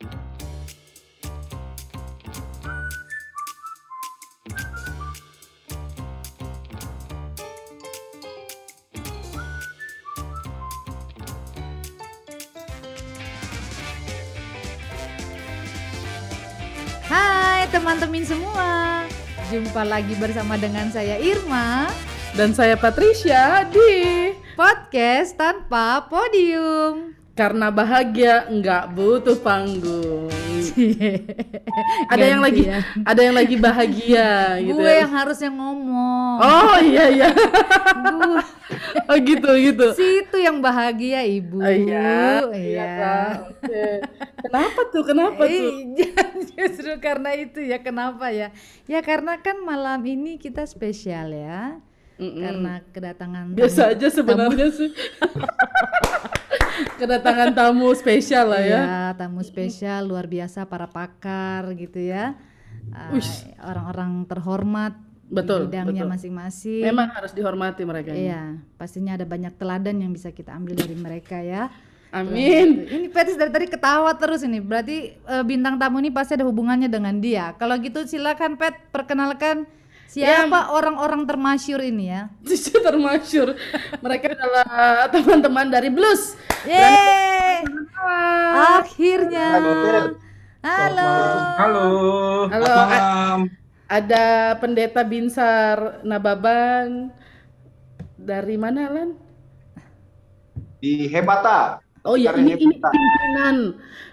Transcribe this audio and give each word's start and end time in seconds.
Hai 0.00 0.08
teman-teman 17.68 18.24
semua, 18.24 19.04
jumpa 19.52 19.84
lagi 19.84 20.16
bersama 20.16 20.56
dengan 20.56 20.88
saya 20.88 21.20
Irma 21.20 21.92
Dan 22.32 22.56
saya 22.56 22.80
Patricia 22.80 23.68
di 23.68 24.32
podcast 24.56 25.36
tanpa 25.36 26.08
podium. 26.08 27.19
Karena 27.38 27.72
bahagia 27.72 28.50
nggak 28.50 28.84
butuh 28.92 29.38
panggung. 29.40 30.28
ada 32.12 32.24
yang 32.24 32.40
lagi 32.44 32.62
ya. 32.68 32.80
ada 33.06 33.20
yang 33.20 33.34
lagi 33.34 33.56
bahagia 33.56 34.60
gitu. 34.60 34.76
Gue 34.76 34.92
ya. 34.92 35.06
yang 35.06 35.12
harusnya 35.14 35.50
ngomong. 35.50 36.36
Oh 36.42 36.76
iya 36.82 37.04
iya. 37.08 37.28
Oh 39.10 39.16
gitu 39.18 39.50
gitu. 39.58 39.86
situ 39.98 40.36
yang 40.38 40.62
bahagia 40.62 41.26
ibu. 41.26 41.58
Oh, 41.58 41.70
iya. 41.70 42.44
Iya. 42.54 42.86
Kak. 42.98 43.34
Oke. 43.50 43.84
Kenapa 44.46 44.80
tuh? 44.92 45.02
Kenapa 45.06 45.42
tuh? 45.46 45.72
Iya, 45.96 46.22
justru 46.54 46.92
karena 47.02 47.30
itu 47.34 47.60
ya 47.62 47.78
kenapa 47.82 48.30
ya? 48.30 48.54
Ya 48.86 49.00
karena 49.02 49.38
kan 49.42 49.58
malam 49.62 50.02
ini 50.06 50.38
kita 50.38 50.62
spesial 50.66 51.34
ya. 51.34 51.78
Mm-mm. 52.20 52.36
Karena 52.36 52.72
kedatangan 52.92 53.44
Biasa 53.56 53.80
tamu- 53.80 53.92
aja 53.96 54.06
sebenarnya 54.12 54.66
sih. 54.76 54.90
Kedatangan 57.00 57.50
tamu 57.52 57.92
spesial 57.96 58.52
lah 58.52 58.62
ya. 58.62 58.80
Iya, 58.80 59.00
tamu 59.18 59.40
spesial 59.44 60.06
luar 60.06 60.26
biasa 60.26 60.66
para 60.68 60.86
pakar 60.86 61.72
gitu 61.76 62.00
ya. 62.00 62.36
Ah, 62.90 63.12
orang-orang 63.66 64.24
terhormat 64.26 64.94
Betul, 65.30 65.66
di 65.66 65.76
bidangnya 65.76 66.04
betul. 66.04 66.14
masing-masing. 66.16 66.82
Memang 66.90 67.08
harus 67.14 67.32
dihormati 67.36 67.82
mereka. 67.86 68.10
ini. 68.10 68.26
Iya, 68.30 68.58
pastinya 68.80 69.14
ada 69.14 69.26
banyak 69.28 69.54
teladan 69.54 69.96
yang 70.02 70.10
bisa 70.10 70.34
kita 70.34 70.50
ambil 70.56 70.74
dari 70.74 70.96
mereka 70.98 71.38
ya. 71.38 71.70
Amin. 72.10 72.90
Ini 72.90 73.06
Petis 73.14 73.38
dari 73.38 73.54
tadi 73.54 73.70
ketawa 73.70 74.10
terus 74.18 74.42
ini. 74.42 74.58
Berarti 74.58 75.14
eh, 75.14 75.44
bintang 75.46 75.78
tamu 75.78 76.02
ini 76.02 76.10
pasti 76.10 76.34
ada 76.34 76.42
hubungannya 76.42 76.90
dengan 76.90 77.22
dia. 77.22 77.54
Kalau 77.54 77.78
gitu 77.78 78.02
silakan 78.02 78.58
Pet 78.58 78.74
perkenalkan 78.90 79.62
Ya. 79.62 79.79
Siapa 80.10 80.74
orang-orang 80.74 81.22
termasyur 81.22 81.78
ini 81.86 82.10
ya. 82.10 82.22
Termasyur. 82.86 83.54
Mereka 84.02 84.34
adalah 84.34 85.06
teman-teman 85.06 85.70
dari 85.70 85.86
Blues. 85.86 86.34
Yeay! 86.66 87.62
Halo. 87.94 88.82
Akhirnya. 88.82 89.48
Halo. 89.54 89.74
Halo. 90.60 91.10
Halo, 92.50 92.74
malam. 92.90 93.38
Ada 93.90 94.54
pendeta 94.58 95.02
Binsar 95.02 96.02
Nababan 96.06 97.10
dari 98.14 98.54
mana 98.58 98.86
Lan? 98.90 99.10
Di 100.78 101.10
Hebata. 101.10 101.82
Oh 102.00 102.16
ya 102.16 102.32
Sekarang 102.32 102.48
ini 102.48 102.64
ini 102.64 102.76
pimpinan 102.80 103.56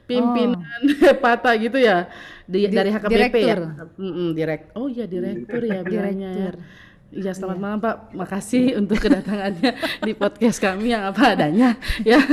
pimpinan 0.08 0.81
Hepata 1.08 1.56
gitu 1.56 1.80
ya 1.80 2.12
di, 2.48 2.66
Di- 2.66 2.73
dari 2.73 2.90
HKBP 2.90 3.36
ya. 3.38 3.56
direktur. 3.59 3.59
Mm-mm, 4.00 4.28
direk. 4.34 4.62
Oh 4.73 4.88
ya 4.88 5.03
direktur 5.06 5.62
ya 5.62 5.84
bilangnya 5.84 6.30
ya. 6.31 6.38
Direktur. 6.52 6.86
Iya 7.08 7.31
selamat 7.31 7.58
malam 7.58 7.80
Pak. 7.80 7.95
Makasih 8.12 8.66
untuk 8.80 9.00
kedatangannya 9.00 9.72
di 10.02 10.12
podcast 10.12 10.59
kami 10.59 10.92
yang 10.92 11.08
apa 11.08 11.36
adanya 11.36 11.75
ya. 12.03 12.20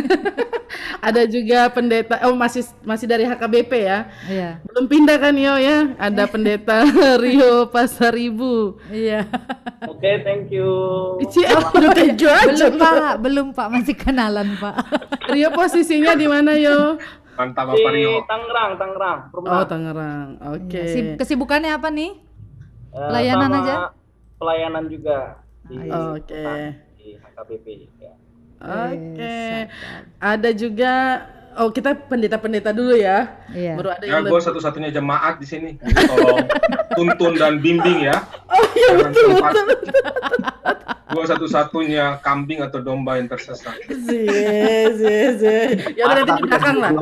Ada 0.98 1.28
juga 1.28 1.70
pendeta 1.70 2.18
oh 2.26 2.34
masih 2.34 2.66
masih 2.82 3.06
dari 3.06 3.22
HKBP 3.22 3.70
ya. 3.76 4.10
Iya. 4.26 4.50
Belum 4.66 4.90
pindah 4.90 5.16
kan 5.20 5.34
Yo 5.36 5.54
ya? 5.54 5.94
Ada 5.94 6.26
pendeta 6.26 6.82
Rio 7.22 7.70
Pasaribu. 7.70 8.82
Iya. 8.90 9.30
Oke, 9.84 10.24
thank 10.24 10.50
you. 10.50 10.66
Ici, 11.22 11.44
udah 11.44 11.90
keju 11.92 12.26
aja. 12.26 12.48
belum 12.48 12.74
Pak, 12.80 13.14
belum 13.20 13.46
Pak, 13.52 13.68
masih 13.70 13.94
kenalan 13.94 14.56
Pak. 14.56 14.74
Rio 15.30 15.52
posisinya 15.52 16.16
di 16.16 16.26
mana 16.26 16.56
Yo? 16.56 16.96
Mantap 17.34 17.64
Di 17.66 17.70
Bapak 17.76 17.92
Rio. 17.92 18.12
Tangerang, 18.24 18.70
Tangerang. 18.76 19.18
Oh 19.26 19.30
Perumahan. 19.34 19.66
Tangerang. 19.66 20.28
Oke. 20.50 20.78
Iya. 20.78 20.88
Sib- 20.88 21.16
Kesibukannya 21.16 21.70
apa 21.70 21.88
nih? 21.88 22.12
Eh, 22.90 23.08
pelayanan 23.10 23.48
sama 23.48 23.58
aja? 23.60 23.74
Pelayanan 24.36 24.84
juga 24.86 25.18
di, 25.64 25.76
Oke. 25.88 26.44
di 26.94 27.06
HKBP. 27.16 27.66
Ya. 27.98 28.12
Oke. 28.60 29.38
Ada 30.16 30.50
juga 30.52 30.92
oh 31.54 31.70
kita 31.70 31.94
pendeta-pendeta 32.00 32.70
dulu 32.70 32.94
ya. 32.94 33.34
Iya. 33.50 33.74
Baru 33.74 33.90
ada 33.90 34.04
Ya, 34.04 34.18
yang 34.18 34.26
gue 34.26 34.40
satu-satunya 34.40 34.90
jemaat 34.90 35.38
di 35.38 35.46
sini. 35.46 35.70
Jadi 35.76 36.02
tolong 36.06 36.46
tuntun 36.94 37.32
dan 37.34 37.58
bimbing 37.58 37.98
ya. 38.04 38.16
Oh 38.46 38.62
iya 38.74 38.88
betul 38.96 39.26
sempat. 39.32 39.52
betul 39.52 39.66
betul. 39.68 39.94
Gue 41.14 41.24
satu-satunya 41.24 42.18
kambing 42.20 42.58
atau 42.58 42.82
domba 42.82 43.16
yang 43.16 43.30
tersesat. 43.30 43.78
Zie, 43.86 44.90
zie, 44.98 45.22
zie. 45.38 45.60
Ya 45.94 46.10
udah 46.10 46.26
nanti 46.26 46.32
di 46.34 46.42
belakang 46.44 46.76
lah. 46.82 46.92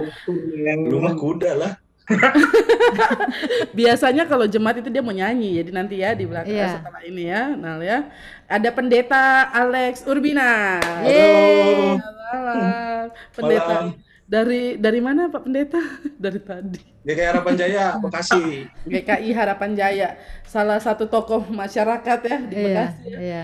Lu 0.84 1.00
mah 1.00 1.16
kuda 1.16 1.52
lah. 1.56 1.72
Biasanya 3.78 4.28
kalau 4.28 4.44
jemaat 4.44 4.82
itu 4.84 4.90
dia 4.92 5.00
mau 5.00 5.14
nyanyi, 5.14 5.62
jadi 5.62 5.70
nanti 5.72 6.02
ya 6.02 6.12
di 6.12 6.26
belakang 6.28 6.52
Iya. 6.52 6.68
setelah 6.82 7.02
ini 7.06 7.22
ya. 7.30 7.42
Nah 7.56 7.80
ya, 7.80 7.98
ada 8.44 8.68
pendeta 8.68 9.48
Alex 9.48 10.04
Urbina. 10.04 10.76
Yeay. 11.06 11.96
Malam. 11.96 13.06
Pendeta 13.32 13.64
Malam. 13.64 14.11
Dari 14.32 14.80
dari 14.80 15.00
mana 15.04 15.28
Pak 15.28 15.44
Pendeta? 15.44 15.76
dari 16.24 16.40
tadi. 16.40 16.80
GKI 17.04 17.20
Harapan 17.28 17.54
Jaya, 17.58 17.84
Bekasi. 18.00 18.64
GKI 18.88 19.30
Harapan 19.36 19.70
Jaya, 19.76 20.08
salah 20.48 20.80
satu 20.80 21.04
tokoh 21.04 21.44
masyarakat 21.52 22.18
ya 22.24 22.36
di 22.40 22.54
Iya, 22.56 22.64
Bekasi. 22.64 23.04
ya. 23.04 23.18
iya. 23.20 23.42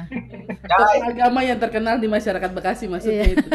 Tokoh 0.65 1.05
agama 1.05 1.41
yang 1.45 1.59
terkenal 1.61 2.01
di 2.01 2.09
masyarakat 2.09 2.51
Bekasi 2.57 2.89
maksudnya 2.89 3.29
Iya. 3.29 3.35
itu. 3.37 3.49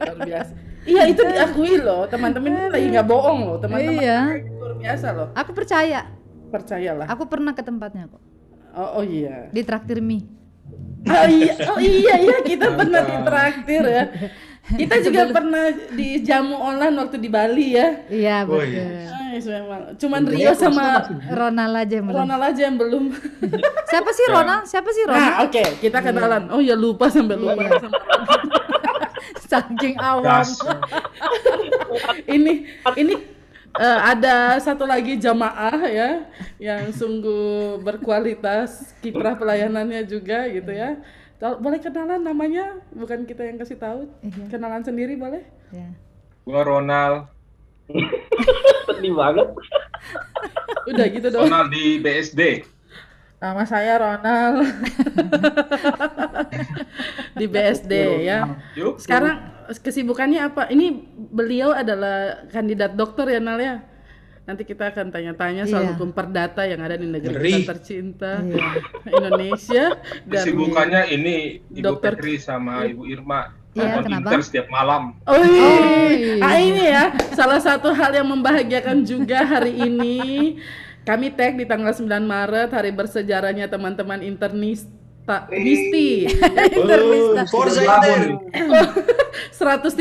Luar 0.00 0.18
biasa. 0.24 0.52
Iya 0.88 1.04
itu 1.04 1.20
diakui 1.20 1.84
loh, 1.84 2.08
teman-teman 2.08 2.48
ini 2.48 2.72
lagi 2.72 2.86
nggak 2.88 3.04
bohong 3.04 3.44
loh, 3.44 3.56
teman-teman. 3.60 4.00
Iya. 4.00 4.40
Luar 4.56 4.72
biasa 4.80 5.06
loh. 5.12 5.28
Aku 5.36 5.52
percaya. 5.52 6.08
Percayalah. 6.48 7.04
Aku 7.12 7.28
pernah 7.28 7.52
ke 7.52 7.60
tempatnya 7.60 8.08
kok. 8.08 8.22
Oh, 8.72 9.02
oh 9.02 9.04
iya. 9.04 9.52
Di 9.52 9.60
traktir 9.68 10.00
mie. 10.00 10.24
Oh 11.04 11.28
iya, 11.28 11.52
oh 11.68 11.76
iya 11.76 12.14
iya 12.24 12.38
kita 12.40 12.72
pernah 12.72 13.04
ditraktir 13.04 13.84
ya. 13.84 14.04
Kita 14.68 15.00
juga 15.00 15.22
pernah 15.30 15.64
di 15.88 16.20
jamu 16.20 16.52
online 16.54 16.94
waktu 16.98 17.16
di 17.16 17.28
Bali 17.28 17.72
ya. 17.72 17.88
Iya, 18.06 18.36
Oh, 18.44 18.58
betul. 18.58 18.68
iya. 18.68 19.08
Ais, 19.28 19.44
memang. 19.44 19.80
Cuman 19.94 20.22
Rio 20.24 20.52
sama 20.52 21.04
Ronald 21.30 21.74
aja 21.78 21.94
yang 21.94 22.06
belum. 22.06 22.18
Ronald 22.18 22.42
aja 22.44 22.60
yang 22.62 22.76
belum. 22.76 23.04
Siapa 23.92 24.10
sih 24.10 24.24
Ronald? 24.26 24.62
Siapa 24.64 24.88
sih 24.90 25.02
Ronald? 25.04 25.24
Nah, 25.24 25.44
oke, 25.44 25.64
kita 25.78 25.98
kenalan. 26.00 26.42
Oh 26.50 26.58
ya 26.58 26.74
lupa 26.74 27.08
sampai 27.08 27.36
lupa 27.36 27.56
Iya. 27.56 27.78
sama 27.78 27.98
Saking 29.48 29.96
awam. 29.96 30.44
Ini 32.26 32.52
ini 32.94 33.14
eh, 33.74 33.98
ada 34.02 34.58
satu 34.58 34.84
lagi 34.84 35.16
jamaah 35.16 35.80
ya 35.84 36.10
yang 36.58 36.90
sungguh 36.90 37.80
berkualitas 37.80 38.92
kiprah 38.98 39.32
pelayanannya 39.34 40.04
juga 40.04 40.44
gitu 40.48 40.68
ya. 40.68 41.00
Boleh 41.38 41.78
kenalan 41.78 42.26
namanya? 42.26 42.82
Bukan 42.90 43.22
kita 43.22 43.46
yang 43.46 43.62
kasih 43.62 43.78
tahu. 43.78 44.10
Iya. 44.26 44.50
Kenalan 44.50 44.82
sendiri 44.82 45.14
boleh? 45.14 45.46
Ya. 45.70 45.94
Gue 46.42 46.62
Ronald. 46.62 47.30
Sedih 48.90 49.14
banget. 49.14 49.48
Udah 50.90 51.06
gitu 51.06 51.28
dong. 51.30 51.46
Ronald 51.46 51.70
di 51.70 52.02
BSD. 52.02 52.66
Nama 53.38 53.62
saya 53.62 53.92
Ronald. 54.02 54.66
Di 57.38 57.46
BSD 57.46 57.92
ya. 58.26 58.58
Yuk. 58.74 58.98
Sekarang 58.98 59.38
kesibukannya 59.70 60.42
apa? 60.42 60.66
Ini 60.66 61.06
beliau 61.14 61.70
adalah 61.70 62.50
kandidat 62.50 62.98
dokter 62.98 63.30
ya 63.30 63.38
Nal 63.38 63.62
ya. 63.62 63.78
Nanti 64.48 64.64
kita 64.64 64.88
akan 64.88 65.12
tanya-tanya 65.12 65.68
soal 65.68 65.84
Iya. 65.84 65.90
hukum 65.92 66.08
perdata 66.08 66.64
yang 66.64 66.80
ada 66.80 66.96
di 66.96 67.04
negeri 67.04 67.36
Ngeri. 67.36 67.52
kita 67.52 67.68
tercinta 67.68 68.40
Iya. 68.40 68.80
Indonesia 69.12 69.84
dan 70.24 70.40
Kesibukannya 70.40 71.02
ini 71.12 71.36
Ibu 71.68 71.84
Dokter- 71.84 72.16
Petri 72.16 72.40
sama 72.40 72.88
Ibu 72.88 73.04
Irma. 73.04 73.52
Iya, 73.76 74.00
kenapa? 74.00 74.32
Inter 74.32 74.40
setiap 74.40 74.66
malam. 74.68 75.12
Oh, 75.22 75.36
iya. 75.36 75.68
iya. 76.08 76.34
Ah, 76.40 76.56
ini 76.56 76.80
ya 76.82 77.04
salah 77.30 77.60
satu 77.60 77.92
hal 77.92 78.10
yang 78.10 78.24
membahagiakan 78.26 79.04
juga 79.04 79.44
hari 79.44 79.76
ini 79.76 80.16
kami 81.04 81.28
tag 81.30 81.52
di 81.54 81.62
tanggal 81.62 81.92
9 81.92 82.08
Maret 82.24 82.72
hari 82.72 82.88
bersejarahnya 82.90 83.68
teman-teman 83.68 84.24
internista 84.24 85.44
Misti 85.46 86.24
Internista. 86.78 87.44
Forza 87.46 87.84
Tahun. 87.84 88.48
Inter. 88.48 88.84
113 89.52 89.92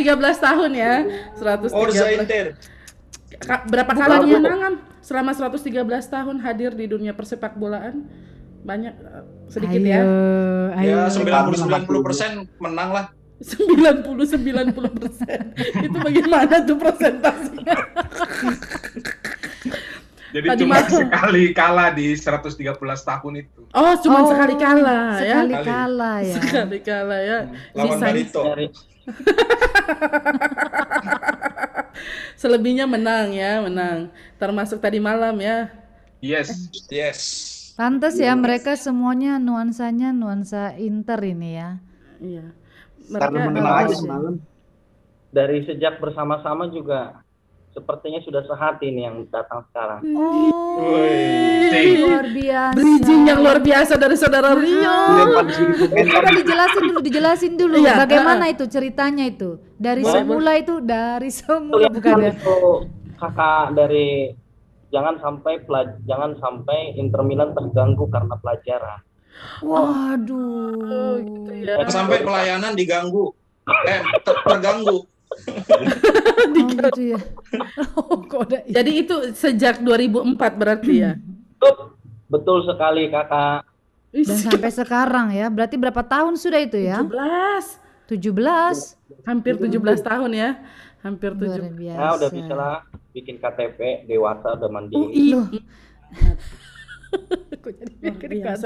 tahun 0.48 0.72
ya 0.72 0.94
113 1.36 1.68
Forza 1.70 2.06
Inter. 2.10 2.56
Ka- 3.30 3.64
berapa 3.64 3.92
kali 3.92 4.32
kemenangan 4.32 4.74
selama 5.00 5.32
113 5.32 5.68
tahun 6.08 6.38
hadir 6.40 6.72
di 6.72 6.86
dunia 6.86 7.12
persepak 7.12 7.54
bolaan 7.54 8.08
banyak 8.60 8.94
eh, 8.94 9.22
sedikit 9.48 9.78
ayo, 9.78 9.88
ya 9.90 10.02
Ayo. 10.74 10.96
Ya 10.98 11.12
90 11.12 11.68
90 11.86 12.02
persen 12.02 12.30
menang 12.58 12.90
lah. 12.90 13.06
90 13.38 14.02
90 14.02 14.74
persen 14.98 15.40
itu 15.86 15.98
bagaimana 15.98 16.56
tuh 16.62 16.76
presentasinya 16.76 17.76
Jadi 20.28 20.44
Tadi 20.46 20.60
cuma 20.62 20.76
malam. 20.78 20.92
sekali 20.92 21.44
kalah 21.52 21.90
di 21.90 22.12
113 22.12 22.60
tahun 22.84 23.34
itu. 23.38 23.62
Oh, 23.72 23.94
cuma 23.98 24.18
Oh, 24.22 24.28
sekali 24.28 24.56
kalah 24.56 25.16
ya. 25.16 25.24
Sekali 25.24 25.56
kalah 25.64 26.18
ya. 26.20 26.36
Sekali 26.36 26.78
kalah 26.82 27.22
ya. 27.22 27.40
Lawan 27.72 27.88
Sisanya- 27.96 28.12
Barito. 28.12 28.42
Dari 28.44 28.66
Selebihnya 32.38 32.86
menang 32.86 33.34
ya, 33.34 33.66
menang. 33.66 34.14
Termasuk 34.38 34.78
tadi 34.78 35.02
malam 35.02 35.34
ya. 35.42 35.74
Yes. 36.22 36.70
Yes. 36.90 37.20
Pantes 37.78 38.18
ya 38.18 38.34
mereka 38.34 38.74
semuanya 38.74 39.38
nuansanya 39.38 40.10
nuansa 40.10 40.74
Inter 40.78 41.22
ini 41.22 41.50
ya. 41.58 41.70
Iya. 42.18 42.46
Karena 43.14 43.46
Mereka 43.46 43.54
menang 43.54 43.76
aja 43.86 43.96
semalam. 43.96 44.34
dari 45.30 45.62
sejak 45.62 46.02
bersama-sama 46.02 46.66
juga 46.68 47.22
sepertinya 47.78 48.18
sudah 48.26 48.42
sehati 48.42 48.90
nih 48.90 49.04
yang 49.06 49.18
datang 49.30 49.62
sekarang. 49.70 50.02
Oh, 50.18 50.82
Wih. 50.98 52.02
luar 52.02 52.26
biasa. 52.26 52.74
bridging 52.74 53.22
yang 53.30 53.40
luar 53.46 53.60
biasa 53.62 53.94
dari 54.02 54.18
saudara 54.18 54.58
Rio. 54.58 54.98
Coba 56.10 56.30
dijelasin 56.34 56.84
dulu, 56.90 57.00
dijelasin 57.06 57.54
dulu. 57.54 57.76
Iya, 57.78 58.02
Bagaimana 58.02 58.50
itu 58.50 58.66
ceritanya 58.66 59.30
itu? 59.30 59.62
Dari 59.78 60.02
Boleh, 60.02 60.14
semula 60.18 60.52
itu, 60.58 60.76
dari 60.82 61.30
semula 61.30 61.86
bukan 61.94 62.18
ya? 62.18 62.34
itu 62.34 62.58
kakak 63.22 63.78
dari 63.78 64.34
jangan 64.90 65.22
sampai 65.22 65.54
pelaj 65.62 65.90
jangan 66.10 66.34
sampai 66.42 66.98
Inter 66.98 67.22
Milan 67.22 67.54
terganggu 67.54 68.10
karena 68.10 68.34
pelajaran. 68.42 69.00
Waduh. 69.62 70.82
Oh, 70.82 71.14
gitu 71.22 71.52
ya. 71.62 71.86
Sampai 71.94 72.26
pelayanan 72.26 72.74
diganggu. 72.74 73.38
Eh, 73.86 74.02
ter- 74.26 74.42
terganggu. 74.50 75.06
Oh, 76.48 76.70
gitu 76.70 77.02
ya. 77.16 77.20
Oh, 78.00 78.44
Jadi 78.48 78.92
itu 79.06 79.16
sejak 79.36 79.82
2004 79.84 80.38
berarti 80.58 80.94
ya. 81.06 81.12
Betul, 81.58 81.98
betul 82.30 82.58
sekali 82.66 83.10
kakak. 83.12 83.66
Dan 84.14 84.38
sampai 84.38 84.72
sekarang 84.72 85.28
ya. 85.36 85.48
Berarti 85.52 85.76
berapa 85.78 86.02
tahun 86.02 86.40
sudah 86.40 86.60
itu 86.62 86.80
ya? 86.82 87.04
17. 87.04 88.10
17. 88.10 89.28
Hampir 89.28 89.54
17 89.60 90.02
tahun 90.02 90.32
ya. 90.34 90.50
Hampir 91.04 91.32
Luar 91.38 91.62
17. 91.62 91.78
biasa. 91.78 92.00
Nah, 92.00 92.12
udah 92.18 92.30
bisa 92.32 92.54
lah 92.56 92.76
bikin 93.14 93.36
KTP 93.38 93.80
dewasa 94.10 94.58
udah 94.58 94.70
mandiri. 94.72 95.34
UI. 95.34 95.60
Kok 97.64 97.72
jadi 97.74 97.94
mikir? 98.00 98.28
Emang 98.32 98.60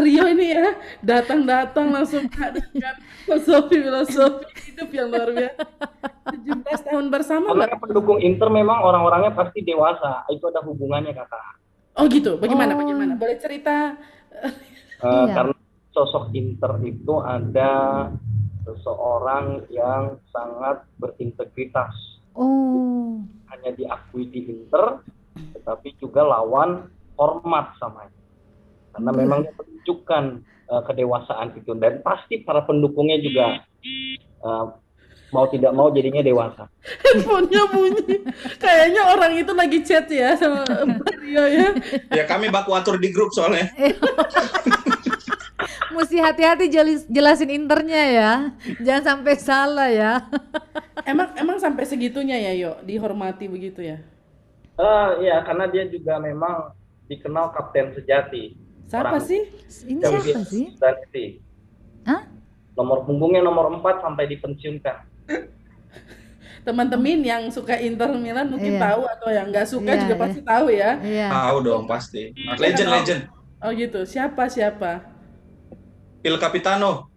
Rio 0.00 0.24
ini 0.26 0.46
ya 0.52 0.68
datang-datang 1.00 1.92
langsung 1.92 2.24
dengan 2.56 2.94
filosofi-filosofi 3.24 4.46
hidup 4.70 4.90
yang 4.90 5.08
luar 5.10 5.30
biasa. 5.30 5.62
17 6.34 6.88
tahun 6.88 7.06
bersama 7.12 7.46
Karena 7.52 7.76
pendukung 7.78 8.18
Inter 8.18 8.48
memang 8.48 8.80
orang-orangnya 8.80 9.32
pasti 9.32 9.60
dewasa. 9.60 10.24
Itu 10.28 10.48
ada 10.48 10.64
hubungannya 10.64 11.12
kakak. 11.12 11.62
Oh 11.94 12.06
gitu. 12.10 12.36
Bagaimana 12.36 12.74
Oh. 12.74 12.80
bagaimana? 12.82 13.12
Boleh 13.14 13.38
cerita? 13.38 13.94
Eh, 14.34 14.52
Iya. 15.04 15.34
Karena 15.36 15.54
sosok 15.92 16.32
Inter 16.32 16.80
itu 16.82 17.14
ada 17.20 17.72
seseorang 18.64 19.68
yang 19.68 20.16
sangat 20.32 20.82
berintegritas. 20.96 21.92
Oh. 22.34 23.20
Hanya 23.46 23.70
diakui 23.70 24.26
di 24.26 24.50
Inter, 24.50 25.04
tetapi 25.54 25.94
juga 26.00 26.24
lawan 26.24 26.88
hormat 27.18 27.74
sama 27.78 28.08
Karena 28.94 29.10
Hmm. 29.10 29.18
memang 29.18 29.38
dia 29.42 29.52
menunjukkan 29.58 30.24
eh, 30.44 30.82
kedewasaan 30.86 31.48
itu 31.58 31.72
dan 31.76 32.00
pasti 32.06 32.40
para 32.46 32.62
pendukungnya 32.62 33.18
juga 33.18 33.62
eh, 34.44 34.64
mau 35.34 35.50
tidak 35.50 35.74
mau 35.74 35.90
jadinya 35.90 36.22
dewasa. 36.22 36.70
Handphonenya 37.02 37.62
bunyi. 37.74 38.22
Kayaknya 38.62 39.02
orang 39.10 39.32
itu 39.34 39.50
lagi 39.50 39.78
chat 39.82 40.06
ya 40.06 40.38
sama 40.38 40.62
Mbak 40.62 41.14
Rio 41.26 41.44
ya. 41.50 41.68
Ya 42.14 42.24
kami 42.24 42.54
baku 42.54 42.70
atur 42.70 43.02
di 43.02 43.10
grup 43.10 43.34
soalnya. 43.34 43.66
Mesti 45.94 46.18
hati-hati 46.18 46.70
jelasin 47.10 47.50
internya 47.50 48.02
ya. 48.10 48.30
Jangan 48.82 49.02
sampai 49.02 49.34
salah 49.38 49.90
ya. 49.90 50.22
Emang 51.02 51.34
emang 51.34 51.58
sampai 51.58 51.82
segitunya 51.82 52.38
ya 52.38 52.52
Yo 52.54 52.72
dihormati 52.86 53.50
begitu 53.50 53.82
ya. 53.82 53.98
Eh 54.78 55.08
ya 55.26 55.42
karena 55.42 55.66
dia 55.66 55.86
juga 55.90 56.18
memang 56.22 56.74
dikenal 57.06 57.52
kapten 57.52 57.92
sejati. 57.92 58.56
Siapa 58.84 59.16
Orang- 59.16 59.24
sih? 59.24 59.42
Ini 59.88 60.00
siapa 60.00 60.40
sih? 60.44 60.64
Zanetti. 60.76 61.24
Hah? 62.04 62.28
Nomor 62.74 63.04
punggungnya 63.04 63.40
nomor 63.40 63.70
4 63.70 64.02
sampai 64.02 64.28
dipensiunkan. 64.28 64.96
Teman-teman 66.64 67.20
yang 67.20 67.42
suka 67.52 67.76
Inter 67.76 68.08
Milan 68.16 68.48
mungkin 68.48 68.80
Iya. 68.80 68.82
tahu 68.82 69.02
atau 69.04 69.28
yang 69.28 69.46
nggak 69.52 69.68
suka 69.68 69.92
Iya, 69.92 70.00
juga 70.00 70.14
iya. 70.16 70.22
pasti 70.24 70.40
tahu 70.40 70.66
ya. 70.72 70.90
Iya. 71.00 71.28
Tahu 71.28 71.56
dong 71.60 71.84
pasti. 71.84 72.22
Legend 72.56 72.88
legend. 72.90 73.22
Oh 73.60 73.70
gitu. 73.72 74.00
Siapa 74.04 74.48
siapa? 74.48 75.04
Il 76.24 76.36
Capitano, 76.40 77.12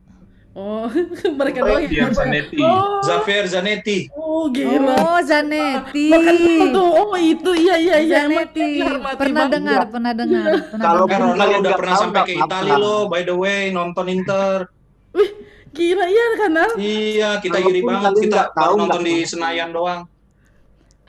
Oh, 0.57 0.89
mereka 1.37 1.61
doang 1.61 1.85
yang 1.85 2.09
tahu. 2.09 2.17
Zanetti. 2.17 2.57
Oh, 2.65 2.97
Xavier 3.05 3.45
Zanetti. 3.45 4.09
oh 4.17 4.49
gila. 4.49 4.97
Oh, 4.97 5.19
Zanetti. 5.21 6.09
Bahkan 6.09 6.33
itu 6.33 6.65
tuh, 6.73 6.89
oh 6.97 7.13
itu 7.13 7.51
iya 7.53 7.75
iya 7.77 7.95
iya. 8.01 8.25
Zanetti. 8.25 8.81
dihormati 8.81 9.21
Pernah 9.21 9.45
dengar, 9.53 9.79
pernah 9.85 10.13
dengar, 10.17 10.49
pernah 10.73 10.85
Kalau 10.89 11.05
Ronaldo 11.05 11.57
udah 11.61 11.73
pernah 11.77 11.95
sampai 12.01 12.21
ke. 12.25 12.33
Italia 12.41 12.73
loh, 12.73 13.05
by 13.05 13.21
the 13.21 13.37
way, 13.37 13.69
nonton 13.69 14.09
Inter. 14.09 14.65
Wih, 15.13 15.29
gila 15.77 16.05
iya 16.09 16.25
kanal. 16.41 16.69
Iya, 16.73 17.29
kita 17.37 17.57
iri 17.61 17.81
banget. 17.85 18.13
Kita 18.17 18.41
tahu, 18.49 18.73
baru 18.73 18.81
nonton 18.81 19.01
di. 19.05 19.15
Senayan 19.29 19.69
doang. 19.69 20.09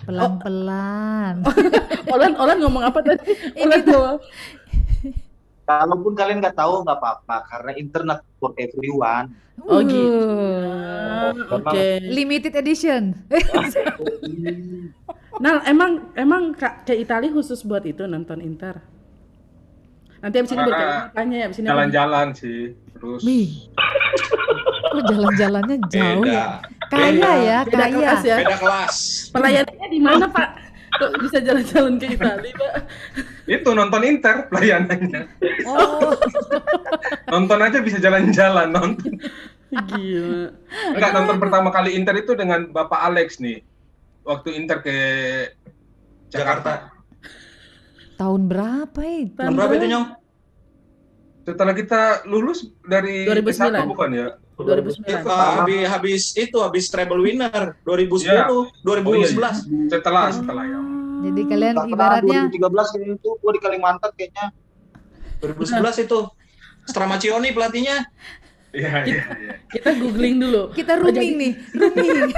Pelan-pelan. 0.04 1.40
Olan 2.12 2.32
Olan 2.36 2.58
ngomong 2.60 2.84
apa 2.84 3.00
tadi? 3.00 3.32
Olan 3.64 3.80
doang. 3.80 4.18
Kalaupun 5.68 6.16
kalian 6.16 6.40
nggak 6.40 6.56
tahu 6.56 6.80
nggak 6.80 6.96
apa-apa 6.96 7.36
karena 7.44 7.70
internet 7.76 8.24
for 8.40 8.56
everyone. 8.56 9.36
Oh, 9.60 9.84
gitu. 9.84 10.00
Uh, 10.00 10.96
Ah, 11.28 11.32
Oke. 11.52 12.00
Limited 12.00 12.56
edition. 12.56 13.12
Nah, 15.38 15.62
emang 15.62 16.10
emang 16.18 16.50
Kak 16.50 16.82
ke 16.82 16.98
Italia 16.98 17.30
khusus 17.30 17.62
buat 17.62 17.86
itu 17.86 18.02
nonton 18.04 18.42
Inter. 18.42 18.82
Nanti 20.18 20.34
abis 20.34 20.50
ini 20.50 20.62
bertanya 20.66 21.14
tanya 21.14 21.36
ya 21.38 21.44
abis 21.46 21.58
ini. 21.62 21.66
Jalan-jalan 21.70 22.26
sih. 22.34 22.60
Terus 22.90 23.22
Wih. 23.22 23.70
Kok 24.90 25.02
jalan-jalannya 25.06 25.76
jauh 25.86 26.22
Beda. 26.26 26.34
ya? 26.34 26.46
Kaya 26.90 27.30
ya, 27.38 27.58
Beda 27.62 27.76
kaya. 27.78 27.94
kelas 27.94 28.22
ya. 28.26 28.36
Beda 28.42 28.56
kelas. 28.58 28.96
Pelayanannya 29.30 29.86
di 29.86 30.00
mana 30.02 30.26
Pak? 30.26 30.48
Kok 30.88 31.10
bisa 31.20 31.38
jalan-jalan 31.44 32.00
ke 32.00 32.06
Italia 32.16 32.52
Pak? 32.56 32.74
itu 33.48 33.70
nonton 33.72 34.02
Inter 34.04 34.48
pelayanannya. 34.48 35.22
Oh, 35.64 36.12
Nonton 37.32 37.60
aja 37.60 37.78
bisa 37.80 37.96
jalan-jalan 38.00 38.72
nonton. 38.72 39.16
Gila. 39.68 40.52
Enggak 40.96 41.12
nonton 41.12 41.36
pertama 41.36 41.68
kali 41.68 41.92
Inter 41.96 42.16
itu 42.16 42.32
dengan 42.32 42.72
Bapak 42.72 43.00
Alex 43.04 43.40
nih. 43.40 43.60
Waktu 44.24 44.56
Inter 44.56 44.80
ke 44.80 44.96
Jakarta. 46.28 46.92
tahun 48.18 48.50
berapa 48.50 49.00
itu? 49.06 49.38
Tahun 49.38 49.54
berapa 49.54 49.74
itu, 49.78 49.86
Nyong? 49.88 50.06
Setelah 51.46 51.72
kita 51.72 52.26
lulus 52.28 52.66
dari 52.84 53.24
2009. 53.24 53.54
S1 53.54 53.88
bukan 53.88 54.10
ya? 54.12 54.28
2009. 54.58 55.06
Itu, 55.06 55.30
habis, 55.30 55.82
habis 55.86 56.22
itu 56.34 56.56
habis 56.58 56.84
treble 56.86 57.20
winner 57.20 57.78
2010, 57.80 58.26
Iya. 58.26 58.46
2011. 58.82 59.54
Setelah 59.86 60.24
setelah 60.28 60.64
ya. 60.64 60.80
Jadi 61.20 61.40
kalian 61.44 61.74
Karena 61.76 61.90
ibaratnya 61.90 62.40
2013 62.48 62.58
kayaknya 62.88 63.14
itu 63.16 63.30
gua 63.36 63.52
di 63.52 63.60
Kalimantan 63.60 64.10
kayaknya 64.12 64.46
2011 65.38 65.78
itu. 66.00 66.20
Stramaccioni 66.84 67.48
pelatihnya. 67.50 67.96
Iya, 68.68 68.92
iya, 69.02 69.22
iya. 69.34 69.52
Kita 69.66 69.92
googling 69.94 70.40
dulu. 70.42 70.72
kita 70.72 70.96
rooming 70.96 71.32
nih, 71.36 71.52
rooming. 71.80 72.32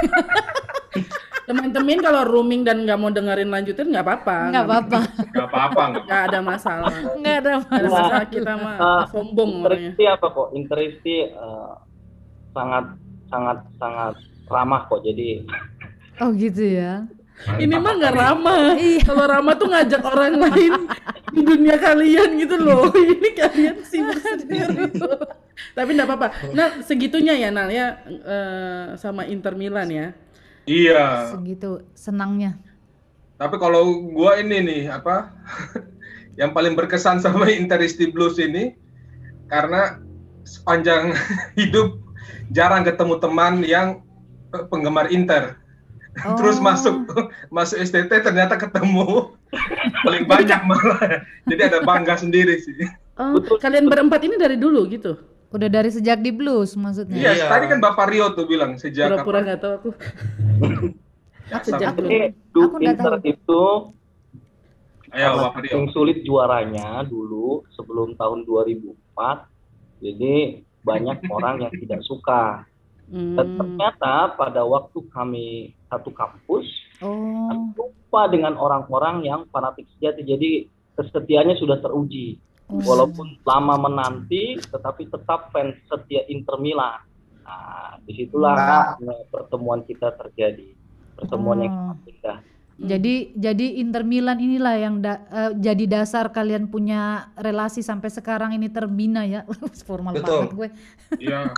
Teman-teman 1.43 1.99
kalau 1.99 2.23
rooming 2.25 2.63
dan 2.63 2.83
nggak 2.83 2.95
mau 2.95 3.11
dengerin 3.11 3.47
lanjutin 3.47 3.91
nggak 3.91 4.03
apa-apa. 4.03 4.37
Nggak 4.49 4.65
apa-apa, 4.65 4.99
Enggak 5.21 5.47
apa-apa 5.49 5.83
enggak. 5.85 6.05
Nggak 6.07 6.23
ada 6.25 6.39
masalah. 6.41 6.93
nggak 7.13 7.37
ada 7.37 7.53
Nggak 7.59 7.83
masalah. 7.85 8.23
kita 8.27 8.53
mah 8.55 8.77
Ah, 8.77 9.03
sombong. 9.09 9.51
Interisti 9.61 10.05
apa 10.07 10.27
kok? 10.29 10.49
Interisti 10.53 11.15
eh, 11.27 11.73
sangat 12.53 12.85
sangat 13.31 13.59
sangat 13.79 14.15
ramah 14.51 14.87
kok. 14.91 15.03
Jadi 15.07 15.47
Oh 16.21 16.31
gitu 16.37 16.61
ya. 16.61 17.09
Ini 17.57 17.73
mah 17.81 17.97
nggak 17.97 18.17
ramah. 18.17 18.77
Iya. 18.81 19.01
Kalau 19.09 19.25
ramah 19.25 19.55
tuh 19.57 19.69
ngajak 19.73 20.03
orang 20.05 20.37
lain 20.37 20.73
di 21.33 21.41
dunia 21.41 21.77
kalian 21.81 22.37
gitu 22.37 22.57
loh. 22.61 22.93
Ini 23.17 23.29
kalian 23.33 23.77
sibuk 23.81 24.21
sendiri. 24.21 24.93
Tapi 25.73 25.91
nggak 25.97 26.09
apa-apa. 26.09 26.29
Nah 26.53 26.85
segitunya 26.85 27.33
ya 27.37 27.49
Nal 27.49 27.73
ya 27.73 28.05
eh, 28.05 28.87
sama 29.01 29.25
Inter 29.25 29.57
Milan 29.57 29.89
ya. 29.89 30.07
Iya. 30.69 31.33
Segitu 31.33 31.81
senangnya. 31.97 32.61
Tapi 33.41 33.57
kalau 33.57 34.05
gua 34.13 34.37
ini 34.37 34.61
nih 34.61 34.83
apa 34.93 35.33
yang 36.41 36.53
paling 36.53 36.77
berkesan 36.77 37.25
sama 37.25 37.49
Interisti 37.49 38.13
Blues 38.13 38.37
ini 38.37 38.77
karena 39.49 39.97
sepanjang 40.45 41.17
hidup 41.57 42.10
jarang 42.49 42.83
ketemu 42.83 43.15
teman 43.17 43.53
yang 43.63 43.87
eh, 44.51 44.65
penggemar 44.67 45.09
Inter. 45.09 45.57
Terus 46.39 46.59
Oh. 46.59 46.65
masuk 46.65 46.97
masuk 47.55 47.79
STT 47.79 48.11
ternyata 48.21 48.55
ketemu. 48.55 49.31
paling 50.05 50.25
banyak 50.25 50.61
malah. 50.63 51.23
Jadi 51.45 51.63
ada 51.65 51.79
bangga 51.81 52.15
sendiri 52.17 52.59
sih. 52.59 52.87
Oh, 53.15 53.37
kalian 53.59 53.87
berempat 53.87 54.23
ini 54.23 54.35
dari 54.35 54.55
dulu 54.55 54.87
gitu. 54.87 55.19
Udah 55.51 55.67
dari 55.67 55.91
sejak 55.91 56.19
di 56.19 56.31
blues 56.31 56.75
maksudnya. 56.75 57.15
Iya, 57.17 57.31
Iya. 57.35 57.47
tadi 57.47 57.67
kan 57.67 57.79
Bapak 57.79 58.07
Rio 58.07 58.31
tuh 58.33 58.47
bilang 58.47 58.75
sejak 58.75 59.11
Pura-pura 59.13 59.39
apa? 59.39 59.45
nggak 59.45 59.59
tahu 59.59 59.73
aku. 59.75 59.91
Sejak 61.61 61.93
dulu. 61.95 62.09
Aku 62.09 62.79
Inter 62.81 63.13
tahu. 63.13 63.27
itu 63.27 63.63
Ayo 65.11 65.43
Bapak 65.43 65.67
Rio. 65.67 65.71
yang 65.75 65.87
sulit 65.91 66.23
juaranya 66.23 67.03
dulu 67.03 67.67
sebelum 67.75 68.15
tahun 68.15 68.47
2004. 68.47 68.95
Jadi 70.01 70.63
banyak 70.81 71.19
orang 71.29 71.63
yang 71.63 71.75
tidak 71.75 72.01
suka. 72.03 72.65
Dan 73.11 73.35
Hmm. 73.43 73.59
ternyata 73.59 74.39
pada 74.39 74.63
waktu 74.63 75.03
kami 75.11 75.49
satu 75.91 76.15
kampus, 76.15 76.67
Oh. 77.03 77.51
kami 77.51 77.75
lupa 77.75 78.23
dengan 78.31 78.55
orang-orang 78.55 79.27
yang 79.27 79.43
fanatik 79.51 79.91
sejati. 79.97 80.23
Jadi 80.23 80.51
kesetiaannya 80.95 81.59
sudah 81.59 81.83
teruji. 81.83 82.39
oh. 82.71 82.79
Walaupun 82.79 83.43
lama 83.43 83.75
menanti, 83.83 84.55
tetapi 84.63 85.11
tetap 85.11 85.51
fans 85.51 85.75
setia 85.91 86.23
Inter 86.31 86.55
Milan. 86.63 87.03
Nah, 87.43 87.99
di 88.07 88.15
situlah 88.15 88.55
eh, 88.95 89.27
pertemuan 89.27 89.83
kita 89.83 90.15
terjadi. 90.15 90.71
Pertemuan 91.19 91.67
yang 91.67 91.75
Oh. 91.75 91.79
sangat 91.91 92.07
indah. 92.07 92.39
Jadi 92.81 93.37
jadi 93.37 93.67
Inter 93.77 94.09
Milan 94.09 94.41
inilah 94.41 94.75
yang 94.81 95.05
da- 95.05 95.21
eh, 95.29 95.53
jadi 95.61 95.85
dasar 96.01 96.33
kalian 96.33 96.73
punya 96.73 97.29
relasi 97.37 97.85
sampai 97.85 98.09
sekarang 98.09 98.57
ini 98.57 98.73
terbina 98.73 99.29
ya. 99.29 99.45
Formal 99.89 100.17
Betul. 100.17 100.49
banget 100.49 100.53
gue. 100.57 100.69
Iya. 101.29 101.41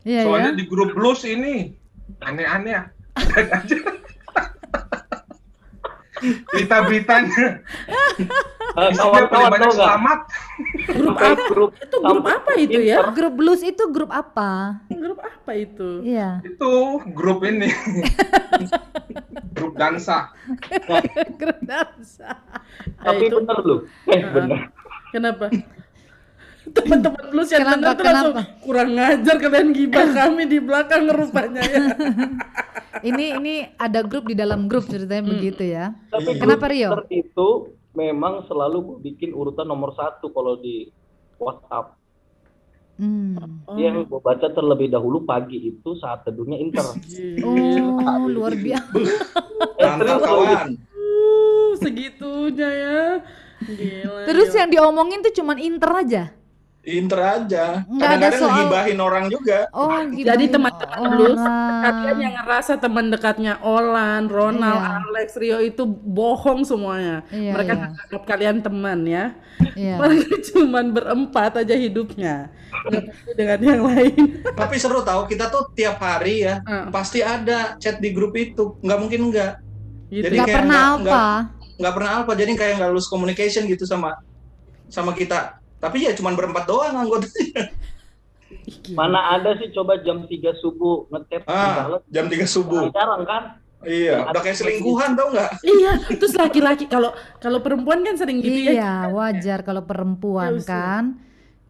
Iya 0.00 0.24
Soalnya 0.24 0.56
ya. 0.56 0.58
di 0.58 0.64
grup 0.64 0.96
blues 0.96 1.28
ini 1.28 1.76
aneh-aneh 2.24 2.72
ya. 2.72 2.88
Berita-beritanya 6.46 7.64
Eh, 8.70 8.92
paling 8.94 8.94
Kawan-kawan 8.94 9.50
banyak 9.50 9.66
tahu 9.66 9.74
selamat. 9.74 10.18
Grup 10.86 11.16
apa? 11.16 11.42
grup 11.48 11.70
Itu 11.74 11.96
grup 11.98 12.22
apa 12.24 12.50
itu 12.54 12.78
ya? 12.78 12.96
Grup 13.10 13.34
blues 13.34 13.62
itu 13.62 13.82
grup 13.88 14.10
apa? 14.10 14.78
Grup 14.86 15.18
apa 15.18 15.50
itu? 15.52 15.90
Iya. 16.02 16.38
Itu 16.40 16.72
grup 17.10 17.42
ini. 17.42 17.66
grup 19.56 19.74
dansa. 19.74 20.30
grup 21.34 21.58
dansa. 21.60 22.38
Tapi 22.96 23.16
Eh, 23.18 23.28
itu- 23.28 23.38
bener 23.40 23.58
loh. 23.60 23.80
Eh, 24.06 24.22
bener. 24.24 24.60
Kenapa? 25.10 25.50
Teman-teman 26.70 27.24
plus 27.30 27.48
yang 27.50 27.62
Kenapa, 27.66 27.76
dengar 27.76 27.94
tuh 27.94 28.04
langsung 28.04 28.34
kenapa? 28.34 28.62
kurang 28.62 28.90
ngajar 28.94 29.36
kalian 29.40 29.68
gibah 29.74 30.08
kami 30.18 30.42
di 30.46 30.58
belakang 30.62 31.02
rupanya 31.10 31.62
ya. 31.62 31.84
Ini 33.00 33.40
ini 33.40 33.54
ada 33.80 34.04
grup 34.04 34.28
di 34.28 34.36
dalam 34.36 34.68
grup 34.68 34.84
ceritanya 34.84 35.24
begitu 35.24 35.64
ya. 35.64 35.96
Tapi 36.12 36.36
Kenapa, 36.36 36.68
grup 36.68 36.68
Rio? 36.68 36.90
Itu 37.08 37.48
memang 37.96 38.44
selalu 38.44 38.76
gue 38.84 38.98
bikin 39.08 39.32
urutan 39.32 39.64
nomor 39.64 39.96
satu 39.96 40.28
kalau 40.28 40.60
di 40.60 40.92
WhatsApp. 41.40 41.96
Hmm. 43.00 43.40
Yang 43.80 44.04
gue 44.04 44.20
baca 44.20 44.52
terlebih 44.52 44.92
dahulu 44.92 45.24
pagi 45.24 45.72
itu 45.72 45.96
saat 45.96 46.28
teduhnya 46.28 46.60
Inter. 46.60 46.84
Oh, 47.40 48.28
luar 48.28 48.52
biasa. 48.52 48.92
Mantap 49.80 50.20
kawan. 50.20 50.76
Uh, 50.92 51.72
segitunya 51.80 52.68
ya. 52.68 53.00
Gila. 53.64 54.28
Terus 54.28 54.50
Yo. 54.52 54.56
yang 54.60 54.68
diomongin 54.68 55.24
tuh 55.24 55.32
cuman 55.40 55.56
Inter 55.56 55.92
aja. 55.96 56.22
Inter 56.80 57.20
aja. 57.20 57.84
Nggak 57.84 58.00
ada 58.00 58.16
Kadang-kadang 58.16 58.40
soal- 58.40 58.50
ngegibahin 58.56 58.98
orang 58.98 59.24
juga. 59.28 59.58
Oh, 59.70 59.92
Jadi 60.00 60.16
gibahin 60.16 60.48
teman-teman 60.48 60.96
orang. 60.96 61.12
Blues, 61.12 61.42
kalian 61.84 62.18
yang 62.18 62.34
ngerasa 62.34 62.72
teman 62.74 63.06
dekatnya 63.06 63.54
Olan, 63.60 64.22
Ronald, 64.26 64.80
Iya. 64.80 64.96
Alex, 65.04 65.28
Rio 65.36 65.58
itu 65.60 65.82
bohong 65.84 66.64
semuanya. 66.64 67.20
Iya, 67.28 67.52
Mereka 67.52 67.72
iya. 67.74 67.84
anggap 68.00 68.22
kalian 68.24 68.56
teman 68.58 68.98
ya. 69.04 69.24
Iya. 69.70 69.94
Mereka 70.00 70.32
cuman 70.48 70.84
berempat 70.90 71.52
aja 71.58 71.74
hidupnya. 71.74 72.48
Nggak 72.72 73.04
dengan 73.36 73.60
yang 73.60 73.82
lain. 73.84 74.22
Tapi 74.50 74.74
seru 74.74 75.02
tahu 75.02 75.28
kita 75.28 75.46
tuh 75.46 75.68
tiap 75.70 76.00
hari 76.00 76.42
ya 76.42 76.64
Ah, 76.64 76.88
pasti 76.88 77.20
ada 77.20 77.76
chat 77.76 78.00
di 78.00 78.08
grup 78.08 78.32
itu. 78.34 78.80
Nggak 78.80 78.98
mungkin 78.98 79.20
enggak. 79.28 79.60
gitu. 80.08 80.24
Jadi 80.24 80.34
Nggak 80.34 80.48
kayak 80.48 80.58
pernah 80.64 80.84
nggak- 80.96 81.12
apa. 81.12 81.24
Nggak 81.76 81.92
pernah 81.92 82.12
apa. 82.18 82.32
Jadi 82.34 82.50
kayak 82.56 82.74
nggak 82.80 82.90
lulus 82.90 83.04
communication 83.06 83.68
gitu 83.68 83.84
sama 83.84 84.16
sama 84.88 85.12
kita. 85.12 85.59
Tapi 85.80 86.04
ya 86.04 86.12
cuman 86.12 86.36
berempat 86.36 86.64
doang 86.64 86.94
anggotanya. 86.94 87.72
Mana 88.92 89.32
ada 89.32 89.56
sih 89.56 89.70
coba 89.70 89.96
jam 89.98 90.22
3 90.22 90.30
subuh 90.54 91.08
ngetep 91.08 91.42
Ah, 91.46 91.98
jam 92.06 92.26
3 92.26 92.44
subuh. 92.44 92.90
Jarang 92.90 93.24
kan? 93.24 93.42
Iya, 93.80 94.28
udah 94.28 94.42
kayak 94.44 94.60
selingkuhan 94.60 95.16
tau 95.16 95.32
nggak? 95.32 95.64
Iya, 95.64 95.92
terus 96.12 96.36
laki-laki 96.36 96.84
kalau 96.84 97.10
kalau 97.40 97.64
perempuan 97.64 98.04
kan 98.04 98.12
sering 98.12 98.44
gitu 98.44 98.68
ya. 98.68 98.76
Iya, 98.76 98.92
wajar 99.08 99.64
kalau 99.64 99.88
perempuan 99.88 100.52
Ya, 100.52 100.58
usia. 100.58 100.68
kan. 100.68 101.04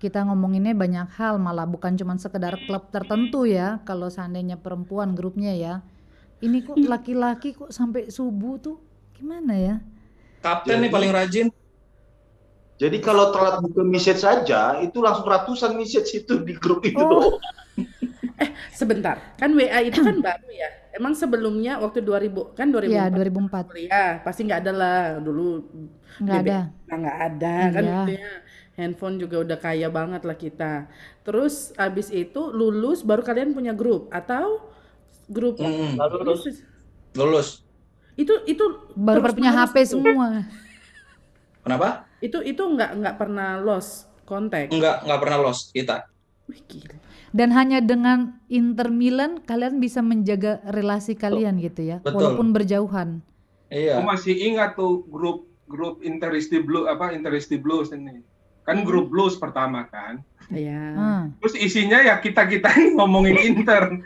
Kita 0.00 0.25
ngomonginnya 0.25 0.75
banyak 0.75 1.07
hal 1.14 1.37
malah 1.37 1.69
bukan 1.69 1.95
cuma 1.95 2.17
sekedar 2.17 2.57
klub 2.67 2.90
tertentu 2.90 3.47
ya. 3.47 3.79
Kalau 3.85 4.09
seandainya 4.09 4.59
perempuan 4.59 5.14
grupnya 5.14 5.55
ya. 5.55 5.75
Ini 6.40 6.67
kok 6.67 6.75
laki-laki 6.90 7.55
kok 7.55 7.71
sampai 7.71 8.11
subuh 8.11 8.59
tuh 8.59 8.76
gimana 9.14 9.55
ya? 9.55 9.75
Kapten 10.40 10.81
nih 10.81 10.88
Jadi- 10.88 10.95
paling 10.97 11.12
rajin. 11.12 11.47
Jadi 12.80 12.96
kalau 12.99 13.28
telat 13.28 13.60
buka 13.60 13.84
message 13.84 14.25
saja, 14.25 14.80
itu 14.80 15.04
langsung 15.04 15.28
ratusan 15.28 15.76
message 15.76 16.16
itu 16.16 16.40
di 16.40 16.56
grup 16.56 16.80
itu. 16.80 16.96
Oh. 16.96 17.37
Sebentar, 18.72 19.20
kan 19.37 19.52
WA 19.52 19.84
itu 19.84 20.00
kan 20.00 20.16
baru 20.16 20.49
ya. 20.49 20.68
Emang 20.90 21.12
sebelumnya 21.12 21.76
waktu 21.76 22.00
2000 22.00 22.56
kan 22.56 22.72
2004 22.72 22.88
Iya, 22.88 23.04
2004. 23.12 23.68
kuliah 23.68 24.10
pasti 24.25 24.49
nggak 24.49 24.60
ada 24.64 24.72
lah 24.72 24.99
dulu 25.20 25.60
Nggak 26.18 26.38
ada. 26.42 26.58
Nah, 26.88 26.96
nggak 26.99 27.18
ada 27.20 27.54
kan 27.68 27.82
Iya. 27.84 27.92
gitu 28.00 28.12
ya. 28.16 28.32
Handphone 28.80 29.16
juga 29.20 29.37
udah 29.44 29.58
kaya 29.60 29.88
banget 29.92 30.22
lah 30.25 30.34
kita. 30.34 30.72
Terus 31.20 31.76
abis 31.76 32.08
itu 32.08 32.49
lulus 32.49 33.04
baru 33.04 33.20
kalian 33.20 33.52
punya 33.52 33.76
grup 33.76 34.08
atau 34.08 34.64
grup 35.28 35.60
Mm-mm. 35.60 36.00
Lalu 36.00 36.16
terus 36.25 36.42
Lulus. 37.12 37.49
itu 38.16 38.32
itu 38.49 38.64
Baru 38.96 39.20
punya 39.30 39.52
HP 39.52 39.84
tuh. 39.84 40.00
semua. 40.00 40.49
Kenapa? 41.60 42.08
Itu 42.21 42.45
itu 42.45 42.61
nggak 42.61 43.00
nggak 43.00 43.17
pernah 43.17 43.61
lost 43.61 44.09
kontak. 44.29 44.71
Enggak, 44.71 45.03
enggak 45.03 45.21
pernah 45.21 45.39
lost 45.43 45.75
kita. 45.75 46.07
Wih, 46.47 46.62
gila. 46.69 46.97
Dan 47.31 47.55
hanya 47.55 47.79
dengan 47.79 48.43
Inter 48.50 48.91
Milan 48.91 49.43
kalian 49.47 49.79
bisa 49.79 50.03
menjaga 50.03 50.59
relasi 50.67 51.15
kalian 51.15 51.62
gitu 51.62 51.87
ya, 51.87 52.03
Betul. 52.03 52.19
walaupun 52.19 52.50
berjauhan. 52.50 53.09
Iya. 53.71 54.03
Aku 54.03 54.07
masih 54.07 54.35
ingat 54.35 54.75
tuh 54.75 55.07
grup 55.07 55.47
grup 55.71 56.03
Interisti 56.03 56.59
Blue 56.59 56.91
apa 56.91 57.15
Interisti 57.15 57.55
Blues 57.55 57.95
ini. 57.95 58.27
Kan 58.67 58.83
grup 58.87 59.11
blues 59.11 59.35
pertama 59.39 59.87
kan. 59.89 60.23
Iya. 60.50 60.83
Hmm. 60.95 61.25
Terus 61.43 61.55
isinya 61.59 62.03
ya 62.03 62.19
kita-kita 62.19 62.71
ini 62.77 62.99
ngomongin 62.99 63.39
Inter. 63.39 63.99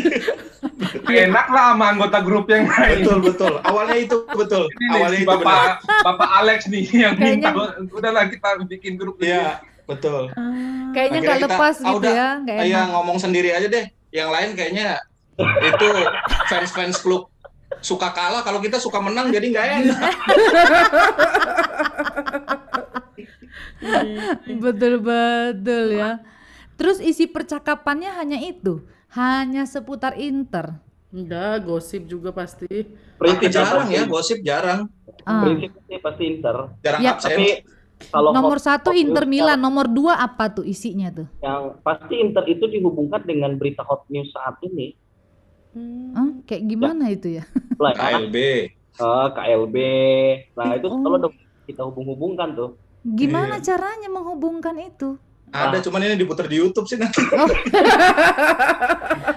Enak 1.04 1.46
lah 1.50 1.74
sama 1.74 1.84
anggota 1.92 2.18
grup 2.24 2.46
yang 2.48 2.64
lain. 2.64 3.04
Betul, 3.04 3.18
betul. 3.20 3.52
Awalnya 3.60 3.96
itu 4.00 4.16
betul. 4.32 4.64
Ini 4.70 4.78
nih, 4.80 4.90
Awalnya 4.96 5.18
si 5.18 5.22
itu 5.22 5.36
benar. 5.36 5.44
Bapak 5.44 5.68
Bapak 6.06 6.30
Alex 6.40 6.58
nih 6.70 6.84
yang 6.88 7.14
minta 7.18 7.50
udahlah 7.92 8.24
kita 8.30 8.48
bikin 8.64 8.96
grup 8.96 9.16
ini. 9.20 9.34
Iya, 9.34 9.60
betul. 9.84 10.32
Ah, 10.32 10.90
Kayaknya 10.96 11.18
nggak 11.20 11.38
kita, 11.38 11.46
lepas 11.52 11.74
ah, 11.78 11.84
gitu 11.92 11.98
udah, 12.00 12.12
ya, 12.14 12.28
nggak 12.40 12.56
Iya, 12.64 12.80
enak. 12.80 12.92
ngomong 12.96 13.18
sendiri 13.20 13.50
aja 13.52 13.66
deh. 13.68 13.86
Yang 14.10 14.28
lain 14.32 14.50
kayaknya 14.56 14.88
itu 15.68 15.88
fans-fans 16.48 16.96
klub 17.04 17.28
suka 17.84 18.08
kalah 18.16 18.40
kalau 18.40 18.64
kita 18.64 18.80
suka 18.80 18.98
menang 19.04 19.28
jadi 19.28 19.46
nggak 19.52 19.66
enak. 19.84 20.00
Betul 24.46 24.98
betul 25.04 25.86
ya. 25.94 26.20
Terus 26.76 27.00
isi 27.00 27.24
percakapannya 27.28 28.12
hanya 28.16 28.38
itu, 28.40 28.84
hanya 29.12 29.64
seputar 29.64 30.16
Inter. 30.16 30.80
Enggak, 31.08 31.62
gosip 31.62 32.02
juga 32.04 32.30
pasti. 32.30 32.66
Tapi 32.66 33.16
prinsipnya 33.16 33.50
jarang 33.54 33.80
pasti- 33.82 33.94
ya, 33.94 34.02
gosip 34.04 34.38
jarang. 34.40 34.80
Ah. 35.22 35.42
Prinsipnya 35.42 35.82
sih 35.82 35.98
pasti 35.98 36.22
Inter. 36.24 36.56
Jarang 36.78 37.00
Ya, 37.00 37.10
absen. 37.12 37.30
Tapi 37.30 37.46
kalau 38.06 38.30
Nomor 38.30 38.56
hot- 38.56 38.66
satu 38.66 38.90
hot 38.90 38.98
Inter 38.98 39.24
news 39.24 39.32
Milan, 39.32 39.58
nomor 39.58 39.86
dua 39.86 40.14
apa 40.16 40.50
tuh 40.50 40.62
isinya 40.62 41.08
tuh? 41.10 41.26
yang 41.40 41.62
pasti 41.80 42.14
Inter 42.16 42.44
itu 42.44 42.64
dihubungkan 42.66 43.22
dengan 43.22 43.54
berita 43.54 43.80
hot 43.80 44.04
news 44.06 44.28
saat 44.30 44.60
ini. 44.62 44.92
Hmm. 45.72 46.12
Hah? 46.12 46.28
Kayak 46.44 46.62
gimana 46.66 47.04
itu 47.08 47.28
ya? 47.34 47.44
Like 47.80 47.96
KLB. 47.96 48.36
eh, 48.96 49.26
KLB. 49.30 49.76
Nah, 50.54 50.72
itu 50.72 50.86
Oh. 50.86 51.00
kalau 51.00 51.18
kita 51.64 51.82
hubung-hubungkan 51.82 52.52
tuh. 52.52 52.70
Gimana 53.02 53.56
Iya. 53.56 53.64
caranya 53.66 54.08
menghubungkan 54.08 54.76
itu? 54.78 55.20
Ada 55.56 55.78
cuman 55.88 56.04
ini 56.04 56.16
diputar 56.20 56.44
di 56.44 56.56
YouTube 56.60 56.84
sih 56.84 57.00
nanti. 57.00 57.20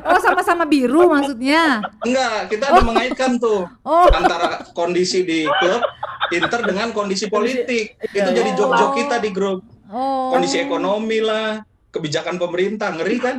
Oh 0.10 0.20
sama-sama 0.20 0.66
biru 0.66 1.08
maksudnya? 1.08 1.80
Enggak, 2.04 2.50
kita 2.50 2.64
ada 2.74 2.82
mengaitkan 2.82 3.38
tuh 3.38 3.70
Oh 3.86 4.08
antara 4.12 4.66
kondisi 4.74 5.22
di 5.24 5.46
klub 5.48 5.82
Inter 6.30 6.62
dengan 6.62 6.94
kondisi 6.94 7.26
politik. 7.26 7.98
Itu 8.06 8.18
Iya, 8.30 8.34
jadi 8.36 8.52
iya. 8.54 8.58
jok-jok 8.58 8.92
kita 8.98 9.16
di 9.18 9.30
grup. 9.34 9.66
oh. 9.90 10.30
Kondisi 10.30 10.62
ekonomi 10.62 11.26
lah, 11.26 11.66
kebijakan 11.90 12.38
pemerintah, 12.38 12.94
ngeri 12.94 13.18
kan? 13.18 13.36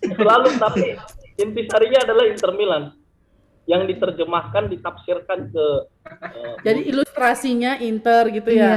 Selalu 0.00 0.56
tapi 0.56 0.96
intisarinya 1.36 2.00
adalah 2.08 2.24
Inter 2.24 2.52
Milan. 2.56 2.82
Yang 3.64 3.88
diterjemahkan 3.88 4.68
ditafsirkan 4.68 5.48
ke 5.48 5.66
eh, 6.04 6.54
Jadi 6.68 6.80
ilustrasinya 6.92 7.80
Inter 7.80 8.28
gitu 8.28 8.50
ya. 8.52 8.68
Iya. 8.68 8.76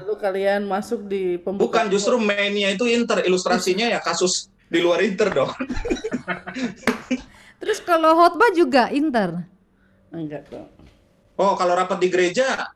Lalu 0.00 0.14
kalian 0.20 0.62
masuk 0.68 1.08
di 1.08 1.40
pembuka. 1.40 1.64
Bukan 1.64 1.84
justru 1.88 2.20
mainnya 2.20 2.68
itu 2.68 2.84
Inter, 2.84 3.24
ilustrasinya 3.24 3.88
ya 3.88 3.96
kasus 4.00 4.52
di 4.68 4.78
luar 4.84 5.00
Inter 5.00 5.32
dong. 5.32 5.50
Terus 7.60 7.80
kalau 7.80 8.16
khotbah 8.16 8.52
juga 8.52 8.92
Inter. 8.92 9.44
enggak 10.12 10.48
dong. 10.52 10.68
Oh, 11.40 11.56
kalau 11.56 11.72
rapat 11.72 11.96
di 12.02 12.08
gereja 12.12 12.68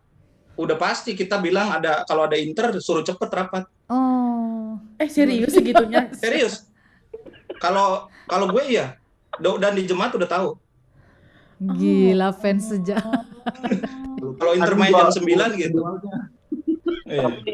udah 0.55 0.77
pasti 0.79 1.13
kita 1.19 1.37
bilang 1.43 1.69
ada 1.77 2.07
kalau 2.09 2.25
ada 2.25 2.39
Inter 2.41 2.73
suruh 2.81 3.05
cepet 3.05 3.29
rapat. 3.29 3.69
Oh. 3.93 4.81
Eh 4.97 5.11
serius 5.13 5.53
segitunya? 5.53 6.09
Serius. 6.23 6.65
Kalau 7.61 8.09
kalau 8.25 8.49
gue 8.49 8.65
iya. 8.65 8.97
Do- 9.37 9.59
Dan 9.59 9.75
di 9.75 9.85
jemaat 9.85 10.15
udah 10.15 10.31
tahu. 10.31 10.49
Gila 11.59 12.31
fans 12.33 12.69
sejak. 12.69 13.01
Kalau 14.35 14.53
Inter 14.53 14.75
main 14.75 14.91
jam 14.91 15.09
9 15.09 15.27
gitu. 15.55 15.79
Tapi 17.05 17.51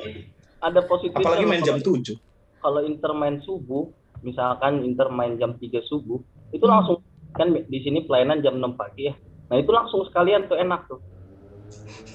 ada 0.59 0.81
positifnya. 0.83 1.21
Apalagi 1.21 1.45
main 1.45 1.61
jam 1.61 1.77
kalau- 1.77 1.99
7. 1.99 2.17
Kalau 2.61 2.81
Inter 2.83 3.13
main 3.13 3.37
subuh, 3.41 3.89
misalkan 4.21 4.85
Inter 4.85 5.09
main 5.09 5.35
jam 5.35 5.57
3 5.57 5.81
subuh, 5.83 6.21
itu 6.51 6.63
Hmm. 6.63 6.73
langsung 6.73 6.97
kan 7.31 7.49
di 7.51 7.79
sini 7.81 8.05
pelayanan 8.05 8.41
jam 8.41 8.55
6 8.55 8.75
pagi 8.75 9.09
ya. 9.09 9.15
Nah, 9.49 9.57
itu 9.57 9.71
langsung 9.71 10.05
sekalian 10.05 10.47
tuh 10.47 10.57
enak 10.57 10.87
tuh. 10.87 11.01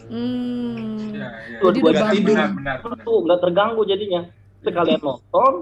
Hmm. 0.06 1.12
Ya, 1.12 1.28
ya. 1.50 1.60
Jadi 1.64 1.80
Dua-dua 1.82 1.90
udah 1.90 2.00
Nggak 2.00 2.14
tidur. 2.14 2.36
Benar, 2.36 2.50
benar, 2.54 2.76
benar. 2.80 3.00
tuh 3.02 3.18
nggak 3.26 3.40
terganggu 3.42 3.82
jadinya. 3.84 4.22
Sekalian 4.62 5.02
nonton, 5.02 5.54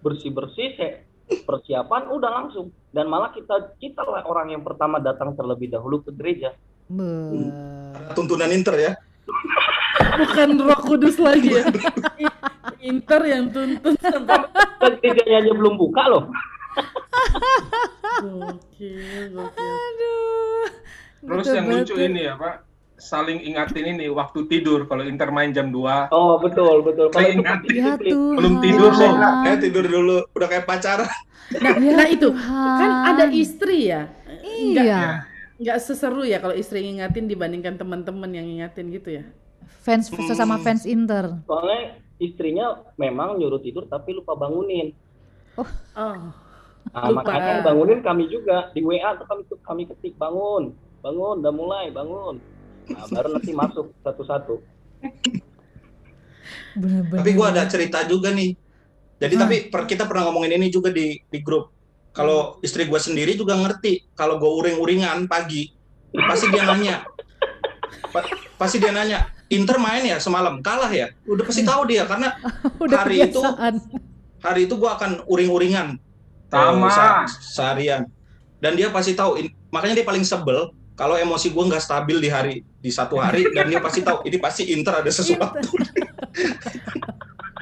bersih-bersih, 0.00 0.68
kayak 0.76 0.94
persiapan 1.42 2.02
udah 2.10 2.30
langsung. 2.32 2.66
Dan 2.96 3.12
malah 3.12 3.28
kita 3.28 3.76
kita 3.76 4.00
lah 4.08 4.24
orang 4.24 4.56
yang 4.56 4.64
pertama 4.64 4.96
datang 4.96 5.36
terlebih 5.36 5.68
dahulu 5.68 6.00
ke 6.00 6.08
gereja. 6.16 6.56
Be- 6.88 7.52
Tuntunan 8.16 8.48
Inter 8.48 8.72
ya. 8.80 8.92
Bukan 10.16 10.56
Roh 10.64 10.80
Kudus 10.80 11.20
lagi 11.20 11.60
ya. 11.60 11.68
Inter 12.80 13.20
yang 13.28 13.52
tuntun 13.52 14.00
gerejanya 14.80 15.44
aja 15.44 15.52
belum 15.52 15.76
buka 15.76 16.08
loh. 16.08 16.24
gokil, 18.24 19.28
gokil. 19.36 19.60
Aduh. 19.60 20.64
Terus 21.20 21.46
yang 21.52 21.66
lucu 21.68 21.94
ini 22.00 22.20
ya 22.24 22.38
Pak, 22.40 22.54
saling 22.96 23.38
ingatin 23.40 23.84
ini 23.86 24.08
waktu 24.08 24.48
tidur 24.48 24.84
kalau 24.84 25.04
Inter 25.04 25.28
main 25.28 25.52
jam 25.52 25.68
2 25.68 26.08
Oh 26.10 26.40
betul 26.40 26.80
betul. 26.80 27.08
Kalau 27.08 27.20
Saya 27.20 27.28
itu 27.30 27.40
ingat. 27.40 27.58
pasti 27.60 27.76
Ya. 27.76 27.92
Tuhan. 27.96 28.34
Belum 28.34 28.54
tidur, 28.58 28.90
Sob. 28.92 29.14
Eh 29.44 29.56
tidur 29.58 29.84
dulu, 29.84 30.18
udah 30.32 30.46
kayak 30.46 30.64
pacaran. 30.64 31.08
Ya 31.52 31.72
Nah 31.76 32.08
itu 32.08 32.26
Tuhan. 32.26 32.78
kan 32.80 32.90
ada 33.06 33.24
istri 33.28 33.78
ya. 33.86 34.10
Nggak, 34.42 34.82
Iya. 34.82 35.00
nggak 35.56 35.78
seseru 35.78 36.22
ya 36.22 36.38
kalau 36.38 36.52
istri 36.52 36.82
ngingatin 36.82 37.26
dibandingkan 37.26 37.76
teman-teman 37.76 38.30
yang 38.30 38.44
ngingatin 38.44 38.90
gitu 38.90 39.08
ya. 39.14 39.24
Fans 39.78 40.08
Hmm. 40.08 40.26
sesama 40.26 40.58
fans 40.58 40.82
Inter. 40.82 41.38
Soalnya 41.44 41.94
istrinya 42.16 42.66
memang 42.96 43.36
nyuruh 43.36 43.60
tidur 43.60 43.84
tapi 43.84 44.10
lupa 44.12 44.34
bangunin. 44.34 44.90
Oh. 45.54 45.68
Nah, 45.94 46.32
Lupa. 47.04 47.22
makanya 47.22 47.62
bangunin 47.62 48.00
kami 48.00 48.26
juga 48.26 48.70
di 48.70 48.80
WA 48.80 49.14
tuh 49.14 49.26
kami 49.26 49.42
kami 49.60 49.82
ketik 49.86 50.14
bangun, 50.16 50.70
bangun, 51.00 51.36
udah 51.40 51.52
mulai 51.52 51.86
bangun. 51.90 52.38
Nah, 52.86 53.06
baru 53.08 53.28
nanti 53.32 53.50
masuk 53.50 53.90
satu-satu. 54.00 54.54
Tapi 57.08 57.30
gua 57.32 57.50
ada 57.50 57.64
cerita 57.66 58.04
juga 58.04 58.30
nih. 58.30 58.54
Jadi 59.16 59.34
Hmm. 59.34 59.42
tapi 59.42 59.56
per- 59.66 59.86
kita 59.86 60.04
pernah 60.04 60.28
ngomongin 60.28 60.54
ini 60.54 60.68
juga 60.68 60.92
di 60.92 61.16
di 61.18 61.38
grup. 61.40 61.72
Kalau 62.12 62.60
istri 62.60 62.84
gua 62.84 62.98
sendiri 62.98 63.32
juga 63.32 63.56
ngerti. 63.56 64.12
Kalau 64.12 64.36
gua 64.36 64.52
uring-uringan 64.56 65.24
pagi, 65.26 65.72
pasti 66.12 66.46
dia 66.48 66.64
nanya. 66.64 67.02
Pa- 68.12 68.28
pasti 68.56 68.76
dia 68.76 68.90
nanya, 68.90 69.26
Inter 69.48 69.76
main 69.76 70.04
ya 70.04 70.16
semalam, 70.16 70.60
kalah 70.60 70.88
ya? 70.88 71.10
Udah 71.24 71.44
pasti 71.44 71.62
tahu 71.62 71.86
dia 71.86 72.04
karena 72.04 72.34
Udah 72.82 72.98
hari 72.98 73.24
itu- 73.24 73.40
kebiasaan. 73.40 73.74
hari 74.40 74.60
itu 74.64 74.74
gua 74.76 74.94
akan 74.94 75.24
uring-uringan 75.24 75.96
Sama. 76.46 76.86
eh, 76.86 76.92
se- 77.26 77.56
seharian. 77.56 78.02
Dan 78.56 78.72
dia 78.74 78.88
pasti 78.88 79.12
tahu. 79.12 79.38
in- 79.38 79.52
makanya 79.68 79.96
dia 79.96 80.06
paling 80.06 80.22
sebel 80.22 80.72
kalau 80.96 81.14
emosi 81.14 81.52
gua 81.52 81.68
nggak 81.68 81.84
stabil 81.84 82.18
di 82.18 82.28
hari 82.32 82.54
di 82.80 82.90
satu 82.90 83.20
hari 83.20 83.46
dan 83.56 83.68
dia 83.68 83.78
pasti 83.78 84.00
tahu 84.00 84.24
ini 84.24 84.40
pasti 84.40 84.72
Inter 84.72 85.04
ada 85.04 85.10
sesuatu. 85.12 85.68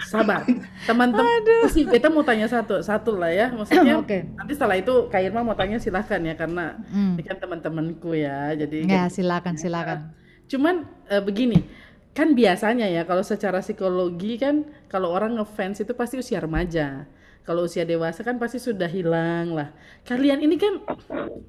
Sabar, 0.04 0.46
teman-teman. 0.86 1.26
Sih, 1.70 1.86
kita 1.86 2.06
mau 2.12 2.22
tanya 2.22 2.46
satu, 2.46 2.78
satu 2.82 3.16
lah 3.18 3.30
ya. 3.30 3.50
Maksudnya 3.50 3.98
Oke. 3.98 4.26
nanti 4.36 4.52
setelah 4.54 4.76
itu 4.78 5.10
Kak 5.10 5.22
Irma 5.22 5.42
mau 5.42 5.56
tanya 5.56 5.80
silahkan 5.80 6.20
ya 6.20 6.34
karena 6.38 6.76
Hmm. 6.92 7.18
ini 7.18 7.22
kan 7.24 7.38
teman-temanku 7.40 8.14
ya. 8.14 8.52
Jadi 8.54 8.86
Ya, 8.86 9.10
silakan 9.10 9.58
silakan. 9.58 10.12
Cuman 10.46 10.86
eh, 11.08 11.22
begini, 11.24 11.64
kan 12.12 12.36
biasanya 12.36 12.86
ya 12.86 13.02
kalau 13.02 13.24
secara 13.24 13.58
psikologi 13.58 14.38
kan 14.38 14.62
kalau 14.86 15.10
orang 15.10 15.34
ngefans 15.34 15.82
itu 15.82 15.94
pasti 15.96 16.20
usia 16.20 16.38
remaja. 16.38 17.08
Kalau 17.44 17.68
usia 17.68 17.84
dewasa 17.84 18.24
kan 18.24 18.40
pasti 18.40 18.56
sudah 18.56 18.88
hilang 18.88 19.52
lah. 19.52 19.68
Kalian 20.02 20.40
ini 20.40 20.56
kan 20.56 20.80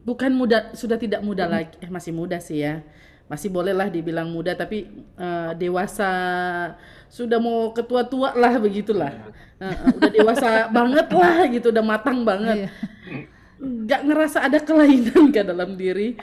bukan 0.04 0.36
muda, 0.36 0.76
sudah 0.76 1.00
tidak 1.00 1.24
muda 1.24 1.48
lagi, 1.48 1.72
eh 1.80 1.88
masih 1.88 2.12
muda 2.12 2.36
sih 2.38 2.62
ya. 2.62 2.84
Masih 3.26 3.48
bolehlah 3.50 3.88
dibilang 3.88 4.28
muda 4.28 4.54
tapi 4.54 4.92
eh, 5.16 5.52
dewasa 5.56 6.12
sudah 7.08 7.40
mau 7.40 7.72
ketua-tua 7.72 8.36
lah 8.36 8.60
begitulah. 8.60 9.32
Eh, 9.58 9.66
eh, 9.66 9.76
udah 9.96 10.12
dewasa 10.12 10.48
banget 10.78 11.08
lah 11.10 11.38
gitu, 11.48 11.72
udah 11.72 11.86
matang 11.86 12.28
banget 12.28 12.68
Iya. 12.68 12.70
nggak 13.56 14.02
ngerasa 14.04 14.44
ada 14.44 14.60
kelainan 14.60 15.32
ke 15.32 15.42
dalam 15.42 15.80
diri. 15.80 16.20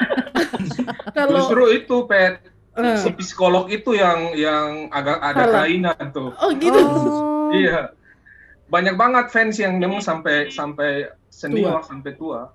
Kalau 1.16 1.52
Justru 1.52 1.64
itu 1.72 1.96
Pet, 2.08 2.34
Eh, 2.76 2.96
si 3.00 3.08
psikolog 3.16 3.72
itu 3.72 3.96
yang 3.96 4.36
yang 4.36 4.92
agak 4.92 5.16
ada 5.16 5.48
Salah. 5.48 5.64
kelainan 5.64 5.96
tuh. 6.12 6.28
oh 6.28 6.50
gitu. 6.56 6.76
Oh. 6.76 7.48
Iya. 7.56 7.95
Banyak 8.66 8.94
banget 8.98 9.26
fans 9.30 9.56
yang 9.62 9.78
memang 9.78 10.02
sampai 10.02 10.50
sampai 10.50 11.06
senior 11.30 11.86
sampai 11.86 12.12
tua, 12.18 12.50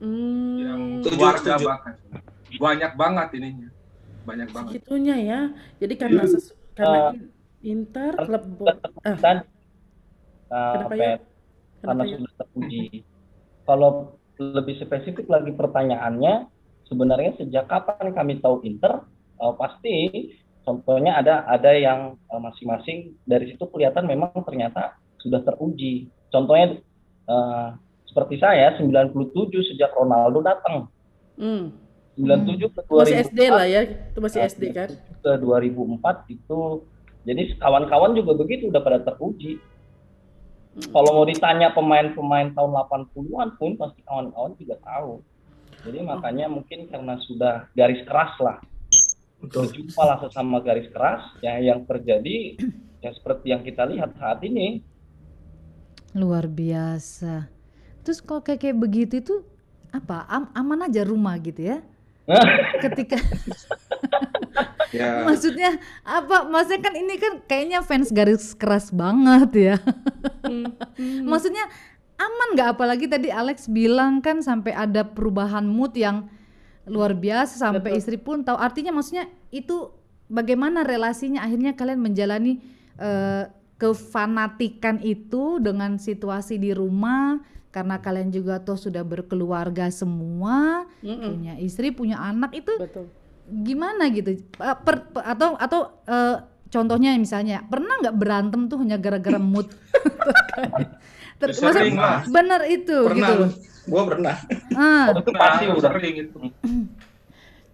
yang 0.00 1.00
Hmm, 1.00 1.00
Setuju, 1.00 1.16
keluarga 1.16 1.54
bahkan. 1.56 1.94
Banyak 2.60 2.92
banget 3.00 3.28
ininya. 3.40 3.68
Banyak 4.28 4.48
banget. 4.52 4.70
segitunya 4.76 5.16
ya. 5.16 5.40
Jadi 5.80 5.94
karena 5.96 6.22
sesu- 6.28 6.56
karena 6.76 7.16
in- 7.16 7.32
Inter 7.64 8.12
klub 8.20 8.44
bo- 8.60 8.68
ah, 8.68 9.16
Kenapa 10.46 10.92
uh, 10.92 11.00
ya? 11.00 11.16
Karena 11.80 12.02
ya? 12.04 12.16
sudah 12.20 12.32
teruji. 12.36 12.84
Kalau 13.66 13.90
lebih 14.36 14.74
spesifik 14.78 15.26
lagi 15.32 15.50
pertanyaannya, 15.56 16.46
sebenarnya 16.86 17.32
sejak 17.40 17.64
kapan 17.66 18.12
kami 18.12 18.38
tahu 18.44 18.60
Inter? 18.62 19.02
Uh, 19.36 19.52
pasti 19.56 20.32
contohnya 20.64 21.20
ada 21.20 21.44
ada 21.44 21.72
yang 21.76 22.16
uh, 22.32 22.40
masing-masing 22.40 23.16
dari 23.28 23.52
situ 23.52 23.64
kelihatan 23.68 24.08
memang 24.08 24.32
ternyata 24.44 24.96
sudah 25.20 25.40
teruji. 25.42 26.08
Contohnya 26.30 26.80
uh, 27.30 27.76
seperti 28.08 28.40
saya 28.40 28.76
97 28.80 29.12
sejak 29.74 29.92
Ronaldo 29.92 30.40
datang. 30.40 30.88
Hmm, 31.36 31.76
97 32.16 32.72
ke 32.72 32.80
masih 32.88 33.16
2004 33.20 33.28
2004 33.28 33.28
SD 33.28 33.40
lah 33.52 33.66
ya. 33.68 33.80
Itu 33.84 34.18
masih 34.24 34.40
SD 34.48 34.64
kan. 34.72 34.88
ke 35.20 35.32
2004 35.42 36.32
itu 36.32 36.60
jadi 37.26 37.42
kawan-kawan 37.58 38.14
juga 38.14 38.38
begitu 38.38 38.70
udah 38.70 38.80
pada 38.80 39.02
teruji. 39.02 39.58
Kalau 40.92 41.10
mau 41.10 41.26
ditanya 41.26 41.74
pemain-pemain 41.74 42.54
tahun 42.54 42.70
80-an 42.86 43.48
pun 43.58 43.74
pasti 43.74 44.00
kawan-kawan 44.06 44.54
juga 44.54 44.76
tahu. 44.84 45.24
Jadi 45.82 45.98
makanya 46.06 46.46
mungkin 46.46 46.86
karena 46.86 47.18
sudah 47.26 47.66
garis 47.74 48.06
keras 48.06 48.32
lah. 48.38 48.62
Berjumpa 49.42 50.02
lah 50.06 50.18
sesama 50.22 50.62
garis 50.62 50.86
keras 50.94 51.20
yang 51.42 51.58
yang 51.60 51.80
terjadi 51.84 52.60
yang 53.04 53.12
seperti 53.16 53.46
yang 53.50 53.62
kita 53.66 53.82
lihat 53.90 54.14
saat 54.16 54.38
ini. 54.46 54.86
Luar 56.16 56.48
biasa. 56.48 57.44
Terus 58.00 58.24
kalau 58.24 58.40
kayak 58.40 58.64
kayak 58.64 58.78
begitu 58.80 59.20
itu 59.20 59.34
apa? 59.92 60.24
Am- 60.26 60.52
aman 60.56 60.88
aja 60.88 61.04
rumah 61.04 61.36
gitu 61.36 61.60
ya? 61.60 61.84
Ketika 62.84 63.20
Ya. 64.94 65.26
maksudnya 65.28 65.76
apa? 66.06 66.46
Maksudnya 66.46 66.80
kan 66.80 66.94
ini 66.96 67.14
kan 67.18 67.32
kayaknya 67.44 67.84
fans 67.84 68.08
garis 68.14 68.54
keras 68.56 68.88
banget 68.94 69.50
ya. 69.74 69.76
Hmm, 70.46 70.72
hmm. 70.96 71.26
Maksudnya 71.30 71.68
aman 72.16 72.48
nggak? 72.56 72.68
Apalagi 72.78 73.06
tadi 73.10 73.28
Alex 73.28 73.68
bilang 73.68 74.24
kan 74.24 74.40
sampai 74.40 74.72
ada 74.72 75.04
perubahan 75.04 75.66
mood 75.66 75.92
yang 75.98 76.30
luar 76.86 77.18
biasa 77.18 77.58
sampai 77.58 77.92
Betul. 77.92 78.00
istri 78.00 78.16
pun 78.16 78.46
tahu. 78.46 78.56
Artinya 78.56 78.94
maksudnya 78.94 79.26
itu 79.50 79.90
bagaimana 80.30 80.86
relasinya 80.86 81.42
akhirnya 81.42 81.74
kalian 81.74 82.00
menjalani 82.00 82.62
eh, 82.96 83.42
kefanatikan 83.76 84.98
itu 85.00 85.60
dengan 85.60 85.96
situasi 85.96 86.56
di 86.56 86.72
rumah 86.72 87.38
karena 87.68 88.00
kalian 88.00 88.32
juga 88.32 88.56
tuh 88.58 88.80
sudah 88.80 89.04
berkeluarga 89.04 89.92
semua, 89.92 90.88
Mm-mm. 91.04 91.20
punya 91.28 91.54
istri, 91.60 91.92
punya 91.92 92.16
anak 92.16 92.56
itu 92.56 92.72
Betul. 92.72 93.12
gimana 93.46 94.08
gitu? 94.08 94.32
Eh, 94.40 94.76
per- 94.80 95.12
per- 95.12 95.26
atau 95.28 95.60
atau 95.60 95.80
eh, 96.08 96.40
contohnya 96.66 97.12
misalnya 97.14 97.60
pernah 97.68 98.00
nggak 98.00 98.16
berantem 98.16 98.64
tuh 98.64 98.80
hanya 98.80 98.96
gara-gara 98.96 99.36
mood? 99.36 99.68
Ter- 101.36 101.52
bener 102.32 102.60
itu 102.64 102.96
Pernah 103.04 103.28
gitu 103.28 103.32
lu. 103.36 103.44
loh. 103.44 103.50
Gua 103.86 104.02
pernah. 104.08 104.36
Ah, 104.72 105.12
itu 105.12 105.30
pasti 105.30 105.64
udah. 105.68 105.82
sering 105.84 106.14
itu. 106.16 106.38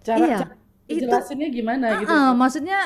Cara, 0.02 0.18
Iya, 0.18 0.36
cara 0.42 0.54
itu- 0.90 1.06
jelasinnya 1.06 1.48
gimana 1.48 1.86
gitu. 2.02 2.10
ah, 2.10 2.34
maksudnya 2.34 2.78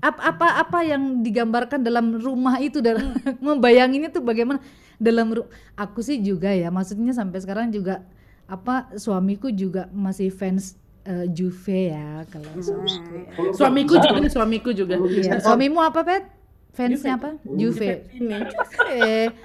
ap- 0.00 0.20
apa 0.20 0.60
apa 0.60 0.78
yang 0.84 1.20
digambarkan 1.20 1.80
dalam 1.84 2.16
rumah 2.16 2.56
itu 2.60 2.80
dan 2.80 3.14
membayanginnya 3.44 4.10
tuh 4.10 4.24
bagaimana? 4.24 4.60
Dalam 5.00 5.32
aku 5.76 6.00
sih 6.04 6.20
juga 6.20 6.52
ya 6.52 6.68
maksudnya 6.68 7.16
sampai 7.16 7.40
sekarang 7.40 7.72
juga 7.72 8.04
apa 8.44 8.92
suamiku 9.00 9.48
juga 9.48 9.88
masih 9.94 10.28
fans 10.28 10.76
eh, 11.08 11.24
Juve 11.30 11.88
ya 11.88 12.28
kalau 12.28 12.50
suamiku 12.60 13.12
ya. 13.16 13.52
Suamiku 13.56 13.94
juga, 13.96 14.16
suamiku 14.28 14.70
juga. 14.76 14.94
Iya, 15.00 15.40
suamimu 15.40 15.80
apa 15.80 16.00
pet 16.04 16.24
fansnya 16.70 17.18
apa 17.18 17.36
Juve 17.44 18.06
Ini. 18.14 18.38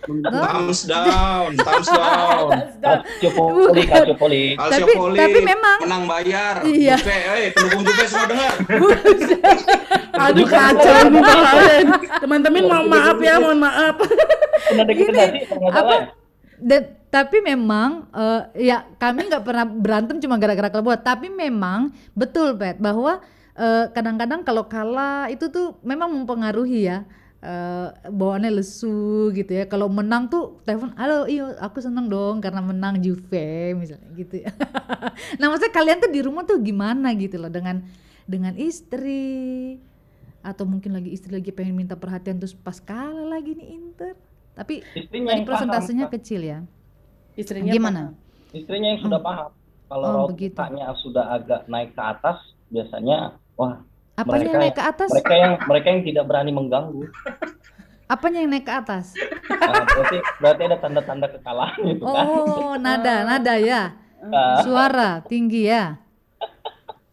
Thumbs 0.05 0.85
down, 0.85 1.57
thumbs 1.57 1.89
down. 1.89 2.49
Calciopoli, 2.79 3.83
Calciopoli. 3.89 4.43
Calcio 4.55 4.85
Tapi- 4.85 5.17
tapi 5.17 5.39
memang- 5.41 5.81
menang 5.83 6.03
bayar. 6.05 6.55
Iya. 6.63 6.95
Juve, 7.01 7.17
eh 7.17 7.49
pendukung 7.51 7.81
Juve 7.83 8.03
semua 8.05 8.27
dengar. 8.29 8.53
Aduh 10.15 10.47
kacau 10.47 10.95
nih 11.11 11.21
kalian. 11.21 11.85
Teman-teman 12.23 12.63
mohon 12.65 12.87
maaf 12.87 13.17
ya, 13.19 13.33
mohon 13.41 13.59
maaf. 13.59 13.95
Salah. 15.75 15.99
ya? 15.99 15.99
dan 16.55 16.81
tapi 17.11 17.39
memang 17.39 18.07
eh, 18.11 18.71
ya 18.71 18.87
kami 18.95 19.27
nggak 19.27 19.43
pernah 19.43 19.65
berantem 19.67 20.19
cuma 20.19 20.39
gara-gara 20.39 20.71
kelebot 20.71 20.99
tapi 20.99 21.27
memang 21.27 21.91
betul 22.15 22.55
pet 22.55 22.79
bahwa 22.79 23.19
eh, 23.55 23.85
kadang-kadang 23.91 24.43
kalau 24.43 24.67
kalah 24.67 25.27
itu 25.27 25.47
tuh 25.49 25.79
memang 25.81 26.11
mempengaruhi 26.11 26.87
ya. 26.87 27.03
Eh, 27.45 27.87
bawaannya 28.09 28.57
lesu 28.57 29.29
gitu 29.31 29.53
ya. 29.53 29.69
Kalau 29.69 29.85
menang 29.85 30.25
tuh 30.27 30.57
telepon 30.65 30.97
halo 30.97 31.29
iyo 31.29 31.53
aku 31.61 31.77
seneng 31.77 32.09
dong 32.09 32.41
karena 32.41 32.57
menang 32.59 32.97
Juve 32.97 33.77
misalnya 33.77 34.09
gitu 34.17 34.41
ya. 34.41 34.49
Nah 35.39 35.47
maksudnya 35.53 35.71
kalian 35.71 36.01
tuh 36.01 36.09
di 36.09 36.19
rumah 36.25 36.43
tuh 36.43 36.57
gimana 36.59 37.13
gitu 37.13 37.37
loh 37.37 37.53
dengan 37.53 37.85
dengan 38.25 38.57
istri 38.57 39.77
atau 40.41 40.65
mungkin 40.65 40.97
lagi 40.97 41.13
istri 41.13 41.29
lagi 41.33 41.53
pengen 41.53 41.77
minta 41.77 41.93
perhatian 41.93 42.37
terus 42.37 42.57
pas 42.57 42.81
kalah 42.81 43.29
lagi 43.29 43.53
nih 43.53 43.77
Inter. 43.77 44.13
Tapi 44.55 44.81
Istrinya 44.95 45.35
tadi 45.35 45.45
persentasenya 45.45 46.05
paham, 46.09 46.15
kecil 46.17 46.41
ya. 46.41 46.59
Istrinya 47.35 47.69
gimana? 47.69 48.01
istrinya 48.49 48.87
yang 48.95 49.01
sudah 49.03 49.19
paham. 49.19 49.49
Kalau 49.85 50.07
Oh, 50.07 50.27
mukanya 50.33 50.85
sudah 50.97 51.25
agak 51.29 51.69
naik 51.69 51.93
ke 51.93 52.01
atas, 52.01 52.41
biasanya 52.73 53.37
wah 53.55 53.79
apanya 54.15 54.43
yang 54.45 54.53
Mereka 54.53 54.61
naik 54.61 54.75
ke 54.75 54.83
atas 54.85 55.09
mereka 55.11 55.33
yang 55.33 55.53
mereka 55.61 55.87
yang 55.89 56.01
tidak 56.03 56.23
berani 56.25 56.51
mengganggu. 56.51 57.01
apanya 58.05 58.37
yang 58.39 58.51
naik 58.51 58.63
ke 58.63 58.73
atas 58.73 59.05
Nah, 59.45 59.83
berarti 59.83 60.17
berarti 60.37 60.61
ada 60.63 60.77
tanda-tanda 60.77 61.27
kekalahan 61.29 61.81
itu 61.85 62.03
kan. 62.03 62.25
oh 62.25 62.73
nada 62.77 63.15
nada 63.23 63.53
ya 63.55 63.81
Nah, 64.21 64.57
suara 64.59 65.21
tinggi 65.21 65.67
ya 65.67 65.99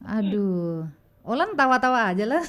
aduh 0.03 0.89
Olan 1.23 1.55
tawa-tawa 1.55 2.09
aja 2.09 2.25
lah 2.25 2.45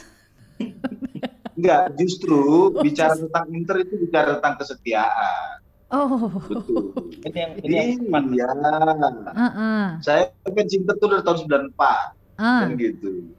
Enggak, 1.53 1.93
justru 1.95 2.41
bicara 2.75 3.13
tentang 3.13 3.45
Inter 3.51 3.77
itu 3.79 3.93
bicara 3.99 4.35
tentang 4.35 4.57
kesetiaan. 4.57 5.61
oh 5.87 6.33
Betul. 6.41 7.13
ini 7.21 7.37
yang 7.37 7.51
ini 7.59 7.75
yang. 7.75 7.89
Iya. 8.25 8.49
ah 9.29 9.45
ah 9.53 9.85
Saya 10.01 10.33
kan 10.41 10.65
cinta 10.65 10.97
tuh 10.97 11.07
dari 11.07 11.21
tahun 11.21 11.37
94 11.69 11.77
ah 11.77 12.59
kan 12.65 12.69
gitu. 12.73 13.29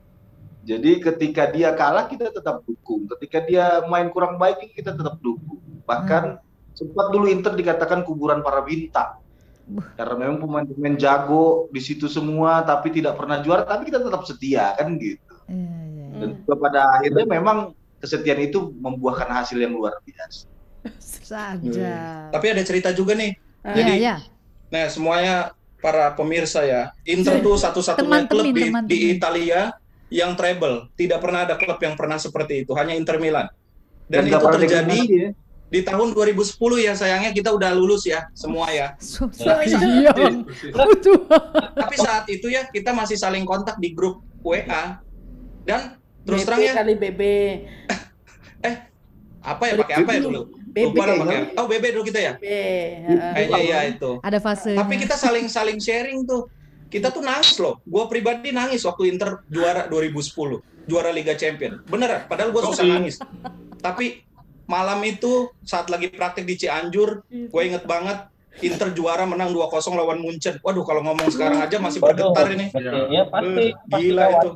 Jadi 0.64 0.96
ketika 1.04 1.52
dia 1.52 1.76
kalah 1.76 2.08
kita 2.08 2.32
tetap 2.32 2.64
dukung. 2.64 3.04
Ketika 3.16 3.44
dia 3.44 3.84
main 3.84 4.08
kurang 4.08 4.40
baik 4.40 4.72
kita 4.72 4.96
tetap 4.96 5.20
dukung. 5.20 5.60
Bahkan 5.84 6.40
sempat 6.72 7.06
dulu 7.12 7.28
Inter 7.28 7.52
dikatakan 7.52 8.02
kuburan 8.02 8.40
para 8.40 8.64
bintang. 8.64 9.20
Karena 9.96 10.14
memang 10.16 10.44
pemain-pemain 10.44 10.96
jago 10.96 11.68
di 11.72 11.80
situ 11.80 12.04
semua 12.08 12.60
tapi 12.64 12.92
tidak 12.92 13.16
pernah 13.16 13.40
juara 13.40 13.64
tapi 13.64 13.88
kita 13.88 14.00
tetap 14.00 14.24
setia 14.28 14.76
kan 14.76 14.96
gitu. 15.00 15.36
iya, 15.48 15.80
iya. 15.88 16.06
Dan 16.20 16.28
juga 16.44 16.54
pada 16.68 16.80
akhirnya 17.00 17.24
memang 17.24 17.72
kesetiaan 18.00 18.44
itu 18.44 18.76
membuahkan 18.76 19.28
hasil 19.32 19.56
yang 19.56 19.72
luar 19.72 19.96
biasa. 20.04 20.48
saja 21.24 22.28
Tapi 22.28 22.46
ada 22.52 22.60
cerita 22.60 22.92
juga 22.92 23.16
nih. 23.16 23.32
ya 23.64 23.72
Jadi, 23.72 23.92
ya 24.04 24.16
nah 24.68 24.84
semuanya 24.90 25.56
para 25.80 26.12
pemirsa 26.12 26.64
ya, 26.64 26.92
Inter 27.04 27.40
tuh 27.44 27.56
satu-satunya 27.64 28.24
klub 28.28 28.52
di, 28.52 28.68
di 28.88 28.98
Italia 29.16 29.72
yang 30.12 30.36
treble. 30.36 30.88
Tidak 30.96 31.18
pernah 31.20 31.48
ada 31.48 31.54
klub 31.56 31.78
yang 31.80 31.94
pernah 31.96 32.20
seperti 32.20 32.66
itu, 32.66 32.72
hanya 32.76 32.92
Inter 32.96 33.16
Milan. 33.20 33.48
Dan, 34.04 34.28
nggak 34.28 34.40
itu 34.40 34.56
terjadi 34.60 34.98
ya. 35.08 35.28
di 35.72 35.80
tahun 35.80 36.12
2010 36.12 36.60
ya 36.76 36.92
sayangnya 36.92 37.32
kita 37.32 37.50
udah 37.56 37.72
lulus 37.72 38.04
ya 38.04 38.28
semua 38.36 38.68
ya. 38.68 38.92
Iya 39.40 40.12
persis. 40.12 40.72
Betul. 40.76 41.24
Tapi 41.72 41.94
saat 41.96 42.28
itu 42.28 42.52
ya 42.52 42.68
kita 42.68 42.92
masih 42.92 43.16
saling 43.16 43.48
kontak 43.48 43.80
di 43.80 43.96
grup 43.96 44.20
WA 44.44 45.00
dan 45.64 45.96
terus 46.28 46.44
terang 46.44 46.60
ya 46.60 46.76
kali 46.76 46.94
BB. 47.00 47.22
apa 49.44 49.62
ya 49.68 49.72
pakai 49.76 49.94
apa 50.04 50.10
ya 50.16 50.20
dulu? 50.20 50.40
BB 50.74 50.84
Lupa 50.90 51.04
pakai. 51.04 51.16
kayaknya. 51.16 51.40
Oh 51.56 51.66
BB 51.68 51.84
dulu 51.96 52.04
kita 52.04 52.20
ya. 52.20 52.32
BB. 52.36 52.46
Kayaknya 53.08 53.60
iya 53.64 53.78
itu. 53.88 54.10
ada 54.20 54.38
fase 54.40 54.72
Tapi 54.76 54.94
kita 55.00 55.16
saling 55.16 55.46
saling 55.48 55.78
sharing 55.80 56.28
tuh. 56.28 56.44
Kita 56.94 57.10
tuh 57.10 57.26
nangis 57.26 57.58
loh. 57.58 57.82
Gua 57.82 58.06
pribadi 58.06 58.54
nangis 58.54 58.86
waktu 58.86 59.10
Inter 59.10 59.42
juara 59.50 59.90
2010, 59.90 60.62
juara 60.86 61.10
Liga 61.10 61.34
Champion. 61.34 61.82
Bener, 61.90 62.30
padahal 62.30 62.54
gua 62.54 62.70
susah 62.70 62.86
nangis. 62.86 63.18
Tapi 63.82 64.22
malam 64.70 65.02
itu 65.02 65.50
saat 65.66 65.90
lagi 65.90 66.08
praktek 66.14 66.46
di 66.46 66.54
Cianjur, 66.56 67.26
gue 67.28 67.62
inget 67.66 67.84
banget 67.84 68.30
Inter 68.62 68.94
juara 68.94 69.26
menang 69.26 69.50
2-0 69.50 69.66
lawan 69.98 70.22
Munchen. 70.22 70.62
Waduh, 70.62 70.86
kalau 70.86 71.02
ngomong 71.02 71.26
sekarang 71.34 71.58
aja 71.58 71.82
masih 71.82 71.98
bergetar 71.98 72.46
ini. 72.54 72.70
berarti 72.70 73.10
ya 73.10 73.22
pasti, 73.26 73.64
pasti 73.90 74.02
Gila 74.06 74.22
kawan. 74.22 74.38
itu. 74.38 74.50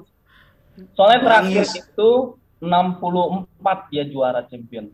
Soalnya 0.95 1.21
terakhir 1.27 1.65
Nangis. 1.67 1.71
itu 1.83 2.11
64 2.63 3.97
ya 3.99 4.05
juara 4.07 4.41
champion. 4.47 4.87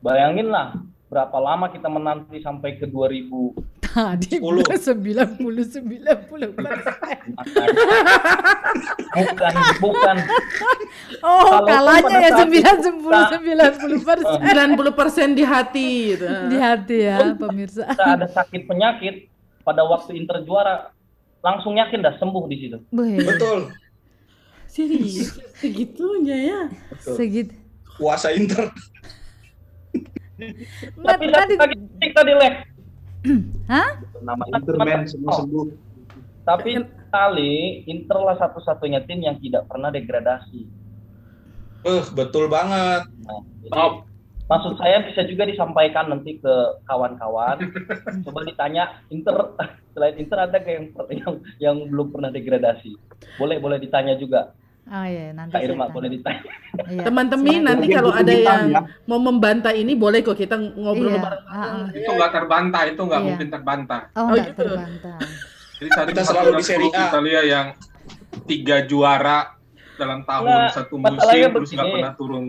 Bayangin 0.00 0.48
lah 0.48 0.72
berapa 1.12 1.36
lama 1.36 1.68
kita 1.68 1.92
menanti 1.92 2.40
sampai 2.40 2.80
ke 2.80 2.88
2000 2.88 3.81
tadi 3.92 4.40
10. 4.40 4.80
sembilan 4.88 5.28
puluh 5.36 5.64
sembilan 5.68 6.16
puluh 6.26 6.48
bukan 9.12 9.54
bukan 9.78 10.16
oh 11.20 11.44
Kalau 11.44 11.66
kalahnya 11.68 12.08
pada 12.08 12.18
ya 12.18 12.30
saat 12.32 12.38
sembilan 12.40 12.74
kita- 12.74 12.84
sepuluh 12.88 13.22
sembilan 13.28 13.70
puluh 14.72 14.92
persen 14.96 15.28
90% 15.36 15.38
di 15.38 15.44
hati 15.44 15.90
gitu. 16.16 16.26
di 16.48 16.56
hati 16.56 16.96
ya 17.04 17.18
pemirsa 17.36 17.82
kita 17.92 18.04
ada 18.16 18.26
sakit 18.32 18.62
penyakit 18.64 19.14
pada 19.62 19.84
waktu 19.84 20.16
Inter 20.18 20.42
juara 20.42 20.90
langsung 21.42 21.74
yakin 21.74 22.02
dah 22.02 22.14
sembuh 22.22 22.46
di 22.46 22.56
situ. 22.58 22.78
Betul. 22.94 23.74
Serius 24.70 25.34
segitunya 25.58 26.36
ya. 26.38 26.60
segitu 27.02 27.50
Puasa 27.98 28.30
Inter. 28.32 28.70
Tapi 31.02 31.24
tadi 31.30 31.54
tadi 32.14 32.32
lek 32.34 32.71
hah 33.70 33.90
Nama 34.22 34.44
Interman 34.54 35.06
semua 35.06 35.34
sembuh. 35.38 35.66
tapi 36.42 36.74
kali 37.12 37.86
Inter 37.86 38.18
lah 38.18 38.34
satu-satunya 38.40 39.06
tim 39.06 39.22
yang 39.22 39.38
tidak 39.38 39.68
pernah 39.70 39.92
degradasi. 39.94 40.66
Eh, 41.82 42.04
betul 42.14 42.46
banget. 42.46 43.06
Nah, 43.26 43.42
jadi 43.62 43.86
maksud 44.46 44.78
saya 44.78 45.02
bisa 45.06 45.22
juga 45.26 45.46
disampaikan 45.46 46.10
nanti 46.10 46.38
ke 46.38 46.54
kawan-kawan. 46.86 47.58
Coba 48.26 48.40
ditanya 48.46 49.02
Inter 49.10 49.54
selain 49.94 50.18
Inter 50.18 50.38
ada 50.46 50.58
yang 50.62 50.90
yang 51.10 51.34
yang 51.58 51.76
belum 51.90 52.10
pernah 52.14 52.30
degradasi? 52.30 52.94
Boleh 53.38 53.58
boleh 53.58 53.78
ditanya 53.78 54.14
juga. 54.18 54.54
Oh 54.82 55.04
iya 55.04 55.30
nanti 55.30 55.52
Kak 55.52 55.62
Irma 55.62 55.86
boleh 55.88 56.08
ditanya. 56.10 56.42
Iya, 56.86 57.02
Teman-teman 57.06 57.60
nanti 57.62 57.86
kalau 57.88 58.10
ada 58.10 58.32
yang 58.32 58.62
ya. 58.68 58.80
mau 59.06 59.16
membantah 59.16 59.70
ini 59.70 59.94
boleh 59.94 60.20
kok 60.20 60.34
kita 60.34 60.58
ngobrol 60.58 61.10
Iya, 61.10 61.20
bareng. 61.20 61.44
ah, 61.46 61.56
ah. 61.56 61.86
Itu 61.90 62.10
nggak 62.10 62.32
terbantah, 62.32 62.82
itu 62.86 63.00
nggak 63.00 63.20
Iya. 63.20 63.26
mungkin 63.30 63.48
terbantah. 63.48 64.02
oh, 64.12 64.22
Oh, 64.24 64.34
gitu. 64.34 64.62
terbantah 64.64 65.18
Jadi 65.76 65.88
saat 65.90 66.06
Kita 66.08 66.22
selalu 66.22 66.50
di 66.54 66.64
Serie 66.64 66.86
klub 66.86 66.94
A. 66.96 67.02
Italia 67.08 67.40
yang 67.42 67.66
tiga 68.44 68.76
juara 68.82 69.38
dalam 69.94 70.22
tahun 70.22 70.46
Nah, 70.46 70.70
satu 70.70 70.94
musim 70.96 71.20
terus 71.52 71.70
nggak 71.70 71.88
pernah 71.90 72.14
turun 72.14 72.44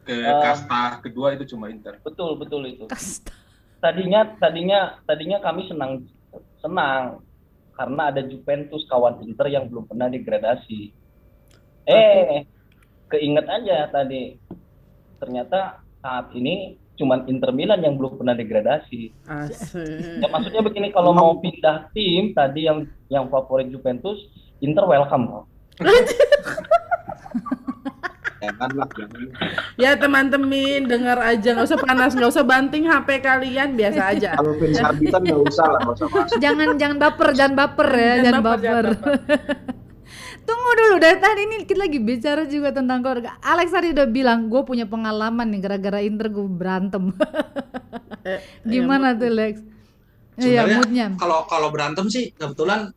ke 0.00 0.16
Eh. 0.16 0.40
kasta 0.40 1.00
kedua 1.00 1.32
itu 1.32 1.44
cuma 1.46 1.68
Inter. 1.68 2.00
Betul 2.00 2.36
betul 2.36 2.64
itu. 2.64 2.84
Kasta. 2.84 3.32
Tadinya 3.80 4.28
tadinya 4.36 5.00
tadinya 5.02 5.40
kami 5.40 5.64
senang 5.66 6.04
senang 6.58 7.24
karena 7.72 8.12
ada 8.12 8.20
Juventus 8.20 8.84
kawan 8.84 9.24
Inter 9.24 9.48
yang 9.48 9.64
belum 9.66 9.88
pernah 9.88 10.08
degradasi. 10.08 10.92
Eh, 11.88 12.44
keinget 13.08 13.46
aja 13.48 13.88
tadi. 13.92 14.36
Ternyata 15.20 15.84
saat 16.00 16.32
ini 16.32 16.80
cuman 17.00 17.24
Inter 17.32 17.52
Milan 17.56 17.80
yang 17.80 17.96
belum 17.96 18.20
pernah 18.20 18.36
degradasi. 18.36 19.12
Asik. 19.24 20.20
Ya, 20.20 20.28
maksudnya 20.28 20.60
begini 20.60 20.92
kalau 20.92 21.16
mau 21.16 21.40
pindah 21.40 21.88
tim 21.96 22.36
tadi 22.36 22.68
yang 22.68 22.84
yang 23.08 23.28
favorit 23.32 23.72
Juventus, 23.72 24.20
Inter 24.60 24.84
welcome 24.84 25.24
kok. 25.28 25.44
Ya 29.76 29.92
teman-teman 30.00 30.88
dengar 30.88 31.20
aja 31.20 31.52
nggak 31.52 31.66
usah 31.68 31.80
panas 31.80 32.16
nggak 32.16 32.30
usah 32.32 32.44
banting 32.44 32.88
HP 32.88 33.20
kalian 33.20 33.76
biasa 33.76 34.16
aja. 34.16 34.30
Kalau 34.40 34.56
fans 34.56 34.80
Arbitan 34.80 35.20
nggak 35.28 35.42
usah 35.44 35.66
lah, 35.68 35.80
nggak 35.84 35.96
usah 36.00 36.08
masuk. 36.08 36.38
jangan 36.40 36.68
jangan 36.80 36.96
baper, 36.96 37.28
jangan 37.36 37.54
baper 37.56 37.88
ya, 37.92 38.14
jangan, 38.24 38.40
baper. 38.40 38.84
Tunggu 40.42 40.70
dulu 40.74 40.96
dari 40.98 41.16
tadi 41.16 41.40
ini 41.44 41.56
kita 41.62 41.78
lagi 41.78 41.98
bicara 41.98 42.42
juga 42.44 42.70
tentang 42.70 43.00
keluarga. 43.00 43.38
Alex 43.40 43.70
tadi 43.70 43.90
udah 43.90 44.06
bilang 44.06 44.46
gue 44.46 44.62
punya 44.62 44.84
pengalaman 44.84 45.46
nih 45.46 45.60
gara-gara 45.60 46.00
Inter 46.00 46.28
gue 46.28 46.44
berantem. 46.44 47.14
Eh, 48.22 48.40
Gimana 48.66 49.12
tuh 49.12 49.28
Lex? 49.28 49.54
Iya 50.36 50.64
Sebenarnya 50.64 50.78
moodnya. 50.78 51.06
kalau 51.14 51.38
kalau 51.44 51.68
berantem 51.68 52.06
sih 52.06 52.32
kebetulan 52.32 52.88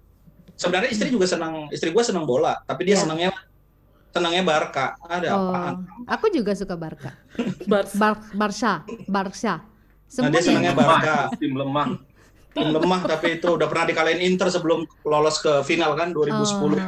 sebenarnya 0.54 0.90
istri 0.90 1.10
juga 1.10 1.26
senang 1.26 1.68
istri 1.70 1.90
gue 1.90 2.00
senang 2.00 2.24
bola 2.24 2.56
tapi 2.64 2.86
dia 2.86 2.96
Iya. 2.96 3.04
senangnya 3.04 3.30
senangnya 4.10 4.44
Barca 4.44 4.86
ada 5.02 5.28
Oh, 5.30 5.52
apaan 5.52 5.76
aku 6.08 6.32
juga 6.32 6.56
suka 6.56 6.74
Barca. 6.74 7.12
Bar 7.68 7.84
Barca, 8.32 8.74
Barca. 9.06 9.54
nah 10.14 10.30
dia 10.30 10.40
senangnya. 10.40 10.72
Barca 10.72 11.36
tim 11.36 11.52
lemah 11.52 12.00
tim 12.54 12.70
lemah 12.70 13.02
tapi 13.04 13.36
itu 13.36 13.48
udah 13.50 13.66
pernah 13.66 13.86
dikalahin 13.88 14.22
Inter 14.24 14.48
sebelum 14.48 14.86
lolos 15.04 15.42
ke 15.42 15.66
final 15.66 15.98
kan 15.98 16.16
2010 16.16 16.24
itu 16.24 16.40
Oh 16.56 16.72
iya. 16.72 16.86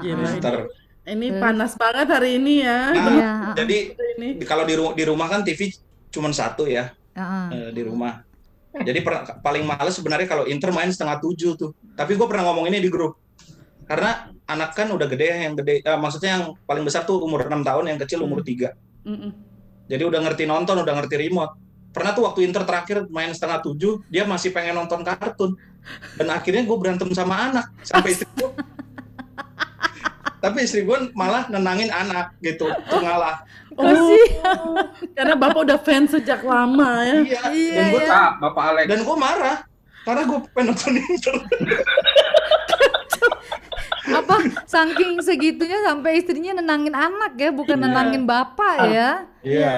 Gila. 0.00 0.28
Inter 0.32 0.56
Ini 1.00 1.26
panas 1.36 1.74
banget 1.74 2.06
hari 2.08 2.36
ini 2.36 2.62
ya. 2.62 2.92
Nah, 2.92 3.10
Iya. 3.10 3.32
jadi 3.56 3.78
Ini. 4.14 4.28
kalau 4.44 4.62
di, 4.62 4.74
ru- 4.74 4.92
di 4.92 5.02
rumah 5.02 5.26
kan 5.26 5.40
TV 5.40 5.72
cuma 6.08 6.28
satu 6.30 6.64
ya 6.64 6.92
eh, 7.50 7.70
di 7.70 7.82
rumah. 7.82 8.22
Jadi 8.70 9.00
per- 9.00 9.40
paling 9.40 9.64
males 9.64 9.92
sebenarnya 9.92 10.24
kalau 10.24 10.44
Inter 10.46 10.70
main 10.70 10.86
setengah 10.86 11.18
tujuh 11.18 11.56
tuh. 11.56 11.74
Tapi 11.92 12.14
gue 12.14 12.26
pernah 12.26 12.46
ngomong 12.46 12.68
ini 12.68 12.78
di 12.78 12.86
grup. 12.86 13.18
Karena 13.82 14.30
anak 14.46 14.70
kan 14.72 14.86
udah 14.86 15.04
gede 15.04 15.26
yang 15.42 15.54
gede 15.54 15.82
eh, 15.82 15.98
maksudnya 15.98 16.38
yang 16.38 16.44
paling 16.62 16.84
besar 16.84 17.02
tuh 17.02 17.18
umur 17.18 17.42
6 17.42 17.58
tahun 17.60 17.84
yang 17.86 17.98
kecil 17.98 18.22
umur 18.22 18.42
3 18.42 18.70
Mm-mm. 19.02 19.30
jadi 19.86 20.02
udah 20.04 20.20
ngerti 20.22 20.44
nonton 20.44 20.78
udah 20.78 20.94
ngerti 20.94 21.16
remote. 21.18 21.56
Pernah 21.90 22.14
tuh 22.14 22.22
waktu 22.22 22.46
Inter 22.46 22.62
terakhir 22.62 23.10
main 23.10 23.34
setengah 23.34 23.58
tujuh 23.58 24.06
dia 24.06 24.22
masih 24.22 24.54
pengen 24.54 24.78
nonton 24.78 25.02
kartun. 25.02 25.58
Dan 26.14 26.28
akhirnya 26.30 26.62
gue 26.62 26.76
berantem 26.78 27.10
sama 27.10 27.50
anak. 27.50 27.66
Sampai 27.82 28.12
istri 28.14 28.30
gue 28.30 28.46
tapi 30.40 30.64
istri 30.64 30.82
gue 30.82 31.12
malah 31.12 31.46
nenangin 31.46 31.88
anak 31.88 32.34
gitu 32.40 32.66
tuh 32.86 33.00
ngalah 33.00 33.44
Oh, 33.72 34.12
karena 35.14 35.32
bapak 35.34 35.62
udah 35.62 35.78
fans 35.78 36.10
sejak 36.10 36.42
lama 36.42 37.00
ya. 37.00 37.16
iya 37.22 37.40
Iya, 37.48 37.72
dan 37.72 37.84
gue 37.88 38.02
iya. 38.02 38.12
ah, 38.12 38.30
bapak 38.36 38.62
Alex 38.66 38.84
dan 38.86 39.00
gue 39.00 39.16
marah 39.16 39.56
karena 40.02 40.22
gue 40.26 40.38
pengen 40.50 40.66
nonton 40.68 40.92
Inter 40.98 41.34
Apa 44.10 44.34
saking 44.66 45.22
segitunya 45.22 45.78
sampai 45.80 46.18
istrinya 46.18 46.58
nenangin 46.58 46.92
anak 46.92 47.36
ya, 47.36 47.50
bukan 47.50 47.78
Iya. 47.78 47.84
nenangin 47.86 48.22
bapak 48.24 48.76
ya. 48.90 49.10
iya 49.40 49.74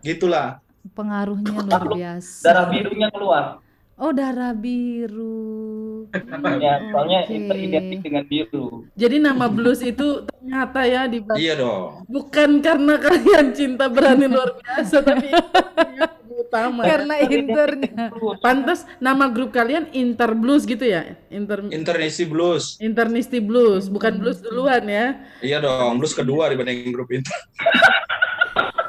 gitulah 0.00 0.62
Pengaruhnya 0.92 1.56
luar 1.56 1.84
biasa. 1.88 2.42
Darah 2.42 2.66
birunya 2.68 3.08
keluar. 3.08 3.62
Oh, 4.02 4.10
darah 4.10 4.50
biru. 4.50 6.10
Ya, 6.58 6.82
soalnya 6.90 7.22
Oke. 7.22 7.38
Inter 7.38 7.54
identik 7.54 8.02
dengan 8.02 8.26
biru. 8.26 8.82
Jadi 8.98 9.22
nama 9.22 9.46
blues 9.46 9.78
itu 9.78 10.26
ternyata 10.26 10.82
ya 10.90 11.06
di 11.06 11.22
iya 11.38 11.54
dong 11.54 12.02
bukan 12.10 12.58
karena 12.58 12.98
kalian 12.98 13.54
cinta 13.54 13.86
berani 13.86 14.26
luar 14.26 14.58
biasa 14.58 15.06
tapi 15.06 15.30
yang 15.30 16.18
utama. 16.34 16.82
Karena 16.82 17.14
internya. 17.22 18.10
Pantas 18.42 18.90
nama 18.98 19.30
grup 19.30 19.54
kalian 19.54 19.86
Inter 19.94 20.34
Blues 20.34 20.66
gitu 20.66 20.82
ya? 20.82 21.14
Inter 21.30 21.62
Internasi 21.70 22.26
Blues 22.26 22.82
Internisti 22.82 23.38
Blues, 23.38 23.86
bukan 23.86 24.18
blues 24.18 24.42
duluan 24.42 24.82
ya. 24.82 25.14
iya 25.46 25.62
dong 25.62 26.02
Blues 26.02 26.10
kedua 26.10 26.50
dibanding 26.50 26.90
grup 26.90 27.06
Inter 27.14 27.38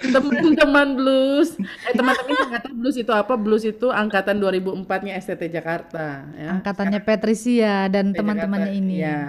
Teman-teman 0.00 0.88
blues. 0.94 1.48
Eh 1.84 1.92
teman-teman 1.92 2.32
nggak 2.48 2.62
tahu 2.64 2.74
blues 2.76 2.96
itu 2.96 3.10
apa? 3.10 3.32
Blues 3.34 3.62
itu 3.62 3.86
angkatan 3.88 4.36
2004-nya 4.38 5.12
STT 5.16 5.48
Jakarta 5.48 6.24
ya. 6.32 6.48
Angkatannya 6.56 7.00
Patricia 7.00 7.86
dan 7.86 8.10
STT 8.10 8.18
teman-temannya 8.18 8.68
Jakarta. 8.68 8.82
ini. 8.82 8.94
Iya. 8.98 9.20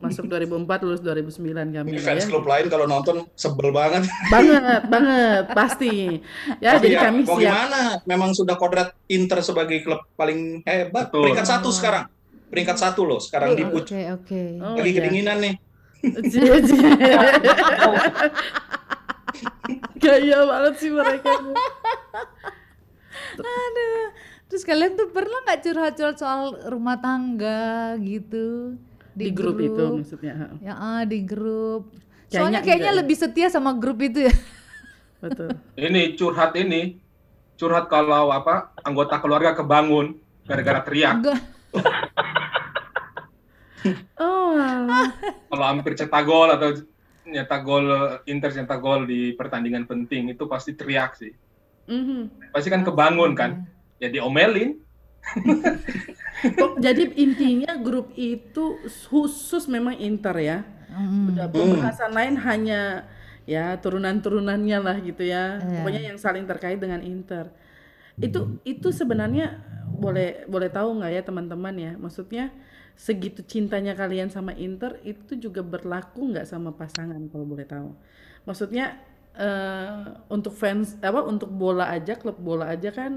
Masuk 0.00 0.32
2004 0.32 0.80
lulus 0.80 1.04
2009 1.04 1.76
kami 1.76 1.92
ini 1.92 1.92
ya. 1.92 2.00
fans 2.00 2.24
klub 2.24 2.48
lain 2.48 2.72
kalau 2.72 2.88
nonton 2.88 3.28
sebel 3.36 3.68
banget 3.68 4.08
Banget, 4.32 4.88
banget, 4.88 5.44
pasti. 5.52 6.24
Ya, 6.64 6.80
Tapi 6.80 6.88
jadi 6.88 6.96
ya, 6.96 7.00
kami 7.04 7.20
mau 7.28 7.36
siap. 7.36 7.44
gimana 7.44 7.80
memang 8.08 8.32
sudah 8.32 8.56
kodrat 8.56 8.96
Inter 9.12 9.44
sebagai 9.44 9.84
klub 9.84 10.00
paling 10.16 10.64
hebat 10.64 11.12
Betul. 11.12 11.28
peringkat 11.28 11.44
satu 11.44 11.68
sekarang 11.68 12.08
peringkat 12.48 12.80
satu 12.80 13.04
loh 13.04 13.20
sekarang 13.20 13.52
di 13.52 13.62
Puc 13.62 13.84
Oke, 13.86 14.00
oke. 14.08 14.42
Oh, 14.64 14.74
lagi 14.74 14.88
iya. 14.88 14.96
kedinginan 15.04 15.36
nih. 15.36 15.54
Gaya 20.00 20.38
banget 20.48 20.74
sih 20.80 20.90
mereka. 20.90 21.30
Aduh. 23.40 24.04
Terus 24.50 24.66
kalian 24.66 24.98
tuh 24.98 25.12
pernah 25.14 25.38
nggak 25.46 25.60
curhat-curhat 25.62 26.16
soal 26.18 26.58
rumah 26.66 26.98
tangga 26.98 27.94
gitu? 28.02 28.74
Di, 29.14 29.30
grup, 29.30 29.60
itu 29.60 30.00
maksudnya. 30.00 30.56
Ya, 30.58 30.74
ah, 30.74 31.02
di 31.06 31.22
grup. 31.22 31.92
Kayaknya 31.92 32.34
Soalnya 32.34 32.60
kayaknya 32.62 32.78
enggak 32.80 32.94
ya. 32.94 33.00
lebih 33.04 33.16
setia 33.18 33.46
sama 33.52 33.70
grup 33.78 33.98
itu 34.02 34.26
ya. 34.26 34.34
Betul. 35.22 35.52
ini 35.76 36.16
curhat 36.16 36.56
ini 36.56 36.96
curhat 37.60 37.92
kalau 37.92 38.32
apa 38.32 38.72
anggota 38.80 39.20
keluarga 39.20 39.52
kebangun 39.52 40.16
gara-gara 40.48 40.80
teriak 40.80 41.20
Enggak. 41.20 41.40
Oh, 44.20 44.52
kalau 45.48 45.64
hampir 45.64 45.96
cetak 45.96 46.28
gol 46.28 46.52
atau 46.52 46.84
nyetak 47.30 47.62
gol 47.62 47.86
Inter 48.26 48.50
nyetak 48.50 48.78
gol 48.78 49.06
di 49.06 49.32
pertandingan 49.32 49.86
penting 49.86 50.28
itu 50.28 50.44
pasti 50.44 50.74
teriak 50.74 51.14
sih 51.14 51.32
Mhm. 51.86 52.50
pasti 52.50 52.68
kan 52.68 52.82
kebangun 52.82 53.32
kan 53.32 53.66
jadi 53.98 54.20
omelin 54.20 54.78
Kok- 56.40 56.80
jadi 56.84 57.12
intinya 57.14 57.76
grup 57.76 58.12
itu 58.16 58.80
khusus 59.06 59.68
memang 59.68 60.00
Inter 60.00 60.32
ya. 60.40 60.58
Mm. 60.88 61.36
Udah 61.36 61.46
pembahasan 61.46 62.10
lain 62.10 62.34
hanya 62.40 63.04
ya 63.44 63.76
turunan-turunannya 63.78 64.78
lah 64.80 64.96
gitu 65.04 65.22
ya. 65.22 65.60
Iya. 65.60 65.84
Pokoknya 65.84 66.02
yang 66.08 66.18
saling 66.18 66.48
terkait 66.48 66.80
dengan 66.80 67.04
Inter. 67.04 67.52
Itu 68.16 68.58
itu 68.64 68.90
sebenarnya 68.90 69.60
boleh 69.86 70.48
boleh 70.48 70.72
tahu 70.72 70.98
nggak 70.98 71.12
ya 71.12 71.22
teman-teman 71.22 71.74
ya? 71.76 71.92
Maksudnya 72.00 72.48
segitu 73.06 73.40
cintanya 73.52 73.92
kalian 74.00 74.28
sama 74.36 74.52
Inter 74.66 74.92
itu 75.12 75.32
juga 75.44 75.60
berlaku 75.72 76.20
nggak 76.30 76.46
sama 76.52 76.70
pasangan 76.80 77.22
kalau 77.32 77.46
boleh 77.52 77.66
tahu? 77.74 77.90
Maksudnya 78.48 78.84
eh, 79.46 80.00
untuk 80.36 80.52
fans 80.60 80.88
apa 81.08 81.20
untuk 81.32 81.50
bola 81.62 81.84
aja 81.96 82.12
klub 82.20 82.36
bola 82.48 82.64
aja 82.74 82.90
kan 82.98 83.12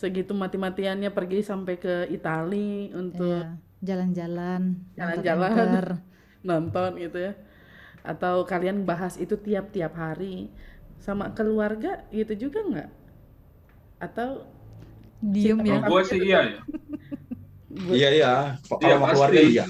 segitu 0.00 0.32
mati-matiannya 0.42 1.10
pergi 1.10 1.38
sampai 1.42 1.74
ke 1.84 1.94
Itali 2.16 2.94
untuk 2.94 3.42
Iya, 3.42 3.58
jalan-jalan, 3.82 4.62
nonton 4.96 4.96
Jalan-jalan. 4.96 5.50
Inter. 5.50 5.86
nonton 6.48 6.90
gitu 7.02 7.18
ya 7.18 7.32
atau 8.06 8.46
kalian 8.46 8.86
bahas 8.88 9.14
itu 9.18 9.34
tiap-tiap 9.36 9.92
hari 9.98 10.48
sama 11.02 11.34
keluarga 11.36 12.06
gitu 12.14 12.48
juga 12.48 12.60
nggak 12.64 12.90
atau 14.00 14.30
Diem 15.18 15.58
ya. 15.66 15.78
kalau 15.82 15.98
gue 15.98 16.02
sih 16.06 16.20
iya 16.30 16.38
ya 16.54 16.60
iya 17.92 18.08
iya. 18.10 18.32
Kalau 18.66 18.80
Iya, 18.82 18.94
sama 18.96 19.04
pasti. 19.06 19.14
keluarga 19.14 19.40
iya 19.40 19.64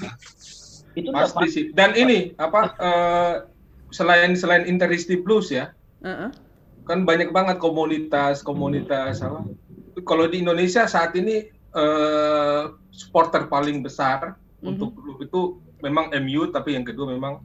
Itu 0.97 1.09
pasti 1.13 1.45
sih. 1.47 1.63
Dan 1.71 1.93
ini 1.95 2.33
apa 2.41 2.73
eh, 2.75 3.33
selain 3.93 4.33
selain 4.37 4.65
Interisti 4.65 5.17
Blues 5.17 5.49
ya 5.49 5.73
uh-uh, 6.05 6.29
kan 6.85 7.05
banyak 7.05 7.29
banget 7.29 7.57
komunitas 7.61 8.41
komunitas 8.41 9.21
apa. 9.21 9.45
Kalau 10.05 10.25
di 10.29 10.41
Indonesia 10.41 10.89
saat 10.89 11.13
ini 11.13 11.45
eh, 11.53 12.61
supporter 12.89 13.45
paling 13.47 13.85
besar 13.85 14.35
untuk 14.59 14.91
klub 14.97 15.21
itu 15.23 15.41
memang 15.79 16.11
MU 16.19 16.51
tapi 16.51 16.75
yang 16.75 16.83
kedua 16.83 17.13
memang 17.15 17.39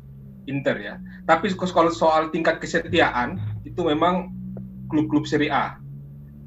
Inter 0.44 0.76
ya. 0.80 0.94
Tapi 1.24 1.52
kalau 1.56 1.88
soal 1.88 2.28
tingkat 2.28 2.60
kesetiaan 2.60 3.40
itu 3.64 3.80
memang 3.80 4.32
klub-klub 4.92 5.24
Serie 5.24 5.48
A. 5.48 5.80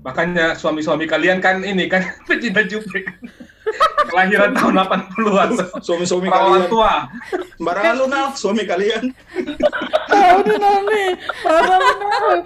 Makanya 0.05 0.53
suami-suami 0.55 1.09
kalian 1.09 1.41
kan 1.41 1.65
ini 1.65 1.89
kan 1.89 2.05
pecinta 2.29 2.63
Juve. 2.63 3.03
Kelahiran 4.07 4.51
tahun 4.55 4.75
80-an 4.87 5.49
suami-suami 5.83 6.27
kalian. 6.31 6.65
tua. 6.71 7.11
Barangan 7.59 7.95
lu 7.99 8.05
Nal, 8.07 8.27
suami 8.33 8.63
kalian. 8.63 9.11
Tahu 10.07 10.37
nih. 10.47 10.57
Nami 10.57 11.05
parah 11.43 11.79
benar. 11.79 12.37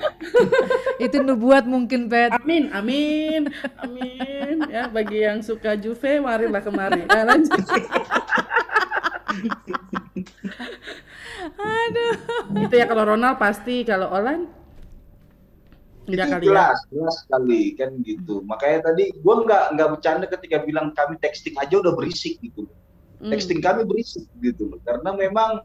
Itu 0.98 1.18
nubuat 1.24 1.64
mungkin 1.70 2.10
Pet. 2.12 2.34
amin 2.42 2.74
amin 2.74 3.48
amin. 3.82 4.56
Ya 4.68 4.90
bagi 4.90 5.24
yang 5.24 5.40
suka 5.46 5.78
Juve 5.78 6.20
marilah 6.20 6.62
kemari. 6.62 7.06
Nah, 7.06 7.24
lanjut. 7.28 7.62
Aduh. 11.62 12.16
itu 12.68 12.76
ya 12.76 12.86
kalau 12.86 13.04
Ronald 13.16 13.38
pasti. 13.42 13.82
Kalau 13.88 14.12
Olan 14.12 14.61
enggak 16.10 16.28
itu 16.28 16.34
kali 16.34 16.42
ya? 16.42 16.50
jelas 16.50 16.78
jelas 16.90 17.16
sekali 17.26 17.64
kan 17.78 17.92
gitu. 18.02 18.36
Makanya 18.46 18.80
tadi 18.92 19.04
gua 19.22 19.46
nggak 19.46 19.64
nggak 19.78 19.90
bercanda 19.98 20.26
ketika 20.26 20.58
bilang 20.66 20.94
kami 20.98 21.18
texting 21.22 21.56
aja 21.62 21.78
udah 21.78 21.94
berisik 21.94 22.42
gitu. 22.42 22.66
Hmm. 23.22 23.30
texting 23.30 23.62
kami 23.62 23.86
berisik 23.86 24.26
gitu 24.42 24.74
loh. 24.74 24.80
Karena 24.82 25.14
memang 25.14 25.62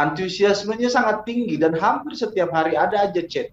antusiasmenya 0.00 0.88
sangat 0.88 1.28
tinggi 1.28 1.60
dan 1.60 1.76
hampir 1.76 2.16
setiap 2.16 2.48
hari 2.56 2.72
ada 2.72 3.04
aja 3.04 3.20
chat 3.28 3.52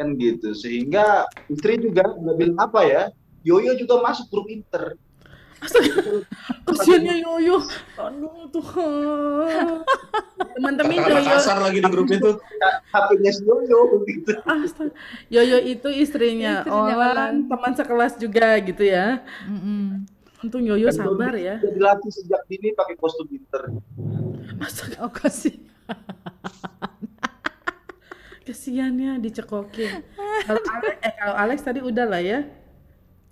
kan 0.00 0.16
gitu. 0.16 0.56
Sehingga 0.56 1.28
istri 1.52 1.76
juga 1.76 2.16
nggak 2.16 2.36
bilang 2.40 2.58
apa 2.58 2.80
ya 2.84 3.02
Yoyo 3.42 3.74
juga 3.74 3.98
masuk 4.00 4.30
grup 4.30 4.46
inter 4.48 4.96
Astaga, 5.62 5.94
kasihannya 6.66 7.14
Yoyo. 7.18 7.56
Aduh 7.94 8.50
Tuhan. 8.50 9.86
Teman-teman 10.52 10.92
Kata-kata 10.92 11.20
Yoyo. 11.20 11.36
kasar 11.36 11.58
lagi 11.60 11.78
di 11.78 11.88
grup 11.88 12.08
itu. 12.08 12.30
HP-nya 12.88 13.30
si 13.30 13.42
Yoyo 13.42 13.80
gitu 14.02 14.32
Astaga. 14.42 14.92
Yoyo 15.28 15.58
itu 15.60 15.88
istrinya, 15.88 16.60
Istrinya 16.60 16.94
Olan, 16.98 17.32
teman 17.46 17.72
sekelas 17.72 18.12
juga 18.16 18.58
gitu 18.58 18.82
ya. 18.82 19.22
Mm-mm. 19.44 20.02
Untung 20.42 20.60
Yoyo 20.60 20.90
Dan 20.90 20.98
sabar 20.98 21.32
ya. 21.32 21.56
sudah 21.56 21.72
dilatih 21.72 22.10
sejak 22.10 22.42
dini 22.46 22.74
pakai 22.74 22.98
kostum 22.98 23.30
inter 23.30 23.70
Masa 24.58 24.90
Oh 24.98 25.08
kasih. 25.08 25.54
kesiannya 28.42 29.22
dicekokin. 29.22 30.02
Kalau 30.42 30.62
Alex, 30.68 30.94
eh 30.98 31.12
kalau 31.14 31.34
Alex 31.38 31.58
tadi 31.62 31.78
udah 31.78 32.04
lah 32.04 32.18
ya. 32.18 32.38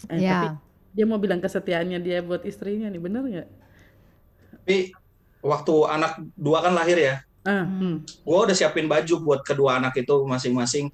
Eh, 0.07 0.17
Tapi 0.17 0.23
Ya. 0.23 0.55
Dia 0.91 1.05
mau 1.07 1.19
bilang 1.19 1.39
kesetiaannya 1.39 1.99
dia 2.03 2.19
buat 2.21 2.43
istrinya 2.43 2.91
nih, 2.91 3.01
bener 3.01 3.23
nggak? 3.23 3.49
Tapi 4.61 4.77
waktu 5.41 5.75
anak 5.89 6.13
dua 6.37 6.61
kan 6.61 6.75
lahir 6.77 6.99
ya, 6.99 7.17
Ah, 7.41 7.65
Hmm. 7.65 7.81
hmm. 7.81 7.97
gue 8.29 8.37
udah 8.37 8.53
siapin 8.53 8.85
baju 8.85 9.15
buat 9.25 9.41
kedua 9.41 9.81
anak 9.81 9.97
itu 9.97 10.13
masing-masing 10.29 10.93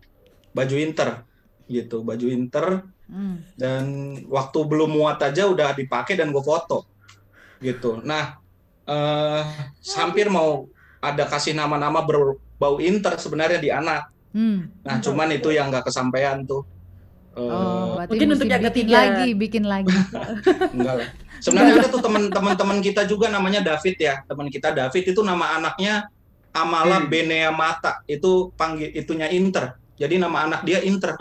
baju 0.55 0.75
inter 0.79 1.27
gitu, 1.67 2.07
baju 2.07 2.27
inter 2.31 2.87
Mm. 3.07 3.37
dan 3.55 3.85
waktu 4.27 4.59
belum 4.67 4.91
muat 4.99 5.19
aja 5.23 5.47
udah 5.47 5.75
dipakai 5.75 6.19
dan 6.19 6.31
gue 6.35 6.43
foto 6.43 6.87
gitu. 7.63 8.03
Nah, 8.03 8.39
eh 8.87 9.43
hampir 9.95 10.27
mau 10.27 10.67
ada 10.99 11.27
kasih 11.27 11.55
nama-nama 11.55 12.03
berbau 12.03 12.83
inter 12.83 13.15
sebenarnya 13.19 13.59
di 13.63 13.71
anak. 13.71 14.11
Hmm. 14.35 14.71
Nah, 14.83 14.99
cuman 14.99 15.35
itu 15.35 15.55
yang 15.55 15.71
nggak 15.71 15.87
kesampaian 15.87 16.43
tuh. 16.47 16.67
Oh, 17.37 18.01
berarti 18.01 18.11
mungkin 18.17 18.29
untuk 18.33 18.49
yang 18.49 18.65
ketiga. 18.73 18.97
lagi, 18.97 19.29
bikin 19.37 19.65
lagi. 19.69 19.93
Enggak 20.77 20.95
lah. 21.05 21.09
Sebenarnya 21.37 21.73
ada 21.79 21.89
tuh 21.93 22.01
teman-teman 22.01 22.79
kita 22.81 23.05
juga 23.05 23.29
namanya 23.29 23.61
David 23.61 23.97
ya. 24.01 24.25
Teman 24.25 24.49
kita 24.49 24.73
David 24.73 25.05
itu 25.05 25.21
nama 25.21 25.61
anaknya 25.61 26.09
Amala 26.51 27.05
Hmm. 27.05 27.13
Benea 27.13 27.53
Mata. 27.53 28.01
Itu 28.09 28.57
panggil 28.57 28.89
itunya 28.91 29.29
Inter. 29.29 29.77
Jadi 30.01 30.17
nama 30.17 30.49
anak 30.49 30.65
dia 30.65 30.81
Inter. 30.81 31.13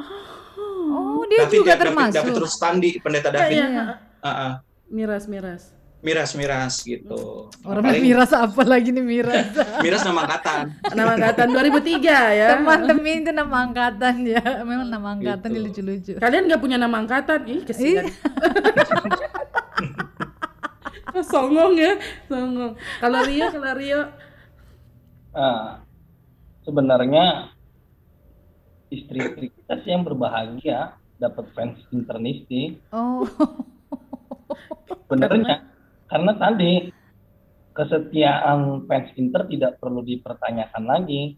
Oh, 0.88 1.28
dia 1.28 1.44
David 1.44 1.52
juga 1.54 1.68
ya, 1.68 1.76
David, 1.76 1.84
termasuk. 1.92 2.16
David 2.16 2.36
Rustandi, 2.40 2.92
pendeta 3.04 3.30
Iya, 3.30 3.36
David. 3.36 3.56
iya. 3.56 3.68
Iya. 3.68 3.84
Ah, 4.24 4.30
ah. 4.32 4.54
Miras, 4.88 5.28
miras. 5.28 5.76
Miras, 6.06 6.38
miras 6.38 6.86
gitu. 6.86 7.50
Orangnya 7.66 7.98
Paling 7.98 8.06
miras 8.06 8.30
apa 8.30 8.62
lagi 8.62 8.94
nih 8.94 9.02
miras? 9.02 9.50
miras 9.86 10.06
nama 10.06 10.22
angkatan. 10.30 10.66
Nama 10.94 11.12
angkatan 11.18 11.48
2003 11.50 12.38
ya. 12.38 12.48
Teman-teman 12.54 13.10
itu 13.10 13.32
nama 13.34 13.56
angkatan 13.66 14.16
ya. 14.22 14.42
Memang 14.62 14.86
nama 14.86 15.08
angkatan 15.18 15.50
Gitu. 15.50 15.64
lucu-lucu. 15.66 16.12
Kalian 16.22 16.46
nggak 16.46 16.62
punya 16.62 16.78
nama 16.78 17.02
angkatan? 17.02 17.50
Ih, 17.50 17.66
kesian. 17.66 18.06
songong 21.26 21.74
ya, 21.74 21.98
songong. 22.30 22.78
Kalau 23.02 23.20
Rio, 23.26 23.48
kalau 23.50 23.74
Rio, 23.74 24.02
Nah, 25.36 25.84
sebenarnya 26.64 27.52
istri-istri 28.88 29.52
kita 29.52 29.84
sih 29.84 29.92
yang 29.92 30.08
berbahagia 30.08 30.96
dapat 31.18 31.50
fans 31.52 31.82
internisti. 31.92 32.80
Oh. 32.96 33.28
Benernya 35.12 35.75
karena 36.06 36.32
tadi 36.34 36.74
kesetiaan 37.72 38.88
fans 38.88 39.10
Inter 39.16 39.44
tidak 39.46 39.78
perlu 39.78 40.00
dipertanyakan 40.02 40.84
lagi. 40.86 41.36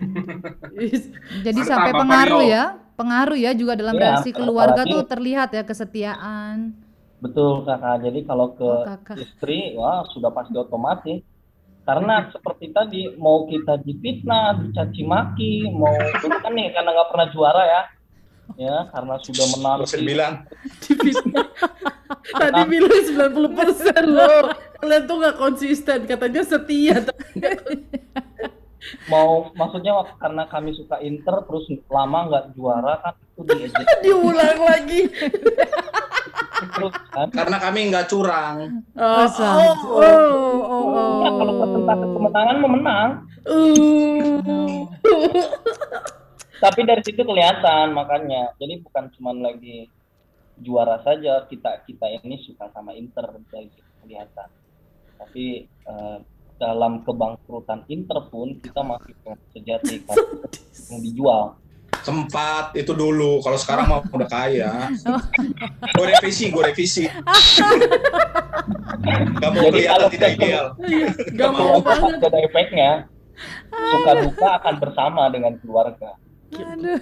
Jadi 1.44 1.60
sampai 1.62 1.92
pengaruh 1.92 2.42
ya. 2.42 2.64
Pengaruh 2.94 3.34
ya 3.34 3.50
juga 3.52 3.74
dalam 3.74 3.94
Iya, 3.94 4.02
reaksi 4.14 4.30
keluarga 4.30 4.86
apalagi- 4.86 4.92
tuh 4.94 5.02
terlihat 5.04 5.48
ya 5.50 5.62
kesetiaan. 5.62 6.78
Betul 7.18 7.66
kakak. 7.66 8.06
Jadi 8.06 8.20
kalau 8.22 8.54
ke 8.54 8.62
Oh, 8.64 8.86
kakak. 8.86 9.16
istri, 9.18 9.74
wah 9.74 10.06
sudah 10.08 10.30
pasti 10.30 10.54
otomatis. 10.54 11.20
Karena 11.84 12.30
seperti 12.30 12.72
tadi 12.72 13.00
mau 13.18 13.44
kita 13.44 13.76
difitnah, 13.76 14.56
dicaci 14.56 15.04
maki, 15.04 15.68
mau 15.68 15.92
dulu 15.92 16.36
kan 16.38 16.52
nih 16.54 16.72
karena 16.72 16.90
nggak 16.96 17.08
pernah 17.12 17.28
juara 17.28 17.62
ya, 17.66 17.82
ya 18.56 18.76
karena 18.88 19.14
sudah 19.20 19.46
menang. 19.52 19.78
Divina. 19.84 20.28
Tadi 22.32 22.60
bilang 22.68 23.02
90% 23.40 24.04
loh. 24.06 24.52
Kalian 24.80 25.02
tuh 25.08 25.16
nggak 25.16 25.36
konsisten, 25.40 25.98
katanya 26.04 26.42
setia. 26.44 27.00
Mau 29.08 29.48
maksudnya 29.56 29.96
karena 30.20 30.44
kami 30.44 30.76
suka 30.76 31.00
Inter 31.00 31.40
terus 31.48 31.64
lama 31.88 32.28
nggak 32.28 32.44
juara 32.52 33.00
kan 33.00 33.14
itu 33.40 33.72
Diulang 34.04 34.60
lagi. 34.60 35.08
terus 36.64 36.94
kan. 37.08 37.28
Karena 37.32 37.56
kami 37.56 37.88
nggak 37.88 38.06
curang. 38.12 38.84
Oh, 38.92 39.24
oh, 39.24 39.74
oh, 39.88 40.56
oh, 40.60 40.84
oh. 40.84 41.12
Ya 41.24 41.30
kalau 41.32 41.54
persentase 41.64 42.06
kemenangan 42.12 42.56
memenang, 42.60 43.10
Uh. 43.44 44.40
tapi 46.64 46.80
dari 46.84 47.00
situ 47.04 47.20
kelihatan 47.20 47.92
makanya. 47.92 48.52
Jadi 48.56 48.80
bukan 48.84 49.04
cuma 49.16 49.32
lagi 49.36 49.88
juara 50.60 51.02
saja 51.02 51.46
kita 51.50 51.82
kita 51.86 52.06
ini 52.22 52.38
suka 52.42 52.70
sama 52.70 52.94
Inter 52.94 53.26
dari 53.50 53.70
situ 53.72 53.90
kelihatan. 54.04 54.48
Tapi 55.18 55.66
eh, 55.66 56.18
dalam 56.58 57.02
kebangkrutan 57.02 57.82
Inter 57.90 58.30
pun 58.30 58.58
kita 58.62 58.80
masih 58.86 59.14
sejati 59.50 60.00
kan 60.06 60.16
yang 60.90 61.00
dijual. 61.02 61.58
Sempat 62.04 62.76
itu 62.76 62.92
dulu. 62.92 63.40
Kalau 63.40 63.56
sekarang 63.56 63.88
mah 63.88 64.04
udah 64.04 64.28
kaya. 64.28 64.92
Gue 65.96 66.06
revisi, 66.12 66.52
gue 66.52 66.60
revisi. 66.60 67.08
Gak 69.40 69.50
mau 69.52 69.64
Jadi 69.68 69.72
kelihatan 69.72 69.96
kalau 70.00 70.08
tidak 70.12 70.30
ideal. 70.36 70.66
Gak 71.32 71.50
mau 71.54 71.80
banget. 71.80 72.20
Ada 72.28 72.38
efeknya. 72.44 72.90
Suka 73.72 74.12
duka 74.20 74.48
akan 74.60 74.74
bersama 74.80 75.22
dengan 75.32 75.56
keluarga. 75.60 76.20
Aduh. 76.52 77.00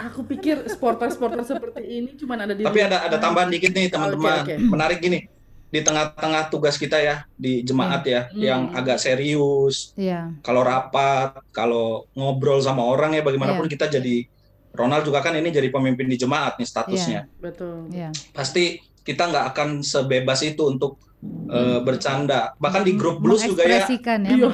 Aku 0.00 0.24
pikir 0.24 0.64
sporter-sporter 0.70 1.44
seperti 1.44 1.82
ini 1.84 2.10
cuma 2.16 2.38
ada 2.40 2.56
di 2.56 2.64
Tapi 2.64 2.80
ada 2.80 3.04
ada 3.04 3.16
tambahan 3.20 3.52
dikit 3.52 3.72
nih 3.76 3.92
teman-teman. 3.92 4.46
Oke, 4.46 4.54
oke. 4.56 4.64
Menarik 4.64 4.98
gini. 5.02 5.28
Di 5.72 5.80
tengah-tengah 5.80 6.52
tugas 6.52 6.76
kita 6.76 7.00
ya 7.00 7.24
di 7.32 7.64
jemaat 7.64 8.04
ya, 8.04 8.28
Hmm. 8.28 8.40
yang 8.40 8.62
agak 8.76 9.00
serius. 9.00 9.96
Iya. 9.96 10.32
Kalau 10.44 10.60
rapat, 10.60 11.40
kalau 11.48 12.04
ngobrol 12.12 12.60
sama 12.60 12.84
orang 12.84 13.16
ya 13.16 13.24
bagaimanapun 13.24 13.68
Iya. 13.68 13.72
kita 13.72 13.86
jadi 13.88 14.28
Ronald 14.72 15.04
juga 15.04 15.20
kan 15.20 15.36
ini 15.36 15.52
jadi 15.52 15.68
pemimpin 15.68 16.08
di 16.08 16.16
jemaat 16.16 16.56
nih 16.56 16.68
statusnya. 16.68 17.28
Betul. 17.40 17.88
Iya. 17.92 18.08
Pasti 18.32 18.80
kita 19.04 19.28
nggak 19.28 19.44
akan 19.52 19.68
sebebas 19.84 20.40
itu 20.40 20.64
untuk 20.64 20.96
eh, 21.22 21.78
bercanda. 21.86 22.50
Bahkan 22.58 22.82
di 22.82 22.92
grup 22.98 23.22
blues 23.22 23.46
juga 23.46 23.62
ya 23.62 23.78
ya, 23.78 23.86
Iya. 24.34 24.48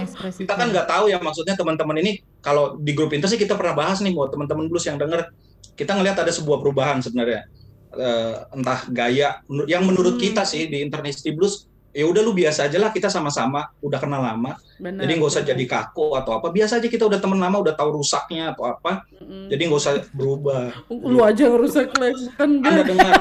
kita 0.44 0.52
kan 0.52 0.66
nggak 0.68 0.86
tahu 0.86 1.04
ya 1.08 1.18
maksudnya 1.18 1.54
teman-teman 1.56 1.96
ini 2.04 2.12
kalau 2.38 2.76
di 2.76 2.92
grup 2.92 3.10
Inter 3.16 3.26
sih 3.26 3.40
kita 3.40 3.56
pernah 3.56 3.72
bahas 3.72 4.04
nih 4.04 4.12
buat 4.12 4.28
teman-teman 4.28 4.68
blues 4.68 4.84
yang 4.84 5.00
denger 5.00 5.32
kita 5.74 5.96
ngelihat 5.96 6.20
ada 6.20 6.30
sebuah 6.30 6.60
perubahan 6.60 7.00
sebenarnya 7.00 7.48
Eh, 7.88 8.34
entah 8.52 8.84
gaya 8.92 9.40
yang 9.64 9.80
menurut 9.80 10.20
Hmm. 10.20 10.22
kita 10.22 10.44
sih 10.44 10.68
di 10.68 10.84
Internisti 10.84 11.32
Blues 11.32 11.64
ya 11.98 12.06
udah 12.06 12.22
lu 12.22 12.30
biasa 12.30 12.70
aja 12.70 12.78
lah 12.78 12.94
kita 12.94 13.10
sama-sama 13.10 13.74
udah 13.82 13.98
kenal 13.98 14.22
lama 14.22 14.54
Benar. 14.78 15.02
jadi 15.02 15.12
nggak 15.18 15.30
usah 15.34 15.42
jadi 15.42 15.64
kaku 15.66 16.14
atau 16.14 16.38
apa 16.38 16.54
biasa 16.54 16.78
aja 16.78 16.86
kita 16.86 17.10
udah 17.10 17.18
temen 17.18 17.42
lama 17.42 17.58
udah 17.58 17.74
tahu 17.74 17.98
rusaknya 17.98 18.54
atau 18.54 18.70
apa 18.70 19.02
Mm-mm. 19.18 19.50
jadi 19.50 19.66
nggak 19.66 19.80
usah 19.82 19.92
berubah 20.14 20.70
lu 21.10 21.18
aja 21.26 21.50
ngerusak 21.50 21.90
les 21.98 22.30
kan 22.38 22.62
anda 22.62 22.86
dengar 22.86 23.12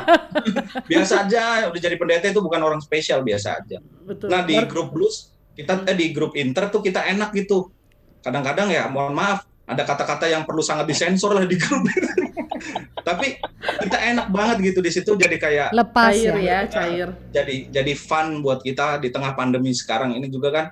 biasa 0.93 1.25
aja 1.25 1.73
udah 1.73 1.81
jadi 1.81 1.97
pendeta 1.97 2.29
itu 2.29 2.37
bukan 2.37 2.61
orang 2.61 2.77
spesial 2.77 3.25
biasa 3.25 3.57
aja 3.57 3.81
Betul. 4.07 4.31
Nah 4.31 4.41
di 4.47 4.55
grup 4.63 4.95
blues 4.95 5.35
kita 5.51 5.83
eh, 5.83 5.97
di 5.97 6.15
grup 6.15 6.37
inter 6.39 6.71
tuh 6.71 6.79
kita 6.79 7.03
enak 7.11 7.35
gitu. 7.35 7.67
Kadang-kadang 8.23 8.71
ya 8.71 8.87
mohon 8.87 9.11
maaf 9.11 9.43
ada 9.67 9.84
kata-kata 9.84 10.32
yang 10.32 10.47
perlu 10.47 10.63
sangat 10.63 10.88
disensor 10.88 11.36
lah 11.36 11.43
di 11.43 11.60
grup. 11.60 11.84
Tapi 13.08 13.36
kita 13.84 13.97
enak 14.15 14.27
banget 14.32 14.71
gitu 14.73 14.80
di 14.80 14.91
situ 14.91 15.12
jadi 15.19 15.36
kayak 15.36 15.67
lepas 15.75 16.12
cair 16.15 16.36
ya. 16.39 16.43
ya, 16.43 16.60
cair. 16.67 17.08
jadi 17.31 17.56
jadi 17.71 17.94
fun 17.96 18.39
buat 18.44 18.63
kita 18.63 19.00
di 19.04 19.12
tengah 19.12 19.35
pandemi 19.35 19.75
sekarang 19.75 20.15
ini 20.15 20.31
juga 20.31 20.50
kan. 20.56 20.65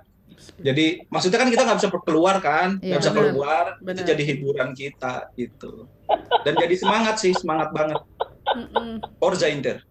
Jadi 0.55 1.03
maksudnya 1.11 1.39
kan 1.41 1.49
kita 1.51 1.63
nggak 1.67 1.77
bisa 1.83 1.89
keluar 2.05 2.35
kan, 2.39 2.79
nggak 2.79 2.87
Iya, 2.87 3.01
bisa 3.03 3.11
benar. 3.11 3.23
keluar, 3.27 3.65
itu 3.75 3.83
Benar. 3.83 4.05
jadi 4.07 4.23
hiburan 4.23 4.69
kita 4.71 5.13
gitu. 5.35 5.71
Dan 6.47 6.53
jadi 6.55 6.75
semangat 6.79 7.15
sih, 7.19 7.33
semangat 7.35 7.75
banget. 7.75 7.99
Forza 9.19 9.51
Inter. 9.51 9.83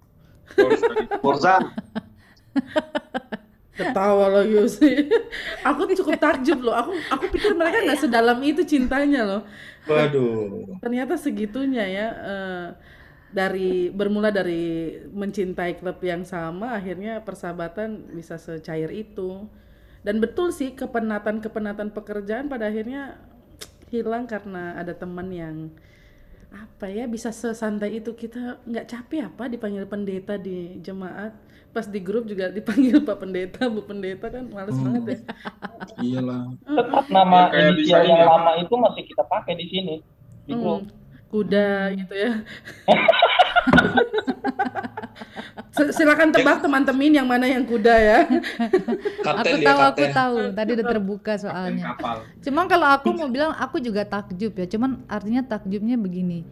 Forza 1.21 1.59
Ketawa 3.75 4.31
lo 4.31 4.43
Yusi. 4.47 5.11
aku 5.69 5.91
cukup 5.99 6.17
takjub 6.23 6.63
loh. 6.63 6.75
Aku 6.79 6.93
aku 7.11 7.25
pikir 7.35 7.53
mereka 7.59 7.83
nggak 7.83 8.01
sedalam 8.07 8.39
itu 8.43 8.63
cintanya 8.63 9.27
loh. 9.27 9.43
Waduh. 9.91 10.79
Ternyata 10.79 11.19
segitunya 11.19 11.85
ya. 11.87 12.07
eh, 12.15 12.69
dari 13.35 13.91
bermula 13.91 14.31
dari 14.31 14.95
mencintai 15.11 15.83
klub 15.83 15.99
yang 16.07 16.23
sama, 16.23 16.79
akhirnya 16.79 17.19
persahabatan 17.27 18.15
bisa 18.15 18.39
secair 18.39 18.95
itu. 18.95 19.51
dan 20.05 20.21
betul 20.21 20.53
sih 20.53 20.77
kepenatan-kepenatan 20.77 21.89
pekerjaan 21.97 22.53
pada 22.53 22.69
akhirnya 22.69 23.17
hilang 23.89 24.29
karena 24.29 24.77
ada 24.77 24.93
teman 24.93 25.33
yang 25.33 25.73
apa 26.53 26.87
ya 26.87 27.09
bisa 27.11 27.33
sesantai 27.35 27.99
itu 27.99 28.15
kita 28.15 28.63
nggak 28.69 28.87
capek 28.87 29.33
apa 29.33 29.51
dipanggil 29.51 29.89
pendeta 29.89 30.39
di 30.39 30.79
jemaat 30.85 31.35
pas 31.75 31.85
di 31.85 31.99
grup 31.99 32.25
juga 32.25 32.47
dipanggil 32.49 33.03
pak 33.03 33.19
pendeta 33.19 33.67
bu 33.67 33.83
pendeta 33.83 34.31
kan 34.31 34.47
males 34.47 34.73
Hmm. 34.73 34.85
banget 34.95 35.05
ya 35.05 35.19
Iyalah. 35.97 36.43
Tetap 36.57 37.05
nama 37.09 37.39
Ya, 37.51 37.69
inisial 37.69 38.03
yang 38.05 38.23
apa? 38.23 38.31
lama 38.33 38.51
itu 38.57 38.75
masih 38.75 39.03
kita 39.05 39.23
pakai 39.25 39.55
di 39.55 39.67
sini. 39.67 39.95
Di 40.45 40.53
Hmm, 40.53 40.63
grup. 40.63 40.83
kuda 41.29 41.69
gitu 41.93 42.15
ya 42.15 42.33
Si- 45.75 45.91
silakan 45.93 46.31
tebak 46.31 46.63
teman-teman 46.63 47.11
yang 47.11 47.27
mana 47.27 47.51
yang 47.51 47.67
kuda 47.67 47.91
ya 47.91 48.19
Kapten 49.21 49.43
aku 49.43 49.57
tahu 49.61 49.81
aku 49.81 49.99
kapten. 49.99 50.15
tahu 50.15 50.37
tadi 50.55 50.71
udah 50.73 50.87
terbuka 50.87 51.33
soalnya. 51.35 51.85
Cuman 52.39 52.65
kalau 52.65 52.87
aku 52.87 53.11
mau 53.11 53.27
bilang 53.27 53.51
aku 53.51 53.83
juga 53.83 54.07
takjub 54.07 54.55
ya. 54.55 54.71
Cuman 54.71 55.03
artinya 55.11 55.43
takjubnya 55.43 55.99
begini. 55.99 56.47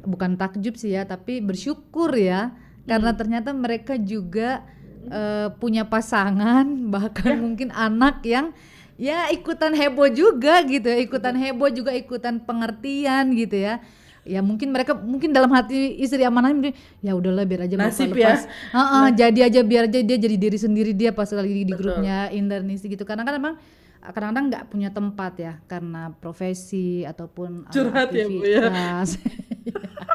Bukan 0.00 0.36
takjub 0.36 0.74
sih 0.74 0.96
ya, 0.96 1.04
tapi 1.04 1.44
bersyukur 1.44 2.16
ya. 2.16 2.56
Karena 2.84 3.16
ternyata 3.16 3.50
mereka 3.56 3.96
juga 3.96 4.62
eh, 5.08 5.48
punya 5.56 5.88
pasangan, 5.88 6.64
bahkan 6.94 7.40
mungkin 7.40 7.72
anak 7.72 8.20
yang 8.24 8.52
ya 8.94 9.28
ikutan 9.32 9.74
heboh 9.74 10.08
juga 10.12 10.60
gitu 10.64 10.86
ya. 10.86 10.98
Ikutan 11.00 11.34
heboh 11.36 11.70
juga 11.72 11.90
ikutan 11.96 12.40
pengertian 12.40 13.32
gitu 13.34 13.56
ya. 13.58 13.80
Ya 14.24 14.40
mungkin 14.40 14.72
mereka 14.72 14.96
mungkin 14.96 15.36
dalam 15.36 15.52
hati 15.52 16.00
istri 16.00 16.24
amanah 16.24 16.48
mungkin 16.48 16.72
ya 17.04 17.12
udahlah 17.12 17.44
biar 17.44 17.68
aja 17.68 17.76
Nasib 17.76 18.16
ya. 18.16 18.32
lepas. 18.32 18.48
Heeh, 18.72 19.06
jadi 19.20 19.40
aja 19.52 19.60
biar 19.60 19.84
aja 19.84 20.00
dia 20.00 20.16
jadi 20.16 20.36
diri 20.40 20.56
sendiri 20.56 20.96
dia 20.96 21.12
pas 21.12 21.28
lagi 21.28 21.52
di 21.52 21.68
Betul. 21.68 22.00
grupnya 22.00 22.32
internisi 22.32 22.88
gitu. 22.88 23.04
Karena 23.04 23.28
kan 23.28 23.36
emang 23.36 23.54
kadang-kadang 24.00 24.44
nggak 24.52 24.64
punya 24.68 24.88
tempat 24.92 25.32
ya 25.40 25.52
karena 25.64 26.12
profesi 26.20 27.08
ataupun 27.08 27.68
uh, 27.68 27.72
Curhat 27.72 28.12
ya, 28.12 28.24
Bu, 28.28 28.44
ya. 28.44 28.68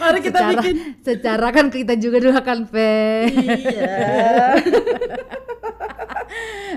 mari 0.00 0.18
kita 0.24 0.38
secara, 0.38 0.60
bikin. 0.60 0.76
secara 1.00 1.48
kan 1.52 1.66
kita 1.68 1.94
juga 1.96 2.16
dulu 2.22 2.34
akan 2.36 2.58
pe. 2.68 2.92
iya. 3.32 4.56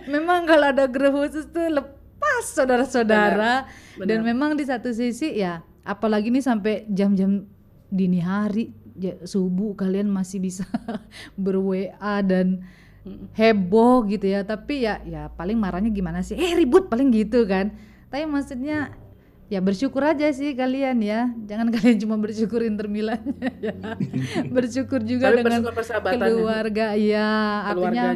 Memang 0.13 0.47
kalau 0.47 0.71
ada 0.71 0.87
grup 0.87 1.23
khusus 1.23 1.47
tuh 1.51 1.67
lepas 1.67 2.43
saudara-saudara. 2.51 3.67
Dan 4.01 4.23
memang 4.23 4.55
di 4.55 4.65
satu 4.65 4.89
sisi 4.95 5.37
ya 5.37 5.61
apalagi 5.85 6.31
nih 6.31 6.43
sampai 6.43 6.73
jam-jam 6.89 7.45
dini 7.91 8.23
hari 8.23 8.71
ya, 8.95 9.19
subuh 9.27 9.75
kalian 9.75 10.07
masih 10.07 10.39
bisa 10.41 10.63
ber 11.43 11.59
WA 11.59 12.23
dan 12.23 12.63
heboh 13.35 14.07
gitu 14.07 14.31
ya. 14.31 14.41
Tapi 14.47 14.87
ya 14.87 15.03
ya 15.03 15.27
paling 15.35 15.57
marahnya 15.59 15.91
gimana 15.91 16.23
sih? 16.23 16.37
Eh 16.39 16.55
ribut 16.55 16.87
paling 16.87 17.11
gitu 17.11 17.43
kan. 17.45 17.75
Tapi 18.11 18.27
maksudnya 18.27 18.91
ya 19.51 19.59
bersyukur 19.59 19.99
aja 19.99 20.31
sih 20.31 20.55
kalian 20.55 21.03
ya 21.03 21.27
jangan 21.43 21.67
kalian 21.75 21.99
cuma 21.99 22.15
bersyukur 22.15 22.63
Inter 22.63 22.87
Milannya 22.87 23.51
ya 23.67 23.75
bersyukur 24.47 25.03
juga 25.03 25.35
Tapi 25.35 25.43
dengan 25.43 25.75
keluarga 26.31 26.95
ya 26.95 27.27
artinya 27.67 28.15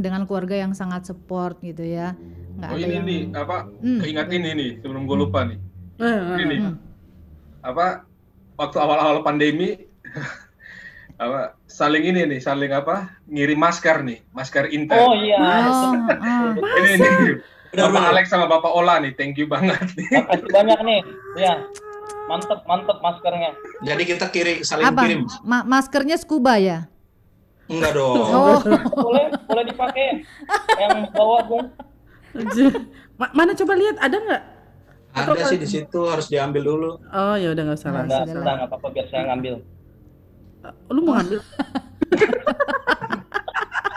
dengan 0.00 0.24
keluarga 0.24 0.56
yang 0.56 0.72
sangat 0.72 1.04
support 1.04 1.60
gitu 1.60 1.84
ya 1.84 2.16
nggak 2.56 2.68
Oh 2.72 2.76
ada 2.80 2.84
ini 2.88 2.94
yang 2.96 3.04
nih 3.04 3.20
apa 3.36 3.56
Hmm. 3.84 4.00
keingat 4.00 4.28
ini 4.32 4.48
nih 4.56 4.70
sebelum 4.80 5.04
gue 5.04 5.16
lupa 5.20 5.40
nih. 5.44 5.58
Eh, 6.00 6.06
eh, 6.08 6.36
Ini 6.40 6.44
nih 6.48 6.58
Hmm. 6.64 6.76
apa 7.60 7.86
waktu 8.56 8.76
awal-awal 8.80 9.20
pandemi 9.20 9.84
apa 11.22 11.54
saling 11.68 12.02
ini 12.08 12.24
nih 12.26 12.40
saling 12.40 12.72
apa 12.72 13.20
ngirim 13.28 13.60
masker 13.60 14.00
nih 14.00 14.24
masker 14.32 14.72
Inter. 14.72 14.96
Oh 14.96 15.12
iya. 15.12 15.38
oh, 15.38 15.92
ah. 16.08 16.56
ini 16.56 16.92
nih 16.96 17.36
Benar, 17.72 17.88
Bapak 17.88 17.96
benar. 17.96 18.12
Alex 18.12 18.24
sama 18.28 18.46
Bapak 18.46 18.68
Ola 18.70 19.00
nih 19.00 19.12
thank 19.12 19.34
you 19.34 19.48
banget. 19.48 19.80
Makasih 20.12 20.48
banyak 20.50 20.78
nih. 20.82 21.00
Ya. 21.34 21.54
Mantep, 22.22 22.60
mantep 22.62 22.98
maskernya. 23.00 23.50
Jadi 23.80 24.02
kita 24.04 24.26
kiri 24.28 24.60
saling 24.62 24.84
apa 24.84 25.00
kirim. 25.02 25.24
Ma- 25.42 25.64
maskernya 25.64 26.14
scuba 26.14 26.54
ya 26.54 26.86
Enggak 27.66 27.92
dong. 27.94 28.14
oh 28.14 28.60
Boleh, 28.92 29.32
boleh 29.42 29.64
dipakai. 29.64 30.20
Yang 30.76 31.08
bawa 31.10 31.38
Bung. 31.44 31.66
Ma- 33.14 33.32
mana 33.32 33.52
coba 33.52 33.72
lihat 33.74 33.96
ada 33.98 34.16
nggak 34.16 34.42
Ada 35.12 35.44
sih 35.46 35.58
di 35.58 35.68
situ 35.68 36.00
harus 36.04 36.28
diambil 36.28 36.62
dulu. 36.62 36.90
oh 37.02 37.36
ya 37.36 37.52
udah 37.52 37.64
nggak 37.66 37.80
salah 37.80 38.00
Nah, 38.00 38.04
Enggak, 38.06 38.22
sudah 38.26 38.42
enggak 38.42 38.68
apa-apa 38.68 38.86
biar 38.88 39.06
saya 39.08 39.22
ngambil. 39.28 39.54
lu 40.88 41.00
mau 41.02 41.16
ngambil 41.16 41.40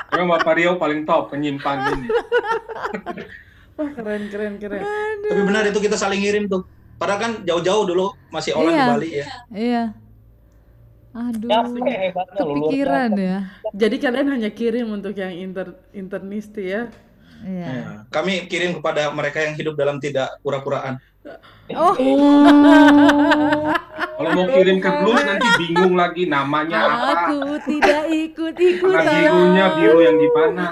Memang 0.09 0.30
Bapak 0.34 0.53
Rio 0.55 0.71
paling 0.76 1.03
top 1.03 1.28
penyimpan 1.30 1.78
ini. 1.93 2.07
wah 3.76 3.89
keren 3.91 4.23
keren 4.28 4.53
keren 4.55 4.82
Tapi 5.21 5.41
benar 5.43 5.63
itu 5.63 5.78
kita 5.78 5.95
saling 5.95 6.19
ngirim 6.19 6.45
tuh. 6.45 6.63
Padahal 6.95 7.19
kan 7.19 7.32
jauh-jauh 7.43 7.84
dulu 7.86 8.15
masih 8.30 8.55
online 8.55 8.71
di 8.71 8.80
Iya. 8.80 8.88
Bali 8.89 9.09
ya. 9.11 9.26
iya 9.51 9.84
aduh 11.15 11.47
luar 11.47 11.88
kepikiran 12.36 13.11
ya 13.15 13.38
jadi 13.71 13.95
kalian 13.97 14.28
hanya 14.30 14.51
kirim 14.51 14.91
untuk 14.91 15.15
yang 15.15 15.32
inter 15.32 15.71
internisti 15.91 16.67
ya 16.67 16.91
iya 17.39 17.67
Ya. 17.67 17.84
Kami 18.09 18.47
kirim 18.47 18.76
kepada 18.76 19.07
mereka 19.11 19.39
yang 19.39 19.53
hidup 19.53 19.76
dalam 19.76 19.99
tidak 19.99 20.39
pura-puraan. 20.41 20.99
oh 21.71 21.93
Kalau 24.16 24.32
mau 24.32 24.47
kirim 24.47 24.78
ke 24.80 24.89
Blues 24.95 25.22
nanti 25.22 25.47
bingung 25.59 25.93
lagi 25.93 26.24
namanya 26.26 26.80
apa. 26.82 26.95
aku 27.28 27.39
tidak 27.61 28.03
ikut 28.07 28.53
Karena 28.53 28.72
ikutan 28.72 29.03
birunya 29.05 29.66
biru 29.76 29.99
yang 30.01 30.16
di 30.16 30.30
mana. 30.32 30.66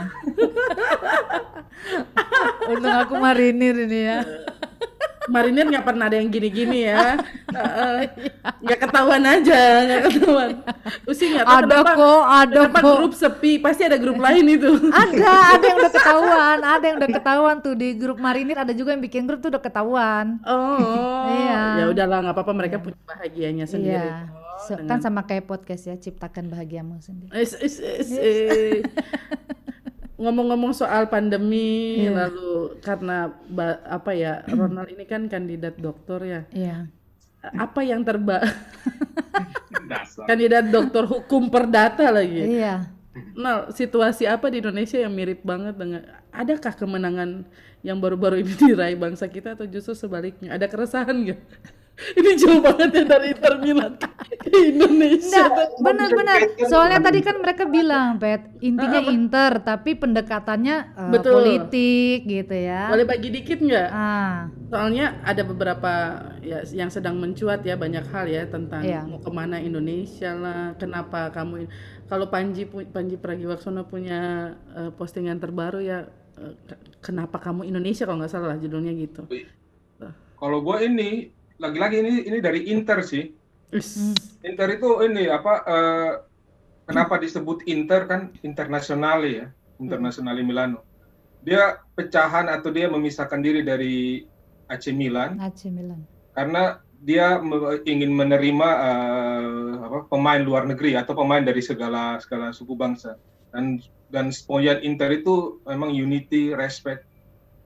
untung 2.65 2.95
aku 2.95 3.13
marinir 3.15 3.75
ini 3.77 3.99
ya 4.05 4.19
marinir 5.25 5.65
nggak 5.65 5.83
pernah 5.83 6.05
ada 6.05 6.17
yang 6.17 6.27
gini-gini 6.27 6.85
ya. 6.85 7.15
Heeh. 7.55 7.97
nggak 8.59 8.79
ketahuan 8.81 9.23
aja 9.23 9.61
nggak 9.83 10.01
ketahuan. 10.07 10.49
Usi 11.05 11.23
nggak 11.29 11.45
tahu 11.45 11.55
ada 11.55 11.65
kenapa 11.69 11.91
kok 11.93 12.21
ada 12.25 12.53
kenapa 12.59 12.79
kok. 12.79 12.95
grup 12.97 13.13
sepi? 13.13 13.51
Pasti 13.57 13.81
ada 13.83 13.95
grup 13.95 14.17
lain 14.17 14.45
itu. 14.49 14.71
Ada 15.03 15.31
ada 15.53 15.65
yang 15.65 15.77
udah 15.79 15.93
ketahuan 15.99 16.57
ada 16.59 16.83
yang 16.83 16.97
udah 16.97 17.11
ketahuan 17.13 17.55
tuh. 17.59 17.73
Di 17.73 17.89
grup 17.93 18.17
marinir 18.17 18.57
ada 18.57 18.71
juga 18.71 18.91
yang 18.91 19.01
bikin 19.01 19.23
grup 19.23 19.39
tuh 19.39 19.49
udah 19.49 19.61
ketahuan. 19.61 20.41
Oh 20.43 21.29
Iya. 21.29 21.61
ya 21.77 21.85
udahlah 21.87 22.17
nggak 22.21 22.35
apa-apa 22.35 22.53
mereka 22.53 22.75
punya 22.77 22.99
bahagianya 23.03 23.65
sendiri. 23.65 24.01
Iya. 24.01 24.27
Kok, 24.27 24.41
So, 24.63 24.73
dengan- 24.75 24.87
kan 24.87 24.99
sama 25.01 25.21
kayak 25.23 25.43
podcast 25.43 25.83
ya 25.83 25.95
ciptakan 25.95 26.47
bahagiamu 26.47 26.95
sendiri. 26.97 27.33
Is- 27.33 27.57
is- 27.57 27.81
is- 27.81 28.13
eh. 28.13 28.79
Ngomong-ngomong 30.17 30.73
soal 30.73 31.09
pandemi 31.09 32.03
Iya. 32.05 32.29
lalu 32.29 32.77
karena 32.85 33.33
apa 33.87 34.11
ya 34.13 34.45
Ronald 34.59 34.89
ini 34.93 35.05
kan 35.09 35.25
kandidat 35.25 35.77
doktor 35.77 36.21
ya 36.21 36.41
iya 36.53 36.85
apa 37.43 37.83
yang 37.83 38.05
terba 38.05 38.39
kandidat 40.29 40.69
doktor 40.69 41.03
hukum 41.09 41.49
perdata 41.49 42.09
lagi 42.09 42.59
iya 42.59 42.75
Nah, 43.37 43.69
situasi 43.69 44.25
apa 44.25 44.49
di 44.49 44.57
Indonesia 44.57 44.97
yang 44.97 45.13
mirip 45.13 45.45
banget 45.45 45.77
dengan 45.77 46.01
adakah 46.33 46.73
kemenangan 46.73 47.45
yang 47.85 48.01
baru-baru 48.01 48.41
ini 48.41 48.53
diraih 48.73 48.97
bangsa 48.97 49.29
kita 49.29 49.53
atau 49.53 49.69
justru 49.69 49.93
sebaliknya? 49.93 50.49
Ada 50.57 50.65
keresahan 50.65 51.13
nggak? 51.21 51.41
Ini 51.93 52.31
jauh 52.35 52.57
banget 52.57 52.89
ya 52.91 53.03
dari 53.05 53.31
Inter 53.31 53.53
Milan 53.57 53.93
ke 53.95 54.09
Indonesia. 54.49 55.45
Benar-benar. 55.77 56.39
Soalnya 56.65 56.99
tadi 56.99 57.21
kan 57.21 57.37
mereka 57.37 57.63
bilang, 57.63 58.17
Pet, 58.17 58.49
intinya 58.59 58.99
Inter, 59.05 59.61
tapi 59.61 59.93
pendekatannya 59.93 60.77
eh, 60.91 61.11
Betul. 61.13 61.31
politik 61.37 62.25
gitu 62.25 62.55
ya. 62.55 62.89
Boleh 62.89 63.05
bagi 63.05 63.29
dikit 63.29 63.61
nggak? 63.61 63.89
Ah, 63.89 64.49
Soalnya 64.67 65.21
ada 65.21 65.45
beberapa 65.45 65.93
ya 66.41 66.65
yang 66.73 66.89
sedang 66.89 67.15
mencuat 67.15 67.61
ya 67.61 67.77
banyak 67.77 68.03
hal 68.09 68.25
ya 68.25 68.49
tentang 68.49 68.81
Iya. 68.81 69.05
mau 69.05 69.21
ke 69.21 69.29
mana 69.29 69.61
Indonesia 69.61 70.33
lah, 70.33 70.73
kenapa 70.75 71.29
kamu 71.29 71.69
kalau 72.09 72.27
Panji 72.27 72.65
Panji 72.67 73.15
Pragiwaksono 73.15 73.85
punya 73.85 74.53
eh, 74.73 74.89
postingan 74.91 75.37
terbaru 75.37 75.79
ya 75.79 76.09
ke- 76.65 76.81
kenapa 76.99 77.37
kamu 77.37 77.63
Indonesia 77.63 78.03
kalau 78.03 78.17
nggak 78.17 78.33
salah 78.33 78.57
judulnya 78.57 78.97
gitu. 78.97 79.29
Kalau 80.35 80.59
gue 80.59 80.77
ini 80.83 81.31
lagi-lagi 81.59 82.01
ini 82.01 82.13
ini 82.27 82.37
dari 82.41 82.69
Inter 82.69 83.01
sih. 83.05 83.33
Is. 83.73 84.13
Inter 84.45 84.77
itu 84.77 84.89
ini 85.05 85.29
apa? 85.29 85.53
eh, 85.65 86.11
kenapa 86.85 87.17
disebut 87.17 87.65
Inter 87.65 88.05
kan 88.05 88.21
internasional 88.45 89.23
ya, 89.25 89.49
internasional 89.81 90.37
Milano. 90.41 90.85
Dia 91.43 91.79
pecahan 91.97 92.47
atau 92.47 92.71
dia 92.71 92.87
memisahkan 92.87 93.41
diri 93.43 93.65
dari 93.65 94.23
AC 94.71 94.95
Milan 94.95 95.35
AC 95.43 95.67
Milan. 95.69 96.07
karena 96.33 96.79
dia 97.03 97.35
me- 97.43 97.83
ingin 97.83 98.15
menerima 98.15 98.69
eh, 98.79 99.71
apa, 99.83 99.99
pemain 100.07 100.39
luar 100.39 100.63
negeri 100.63 100.95
atau 100.95 101.13
pemain 101.13 101.43
dari 101.43 101.59
segala 101.59 102.15
segala 102.23 102.55
suku 102.55 102.73
bangsa 102.79 103.19
dan 103.51 103.77
dan 104.07 104.31
semboyan 104.31 104.79
Inter 104.87 105.11
itu 105.11 105.59
memang 105.67 105.91
unity 105.91 106.55
respect 106.55 107.03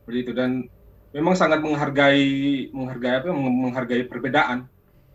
seperti 0.02 0.20
itu 0.26 0.32
dan 0.34 0.66
memang 1.12 1.34
sangat 1.34 1.60
menghargai 1.60 2.28
menghargai 2.70 3.14
apa 3.18 3.28
meng- 3.30 3.62
menghargai 3.64 4.04
perbedaan 4.04 4.68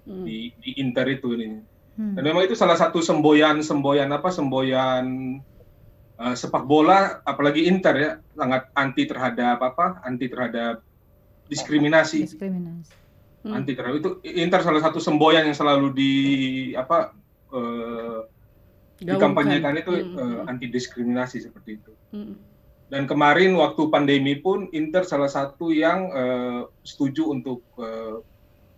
Hmm. 0.02 0.26
di, 0.26 0.50
di 0.58 0.82
Inter 0.82 1.06
itu 1.08 1.30
ini 1.32 1.62
Hmm. 1.92 2.16
dan 2.16 2.24
memang 2.24 2.42
itu 2.42 2.56
salah 2.56 2.74
satu 2.74 2.98
semboyan 2.98 3.60
semboyan 3.60 4.10
apa 4.10 4.32
semboyan 4.32 5.38
eh, 6.16 6.34
sepak 6.34 6.64
bola 6.64 7.22
apalagi 7.22 7.68
Inter 7.68 7.94
ya 7.94 8.10
sangat 8.32 8.66
anti 8.72 9.04
terhadap 9.04 9.60
apa 9.60 10.02
anti 10.02 10.26
terhadap 10.26 10.82
diskriminasi 11.46 12.26
Diskriminasi. 12.26 12.90
Hmm. 13.42 13.54
anti 13.54 13.72
terhadap 13.74 13.96
itu 13.96 14.10
Inter 14.24 14.58
salah 14.58 14.80
satu 14.80 14.98
semboyan 14.98 15.44
yang 15.44 15.54
selalu 15.54 15.92
di 15.92 16.12
apa 16.74 17.14
eh, 17.52 18.18
dikampanyekan 18.98 19.74
itu 19.76 19.92
Hmm, 19.92 20.14
hmm, 20.14 20.50
anti 20.50 20.66
diskriminasi 20.66 21.42
seperti 21.42 21.70
itu 21.76 21.92
hmm. 22.10 22.34
Dan 22.92 23.08
kemarin 23.08 23.56
waktu 23.56 23.88
pandemi 23.88 24.36
pun 24.36 24.68
Inter 24.76 25.08
salah 25.08 25.32
satu 25.32 25.72
yang 25.72 26.12
eh, 26.12 26.60
setuju 26.84 27.32
untuk 27.32 27.64
eh, 27.80 28.20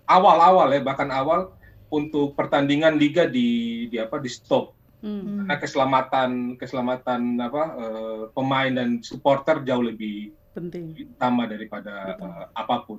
awal-awal 0.06 0.70
ya 0.70 0.80
bahkan 0.86 1.10
awal 1.10 1.50
untuk 1.90 2.38
pertandingan 2.38 2.94
liga 2.94 3.26
di 3.26 3.84
di 3.90 3.98
apa 3.98 4.22
di 4.22 4.30
stop 4.30 4.78
Hmm. 5.04 5.20
Hmm. 5.20 5.44
karena 5.44 5.56
keselamatan 5.60 6.30
keselamatan 6.56 7.36
apa 7.36 7.62
eh, 7.76 8.22
pemain 8.32 8.72
dan 8.72 9.04
supporter 9.04 9.60
jauh 9.60 9.84
lebih 9.84 10.32
penting 10.56 10.96
utama 10.96 11.44
daripada 11.44 12.16
Betul. 12.16 12.24
eh, 12.24 12.46
apa 12.56 12.76
pun. 12.88 12.98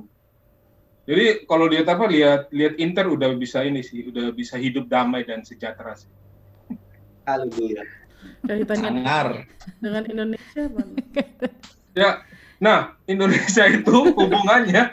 Jadi 1.09 1.49
kalau 1.49 1.65
lihat 1.65 1.89
apa 1.89 2.05
lihat 2.05 2.53
lihat 2.53 2.77
Inter 2.77 3.09
udah 3.09 3.33
bisa 3.33 3.65
ini 3.65 3.81
sih, 3.81 4.05
udah 4.13 4.29
bisa 4.37 4.53
hidup 4.61 4.85
damai 4.85 5.25
dan 5.25 5.41
sejahtera 5.41 5.97
sih. 5.97 6.09
Haleluya. 7.25 8.04
Kaitannya 8.41 8.89
Sangar. 8.91 9.27
dengan 9.79 10.03
Indonesia 10.05 10.63
Bang. 10.69 10.89
Ya, 11.95 12.27
nah 12.59 12.99
Indonesia 13.07 13.63
itu 13.71 14.11
hubungannya 14.11 14.91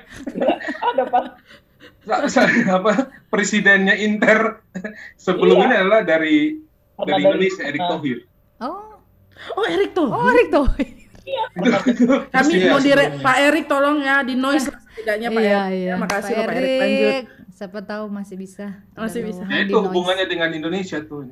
Ada 0.86 1.04
sa- 2.30 2.46
apa 2.46 3.10
presidennya 3.26 3.98
Inter 3.98 4.62
sebelum 5.16 5.58
Iya. 5.58 5.64
ini 5.66 5.74
adalah 5.82 6.00
dari 6.02 6.62
Pernah 6.94 7.06
dari 7.10 7.22
Indonesia 7.26 7.62
Erick 7.66 7.82
Thohir. 7.82 8.18
Oh, 8.62 9.02
oh 9.58 9.64
Erik 9.66 9.90
tuh 9.92 10.06
oh 10.06 10.30
Erik 10.30 10.48
tuh. 10.48 10.66
kami 12.30 12.52
Iya, 12.54 12.70
mau 12.70 12.78
dire 12.78 13.02
sebelumnya. 13.10 13.22
Pak 13.22 13.36
Erik 13.40 13.64
tolong 13.66 13.98
ya 13.98 14.16
di 14.22 14.34
noise 14.34 14.66
setidaknya 14.66 15.28
Pak 15.30 15.42
iya, 15.42 15.58
Erik 15.58 15.74
iya. 15.74 15.86
Ya, 15.90 15.94
makasih 15.96 16.32
Pak 16.34 16.46
Pak 16.46 16.54
Erik 16.54 16.78
lanjut. 16.78 17.14
Siapa 17.52 17.78
tahu 17.82 18.04
masih 18.10 18.36
bisa. 18.38 18.66
Masih 18.94 19.20
bisa. 19.22 19.42
Nah 19.42 19.58
itu 19.58 19.70
noise. 19.72 19.86
hubungannya 19.86 20.26
dengan 20.26 20.50
Indonesia 20.50 20.98
tuh. 20.98 21.30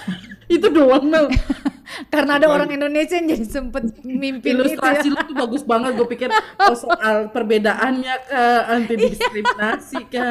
itu 0.54 0.66
doang 0.68 1.06
Mel 1.08 1.26
Karena 2.12 2.40
ada 2.40 2.48
orang 2.48 2.72
Indonesia 2.72 3.14
yang 3.20 3.28
jadi 3.28 3.46
sempet 3.46 3.84
mimpin 4.00 4.56
itu 4.56 4.64
ilustrasi 4.64 5.12
ya. 5.12 5.12
lu 5.12 5.20
tuh 5.28 5.36
bagus 5.36 5.62
banget. 5.66 5.90
Gue 5.98 6.08
pikir 6.08 6.28
oh, 6.32 6.76
soal 6.76 7.28
perbedaannya 7.28 8.14
ke 8.28 8.42
anti 8.68 8.94
diskriminasi 8.96 10.00
ke 10.08 10.26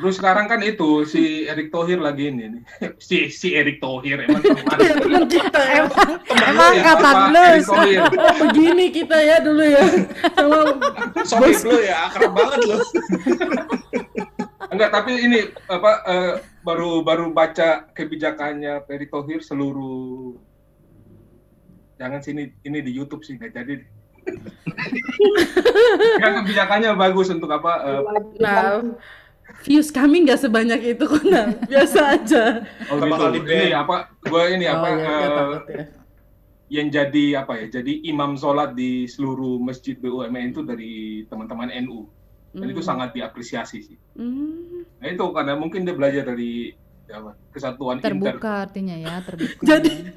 Terus 0.00 0.14
sekarang 0.16 0.48
kan 0.48 0.60
itu 0.64 1.04
si 1.04 1.44
Erick 1.44 1.68
Thohir 1.68 2.00
lagi 2.00 2.32
ini 2.32 2.44
nih. 2.58 2.62
Si 3.02 3.28
si 3.28 3.52
Erick 3.52 3.82
Thohir 3.82 4.24
emang 4.24 4.40
teman. 4.40 5.26
kita 5.26 5.60
Emang, 5.74 6.08
Teman 6.22 6.44
emang 6.48 6.72
lu 6.72 6.78
ya, 6.78 6.84
kapan 6.86 7.16
oh 8.16 8.34
begini 8.46 8.86
kita 8.94 9.16
ya 9.20 9.36
dulu 9.42 9.64
ya. 9.64 9.84
Sama 11.26 11.50
Sorry 11.50 11.52
lu 11.66 11.78
ya, 11.82 12.08
akrab 12.08 12.32
banget 12.32 12.58
lu. 12.68 12.76
Enggak, 14.72 14.90
tapi 14.90 15.12
ini 15.20 15.52
apa 15.68 15.92
eh, 16.08 16.34
baru 16.64 17.04
baru 17.04 17.28
baca 17.28 17.92
kebijakannya 17.92 18.80
Peri 18.88 19.04
Thohir 19.04 19.44
seluruh 19.44 20.40
jangan 22.00 22.24
sini 22.24 22.56
ini 22.64 22.78
di 22.80 22.90
YouTube 22.96 23.20
sih 23.20 23.36
nggak 23.36 23.52
jadi. 23.52 23.84
Yang 26.24 26.32
kebijakannya 26.40 26.96
bagus 26.96 27.28
untuk 27.28 27.52
apa? 27.52 27.72
eh, 27.84 28.00
nah 28.40 28.80
views 29.68 29.92
kami 29.92 30.24
nggak 30.24 30.40
sebanyak 30.40 30.96
itu 30.96 31.04
kok 31.04 31.26
nah 31.28 31.52
biasa 31.68 32.16
aja 32.16 32.64
oh 32.88 32.96
gitu. 32.96 33.44
Ini 33.44 33.76
apa? 33.76 34.08
Gue 34.24 34.56
ini 34.56 34.64
apa? 34.64 34.86
oh, 34.88 34.96
ya, 34.96 35.12
ya, 35.12 35.28
takut 35.36 35.62
ya. 35.68 35.84
yang 36.72 36.88
jadi 36.88 37.24
apa 37.44 37.52
ya? 37.60 37.66
Jadi 37.68 38.08
imam 38.08 38.40
sholat 38.40 38.72
di 38.72 39.04
seluruh 39.04 39.60
masjid 39.60 40.00
BUMN 40.00 40.56
itu 40.56 40.64
dari 40.64 41.28
teman-teman 41.28 41.68
NU 41.84 42.08
dan 42.52 42.66
itu 42.66 42.78
Hmm. 42.78 42.88
sangat 42.88 43.08
diapresiasi 43.12 43.78
sih. 43.82 43.96
Hmm. 44.12 44.84
Nah 44.96 45.08
itu 45.08 45.24
karena 45.30 45.52
mungkin 45.54 45.82
dia 45.82 45.92
belajar 45.92 46.24
dari 46.24 46.76
apa, 47.08 47.32
kesatuan 47.48 47.98
Inter. 47.98 48.12
Terbuka 48.12 48.52
artinya 48.62 48.94
ya, 48.94 49.20
terbuka. 49.20 49.62
Jadi- 49.70 50.12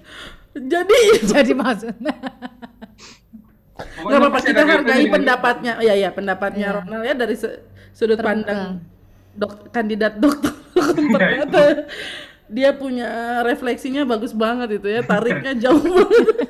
jadi 0.56 0.98
jadi 1.36 1.52
maksudnya. 1.52 2.16
Nggak 3.76 4.20
apa-apa 4.22 4.40
kita 4.42 4.62
hargai 4.64 5.06
pendapatnya 5.06 5.74
ya 5.80 5.94
ya 5.94 6.10
pendapatnya 6.10 6.64
Iya. 6.66 6.76
Ronald 6.80 7.04
ya 7.04 7.14
dari 7.14 7.36
sudut 7.92 8.16
Terbuka. 8.16 8.24
pandang 8.24 8.62
dok 9.34 9.68
kandidat 9.70 10.16
dokter 10.24 10.56
ternyata 11.12 11.92
dia 12.48 12.72
punya 12.72 13.10
refleksinya 13.44 14.08
bagus 14.08 14.32
banget 14.32 14.80
itu 14.80 14.88
ya 14.88 15.04
tariknya 15.04 15.60
jauh 15.60 15.84
banget 15.84 16.48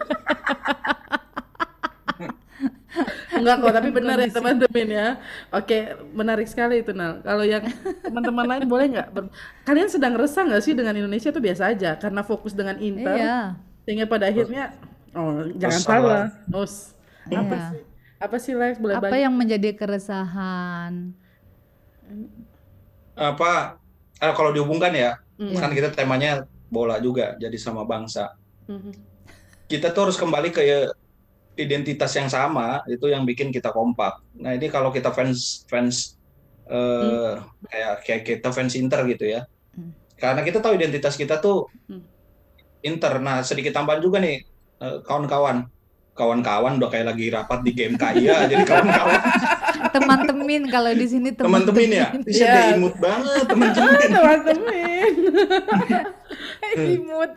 Enggak 3.36 3.55
kok, 3.59 3.73
tapi 3.73 3.89
benar 3.89 4.15
ya 4.17 4.29
teman-teman 4.29 4.88
ya. 4.88 5.07
Oke, 5.49 5.77
menarik 6.11 6.47
sekali 6.47 6.79
itu 6.79 6.91
Nal. 6.91 7.19
Kalau 7.19 7.43
yang 7.43 7.63
teman-teman 8.01 8.45
lain 8.47 8.65
boleh 8.65 8.86
nggak? 8.89 9.07
ber- 9.09 9.31
Kalian 9.63 9.88
sedang 9.88 10.15
resah 10.15 10.43
nggak 10.43 10.61
sih 10.61 10.71
dengan 10.71 10.93
Indonesia 10.93 11.29
itu 11.29 11.39
biasa 11.39 11.63
aja 11.69 11.95
karena 11.95 12.21
fokus 12.21 12.51
dengan 12.51 12.77
Inter 12.77 13.15
Iya. 13.15 13.39
sehingga 13.83 14.05
pada 14.05 14.25
akhirnya 14.25 14.71
oh 15.11 15.45
jangan 15.53 15.79
Resah 15.79 15.91
salah. 15.91 16.25
Os. 16.51 16.73
Apa 17.25 17.36
Iya. 17.51 17.65
sih? 17.69 17.81
Apa 18.15 18.36
sih 18.39 18.53
Lex? 18.53 18.79
Boleh 18.79 18.95
Apa 18.95 19.11
banyak? 19.11 19.21
yang 19.21 19.33
menjadi 19.33 19.69
keresahan? 19.73 21.11
Apa 23.15 23.79
eh, 24.17 24.33
kalau 24.33 24.51
dihubungkan 24.51 24.91
ya, 24.91 25.19
Mm. 25.36 25.55
kan 25.55 25.67
kita 25.69 25.91
temanya 25.91 26.47
bola 26.67 26.95
juga, 26.97 27.36
jadi 27.36 27.55
sama 27.55 27.83
bangsa. 27.83 28.36
Mhm. 28.67 28.91
Kita 29.67 29.91
tuh 29.91 30.07
harus 30.07 30.15
kembali 30.15 30.49
ke 30.49 30.63
identitas 31.55 32.11
yang 32.15 32.27
sama, 32.27 32.83
itu 32.85 33.07
yang 33.07 33.23
bikin 33.23 33.47
kita 33.49 33.71
kompak. 33.71 34.19
Nah 34.35 34.51
ini 34.51 34.67
kalau 34.67 34.91
kita 34.91 35.11
fans 35.11 35.63
fans 35.71 36.19
eh, 36.67 37.39
kayak 37.67 37.93
kayak 38.03 38.21
kita 38.25 38.49
fans 38.51 38.73
Inter 38.75 39.05
gitu 39.07 39.25
ya, 39.29 39.45
Hmm. 39.75 39.91
karena 40.15 40.41
kita 40.41 40.59
tahu 40.59 40.75
identitas 40.75 41.15
kita 41.15 41.39
tuh 41.39 41.67
Hmm. 41.87 42.03
Inter. 42.81 43.19
Nah 43.19 43.39
sedikit 43.41 43.71
tambahan 43.71 44.01
juga 44.01 44.19
nih 44.19 44.43
eh, 44.81 44.97
kawan-kawan, 45.07 45.67
kawan-kawan 46.11 46.75
udah 46.79 46.89
kayak 46.91 47.07
lagi 47.15 47.31
rapat 47.31 47.59
di 47.63 47.71
game 47.71 47.95
kaya, 47.95 48.43
jadi 48.51 48.63
kawan-kawan 48.67 49.21
Teman-temin 49.95 50.67
kalau 50.67 50.91
di 50.91 51.07
sini 51.07 51.31
teman-teman 51.31 51.87
ya, 51.87 52.07
bisa 52.19 52.43
ada 52.51 52.75
imut 52.75 52.95
banget 52.99 53.47
teman-teman. 53.47 53.95
Teman-teman. 54.11 55.11
Imut. 56.75 57.31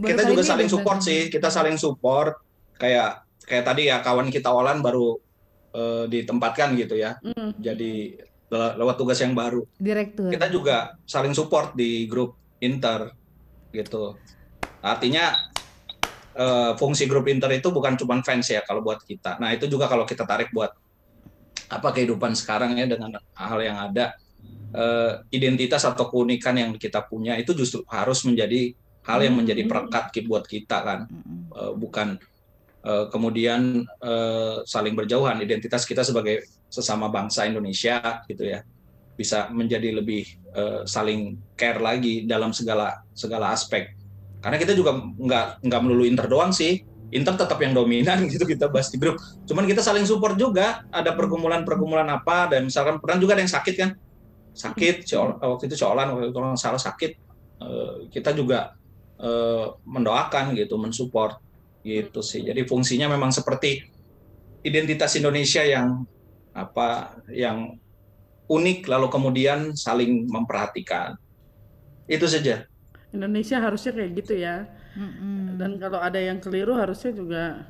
Kita 0.00 0.22
juga 0.24 0.40
saling 0.40 0.68
support 0.72 0.98
sih 1.04 1.28
kita 1.28 1.52
saling 1.52 1.76
support 1.76 2.40
kayak 2.80 3.20
kayak 3.50 3.66
tadi 3.66 3.90
ya 3.90 3.98
kawan 3.98 4.30
kita 4.30 4.54
Olan 4.54 4.78
baru 4.78 5.18
eh, 5.74 6.04
ditempatkan 6.06 6.78
gitu 6.78 6.94
ya 6.94 7.18
Mm. 7.18 7.58
jadi 7.58 7.92
le- 8.50 8.74
lewat 8.78 8.94
tugas 8.94 9.18
yang 9.18 9.34
baru 9.34 9.66
Direktur. 9.74 10.30
kita 10.30 10.46
juga 10.46 10.94
saling 11.02 11.34
support 11.34 11.74
di 11.74 12.06
grup 12.06 12.38
Inter 12.62 13.10
gitu 13.74 14.22
artinya 14.78 15.34
eh, 16.34 16.72
fungsi 16.78 17.10
grup 17.10 17.26
Inter 17.26 17.50
itu 17.58 17.68
bukan 17.74 17.98
cuma 17.98 18.22
fans 18.22 18.46
ya 18.46 18.62
kalau 18.62 18.86
buat 18.86 19.02
kita 19.02 19.42
nah 19.42 19.50
itu 19.50 19.66
juga 19.66 19.90
kalau 19.90 20.06
kita 20.06 20.22
tarik 20.22 20.54
buat 20.54 20.70
apa 21.70 21.88
kehidupan 21.94 22.34
sekarang 22.34 22.78
ya 22.78 22.86
dengan 22.86 23.14
hal 23.34 23.58
yang 23.62 23.78
ada 23.90 24.14
eh, 24.70 25.12
identitas 25.34 25.82
atau 25.82 26.06
keunikan 26.06 26.54
yang 26.54 26.70
kita 26.78 27.02
punya 27.06 27.34
itu 27.34 27.50
justru 27.54 27.82
harus 27.90 28.22
menjadi 28.22 28.70
hal 29.06 29.18
yang 29.22 29.34
Hmm. 29.34 29.42
menjadi 29.42 29.62
perekat 29.66 30.04
buat 30.26 30.44
kita 30.46 30.78
kan. 30.86 31.00
Eh, 31.50 31.72
bukan 31.74 32.14
kemudian 33.12 33.84
eh, 33.84 34.56
saling 34.64 34.96
berjauhan 34.96 35.40
identitas 35.44 35.84
kita 35.84 36.00
sebagai 36.00 36.48
sesama 36.72 37.12
bangsa 37.12 37.44
Indonesia 37.44 38.24
gitu 38.24 38.46
ya 38.46 38.64
bisa 39.20 39.52
menjadi 39.52 40.00
lebih 40.00 40.24
eh, 40.56 40.82
saling 40.88 41.36
care 41.52 41.76
lagi 41.76 42.24
dalam 42.24 42.56
segala 42.56 43.04
segala 43.12 43.52
aspek. 43.52 43.92
Karena 44.40 44.56
kita 44.56 44.72
juga 44.72 44.96
nggak 44.96 45.60
nggak 45.60 45.80
melulu 45.84 46.08
Inter 46.08 46.24
doang 46.24 46.48
sih 46.56 46.80
Inter 47.10 47.34
tetap 47.34 47.58
yang 47.58 47.74
dominan 47.74 48.24
gitu 48.32 48.46
kita 48.46 48.70
bahas 48.70 48.88
di 48.88 48.96
grup. 48.96 49.18
Cuman 49.44 49.66
kita 49.66 49.82
saling 49.82 50.06
support 50.06 50.38
juga 50.38 50.86
ada 50.88 51.12
pergumulan-pergumulan 51.12 52.06
apa 52.06 52.48
dan 52.48 52.70
misalkan 52.70 53.02
pernah 53.02 53.18
juga 53.18 53.36
ada 53.36 53.42
yang 53.42 53.52
sakit 53.52 53.74
kan? 53.76 53.90
Sakit 54.54 55.06
waktu 55.42 55.64
itu 55.68 55.76
Colan 55.78 56.16
waktu 56.16 56.30
itu 56.30 56.40
salah 56.56 56.80
sakit. 56.80 57.12
Eh, 57.60 57.94
kita 58.14 58.32
juga 58.32 58.72
eh, 59.20 59.66
mendoakan 59.84 60.56
gitu 60.56 60.80
mensupport 60.80 61.49
gitu 61.80 62.20
sih 62.20 62.44
jadi 62.44 62.62
fungsinya 62.68 63.08
memang 63.08 63.32
seperti 63.32 63.80
identitas 64.60 65.16
Indonesia 65.16 65.64
yang 65.64 66.04
apa 66.52 67.16
yang 67.30 67.72
unik 68.50 68.84
lalu 68.90 69.06
kemudian 69.08 69.72
saling 69.72 70.26
memperhatikan 70.28 71.14
itu 72.10 72.26
saja 72.26 72.66
Indonesia 73.10 73.58
harusnya 73.58 73.90
kayak 73.94 74.10
gitu 74.22 74.34
ya. 74.38 74.66
Mm-mm. 74.94 75.58
Dan 75.58 75.78
kalau 75.82 75.98
ada 75.98 76.18
yang 76.18 76.38
keliru 76.38 76.74
harusnya 76.78 77.10
juga 77.10 77.66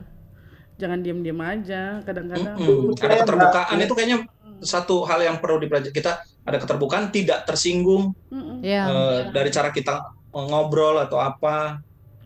jangan 0.77 1.01
diam-diam 1.01 1.41
aja. 1.41 2.01
Kadang-kadang 2.05 2.57
Mm-mm. 2.61 2.97
ada 3.01 3.15
keterbukaan 3.25 3.77
itu 3.81 3.95
kayaknya 3.97 4.19
satu 4.61 5.09
hal 5.09 5.25
yang 5.25 5.37
perlu 5.41 5.57
dipelajari 5.57 5.93
kita 5.93 6.21
ada 6.45 6.59
keterbukaan 6.61 7.09
tidak 7.09 7.49
tersinggung 7.49 8.13
Mm-mm. 8.29 8.61
Ya. 8.61 8.89
eh, 8.89 9.21
dari 9.33 9.49
cara 9.49 9.73
kita 9.73 10.05
ngobrol 10.33 11.01
atau 11.01 11.17
apa 11.17 11.81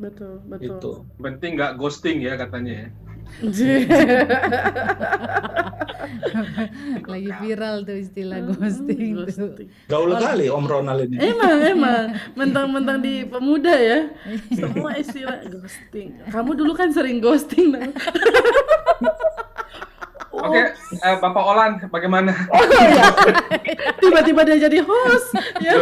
betul 0.05 0.35
betul 0.47 0.79
Itu. 0.79 0.93
Penting 1.17 1.57
nggak 1.57 1.73
ghosting 1.81 2.21
ya 2.21 2.37
katanya 2.37 2.87
ya. 2.87 2.89
Lagi 7.11 7.31
viral 7.41 7.89
tuh 7.89 7.97
istilah 7.99 8.39
ghosting 8.53 9.17
tuh. 9.17 9.25
Ghosting. 9.27 9.69
Gaul 9.89 10.13
kali 10.17 10.49
Om 10.53 10.67
Ronald 10.69 11.09
ini. 11.09 11.17
Emang, 11.19 11.63
emang, 11.65 12.15
mentang-mentang 12.37 13.01
di 13.01 13.25
pemuda 13.33 13.75
ya, 13.75 14.09
semua 14.53 14.93
istilah 14.99 15.41
ghosting. 15.49 16.13
Kamu 16.31 16.55
dulu 16.55 16.75
kan 16.77 16.93
sering 16.93 17.21
ghosting. 17.21 17.75
Oke, 20.35 20.75
eh, 20.99 21.17
Bapak 21.23 21.45
Olan, 21.47 21.79
bagaimana 21.89 22.35
Oh 22.51 22.67
ya, 22.67 23.07
tiba-tiba 24.03 24.43
dia 24.43 24.67
jadi 24.67 24.83
host. 24.83 25.31
Ya. 25.63 25.79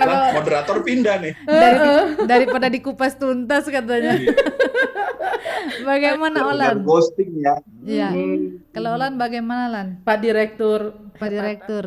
Kalau 0.00 0.16
Lah, 0.16 0.32
moderator 0.32 0.76
pindah 0.80 1.16
nih. 1.20 1.34
Dari, 1.44 1.78
daripada 2.24 2.66
dikupas 2.72 3.20
tuntas 3.20 3.68
katanya. 3.68 4.16
Bagaimana 5.90 6.40
Dan 6.40 6.48
Olan? 6.56 6.76
ghosting 6.88 7.30
ya. 7.36 7.60
Iya. 7.84 8.08
Hmm. 8.08 8.64
Kalau 8.72 8.96
Olan 8.96 9.20
bagaimana 9.20 9.68
Lan? 9.68 9.88
Pak 10.00 10.18
Direktur, 10.24 10.96
Pak 11.20 11.28
Direktur 11.28 11.84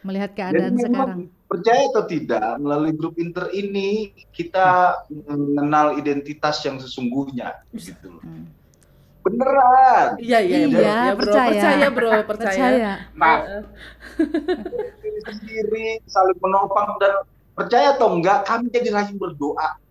melihat 0.00 0.30
Jadi 0.32 0.38
keadaan 0.40 0.74
memang 0.78 0.88
sekarang. 0.88 1.20
percaya 1.50 1.82
atau 1.90 2.04
tidak 2.06 2.48
melalui 2.62 2.92
grup 2.94 3.14
inter 3.18 3.50
ini 3.50 4.14
kita 4.30 4.96
mengenal 5.10 5.98
identitas 5.98 6.62
yang 6.62 6.78
sesungguhnya 6.78 7.58
gitu 7.74 8.16
loh. 8.16 8.22
Hmm. 8.22 8.55
Beneran. 9.26 10.08
iya 10.22 10.38
iya, 10.38 10.58
bro. 10.70 10.78
Iya, 10.78 10.86
Ya, 10.86 11.12
bro. 11.18 11.18
percaya. 11.18 11.50
percaya 11.50 11.86
bro, 11.90 12.10
percaya. 12.22 12.46
Percaya. 12.46 12.92
Nah, 13.18 13.36
Diri 15.02 15.20
sendiri 15.26 15.86
saling 16.06 16.38
menopang 16.38 16.94
dan 17.02 17.12
percaya 17.58 17.98
atau 17.98 18.14
enggak 18.14 18.46
kami 18.46 18.70
jadi 18.70 18.94
rajin 18.94 19.18
berdoa. 19.18 19.82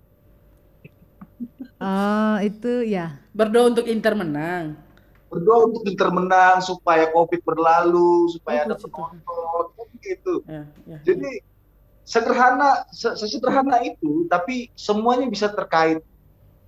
Oh, 1.84 2.36
itu 2.40 2.88
ya. 2.88 3.20
Berdoa 3.36 3.76
untuk 3.76 3.86
Inter 3.92 4.16
menang. 4.16 4.80
Berdoa 5.28 5.68
untuk 5.68 5.84
inter 5.84 6.08
menang 6.16 6.64
supaya 6.64 7.12
Covid 7.12 7.44
berlalu, 7.44 8.32
supaya 8.32 8.64
Oh, 8.64 8.66
ada 8.72 8.76
penonton 8.80 9.66
kan 9.76 9.88
gitu. 10.00 10.34
Ya, 10.48 10.64
ya. 10.88 10.98
Jadi 11.04 11.44
sederhana 12.08 12.88
se- 12.96 13.18
sesederhana 13.20 13.84
itu 13.84 14.24
tapi 14.32 14.72
semuanya 14.80 15.28
bisa 15.28 15.52
terkait. 15.52 16.00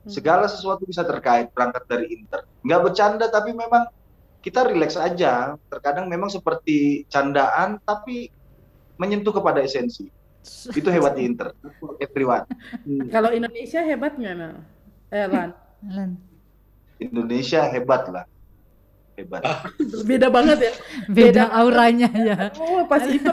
Segala 0.08 0.48
sesuatu 0.48 0.88
bisa 0.88 1.04
terkait 1.04 1.52
berangkat 1.52 1.84
dari 1.86 2.06
inter 2.16 2.48
nggak 2.64 2.82
bercanda 2.84 3.28
tapi 3.28 3.52
memang 3.54 3.88
kita 4.42 4.64
rileks 4.64 4.96
aja 4.96 5.60
terkadang 5.68 6.08
memang 6.08 6.32
seperti 6.32 7.04
candaan 7.12 7.78
tapi 7.84 8.32
menyentuh 8.98 9.36
kepada 9.36 9.60
esensi 9.62 10.08
itu 10.74 10.90
hebatnya 10.90 11.24
inter 11.24 11.48
everyone 12.06 12.48
Hmm. 12.88 13.12
Kalau 13.12 13.36
Indonesia 13.36 13.84
hebat 13.84 14.16
nggak, 14.16 14.34
Nang? 14.40 14.64
Eh, 15.12 15.28
Lan. 15.28 15.52
Lan. 15.92 16.16
Indonesia 17.04 17.68
hebat 17.68 18.08
lah 18.08 18.24
hebat 19.18 19.42
Beda 20.06 20.28
banget 20.30 20.58
ya. 20.62 20.74
Beda 21.18 21.44
auranya 21.50 22.10
ya. 22.14 22.38
Oh, 22.62 22.86
pas 22.86 23.02
itu 23.10 23.32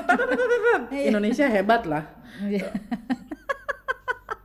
Indonesia 1.05 1.47
hebat 1.47 1.85
lah. 1.85 2.09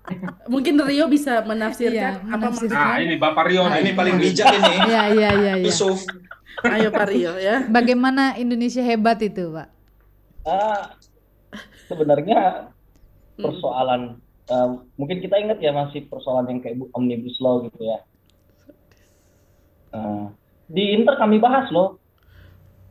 Iya. 0.10 0.28
Mungkin 0.45 0.74
Rio 0.80 1.05
bisa 1.05 1.39
menafsirkan 1.41 2.14
Iya, 2.18 2.26
apa 2.26 2.38
menafsirkan. 2.43 2.74
nah 2.76 2.97
ini 2.97 3.16
Bapak 3.16 3.43
Rio. 3.45 3.64
Nah, 3.64 3.78
ini 3.78 3.91
paling 3.93 4.16
bijak 4.18 4.47
ini. 4.49 4.74
Iya, 4.89 5.03
iya, 5.07 5.30
iya, 5.32 5.53
iya. 5.53 5.53
Yusuf. 5.62 6.01
maksud- 6.01 6.28
Ayo 6.60 6.89
Pak 6.89 7.07
Rio 7.07 7.34
ya. 7.36 7.64
Bagaimana 7.66 8.36
Indonesia 8.36 8.82
hebat 8.82 9.22
itu, 9.22 9.47
Pak? 9.49 9.68
Ah, 10.43 10.97
sebenarnya 11.86 12.72
persoalan 13.36 14.18
eh, 14.45 14.68
mungkin 14.95 15.18
kita 15.20 15.38
ingat 15.38 15.57
ya 15.57 15.70
masih 15.70 16.03
persoalan 16.03 16.49
yang 16.49 16.60
kayak 16.60 16.76
bu- 16.76 16.89
omnibus 16.91 17.38
law 17.38 17.62
gitu 17.62 17.80
ya. 17.80 18.01
Eh, 19.89 20.24
di 20.68 20.84
Inter 20.91 21.16
kami 21.16 21.38
bahas 21.38 21.70
loh. 21.70 21.97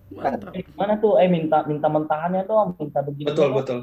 Mantap. 0.08 0.50
Eh, 0.50 0.64
Mana 0.72 0.96
tuh? 0.96 1.14
Eh 1.16 1.26
minta 1.26 1.62
minta 1.62 1.86
mentahannya 1.86 2.42
dong, 2.42 2.72
minta 2.74 3.00
begini. 3.00 3.28
Betul, 3.28 3.52
betul. 3.52 3.78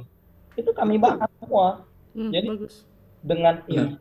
Itu 0.55 0.71
kami 0.71 0.97
bahas 0.97 1.27
semua 1.37 1.83
Hmm, 2.11 2.31
Jadi- 2.31 2.47
bagus. 2.47 2.87
Dengan 3.25 3.55
ini 3.67 3.97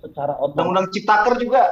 secara 0.00 0.32
otomatis. 0.32 0.54
undang-undang 0.56 0.88
citaker 0.94 1.34
juga 1.36 1.62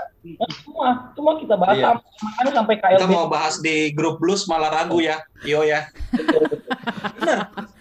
Semua, 0.60 0.88
semua 1.16 1.32
kita 1.40 1.54
bahas 1.56 1.76
Iya. 1.78 1.86
sampai 1.88 2.04
makanya 2.20 2.52
sampai 2.52 2.74
Kita 2.76 2.88
KLB. 3.00 3.14
mau 3.14 3.26
bahas 3.26 3.54
di 3.58 3.76
grup 3.96 4.20
blues 4.20 4.44
malah 4.44 4.68
ragu 4.68 5.00
ya. 5.00 5.16
Iyo 5.40 5.64
ya. 5.64 5.88
Betul, 6.12 6.42
betul. 6.44 6.68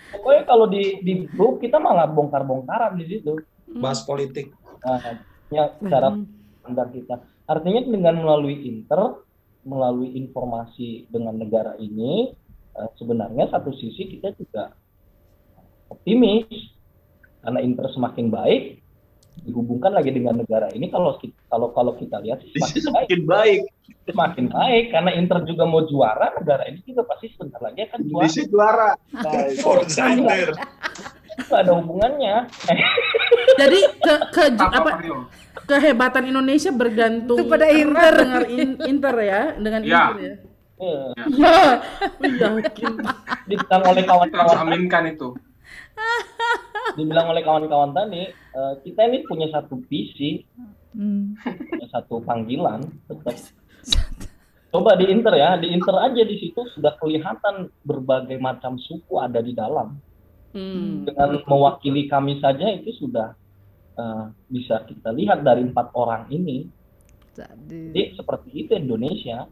Pokoknya 0.08 0.42
kalau 0.48 0.66
di 0.66 1.04
di 1.04 1.14
grup 1.28 1.60
kita 1.60 1.76
malah 1.78 2.08
bongkar-bongkaran 2.08 2.96
di 2.96 3.06
situ. 3.12 3.36
Bahas 3.76 4.00
politik. 4.02 4.56
Nah, 4.80 5.20
ya 5.52 5.76
cara 5.84 6.16
Hmm. 6.16 6.24
pandang 6.64 6.96
kita. 6.96 7.20
Artinya 7.44 7.82
dengan 7.84 8.16
melalui 8.18 8.56
inter, 8.64 9.20
melalui 9.64 10.16
informasi 10.16 11.12
dengan 11.12 11.36
negara 11.36 11.76
ini, 11.76 12.32
eh, 12.72 12.90
sebenarnya 12.96 13.52
satu 13.52 13.76
sisi 13.76 14.08
kita 14.08 14.32
juga 14.34 14.72
optimis 15.90 16.48
karena 17.40 17.60
inter 17.60 17.86
semakin 17.90 18.28
baik 18.28 18.64
dihubungkan 19.40 19.94
lagi 19.94 20.10
dengan 20.10 20.34
negara 20.36 20.68
ini 20.70 20.90
kalau 20.90 21.14
kita, 21.16 21.38
kalau 21.48 21.70
kalau 21.70 21.94
kita 21.94 22.18
lihat 22.20 22.42
sih 22.42 22.58
semakin 22.58 22.82
baik 22.82 22.82
semakin 22.82 23.22
baik 23.24 23.60
semakin 24.04 24.46
baik 24.50 24.84
karena 24.90 25.12
inter 25.14 25.38
juga 25.44 25.64
mau 25.64 25.82
juara 25.84 26.34
negara 26.34 26.66
ini 26.66 26.82
juga 26.82 27.06
pasti 27.06 27.30
sebentar 27.30 27.62
lagi 27.62 27.86
akan 27.86 28.00
juara 28.02 28.26
Indonesia 28.26 28.44
juara 28.46 28.90
Nah, 29.14 29.32
itu. 29.48 29.62
Forza 29.62 30.04
Inter. 30.10 30.50
itu 31.38 31.54
ada 31.54 31.72
hubungannya 31.72 32.36
Jadi 33.60 33.80
ke, 33.96 34.14
ke 34.32 34.44
Apa, 34.58 34.90
kehebatan 35.64 36.24
Indonesia 36.26 36.72
bergantung 36.72 37.38
Itu 37.38 37.46
pada 37.46 37.68
Inter. 37.68 38.14
dengan 38.16 38.44
in- 38.48 38.80
Inter 38.84 39.16
ya, 39.20 39.42
dengan 39.54 39.82
Ya. 39.82 40.02
Inter 40.04 40.18
ya. 40.18 40.34
eh, 40.78 41.10
Ya, 41.36 41.58
yakin. 42.58 42.94
dibilang 43.46 43.84
oleh 43.84 44.02
Kita 44.02 44.14
harus 44.18 44.30
kawan-kawan 44.30 44.58
aminkan 44.64 45.04
itu. 45.08 45.30
Dibilang 46.96 47.28
oleh 47.28 47.44
kawan-kawan 47.44 47.92
tadi 47.92 48.30
eh, 48.32 48.74
kita 48.82 49.02
ini 49.04 49.26
punya 49.26 49.52
satu 49.52 49.82
visi 49.86 50.46
Hmm. 50.98 51.38
punya 51.46 51.86
satu 51.94 52.26
panggilan 52.26 52.82
tetap 53.06 53.38
coba 54.74 54.98
di 54.98 55.06
inter 55.08 55.30
ya 55.38 55.54
di 55.54 55.70
inter 55.70 55.94
aja 55.94 56.26
di 56.26 56.42
situ 56.42 56.58
sudah 56.74 56.98
kelihatan 56.98 57.70
berbagai 57.86 58.42
macam 58.42 58.82
suku 58.82 59.18
ada 59.18 59.38
di 59.40 59.54
dalam 59.54 60.00
Hmm. 60.58 61.06
dengan 61.06 61.38
mewakili 61.46 62.08
kami 62.10 62.40
saja 62.42 62.66
itu 62.74 62.90
sudah 62.98 63.36
eh, 63.94 64.26
bisa 64.50 64.82
kita 64.90 65.14
lihat 65.14 65.46
dari 65.46 65.62
empat 65.62 65.94
orang 65.94 66.34
ini 66.34 66.66
Jadi, 67.36 67.94
jadi 67.94 68.18
seperti 68.18 68.50
itu 68.66 68.72
Indonesia 68.74 69.46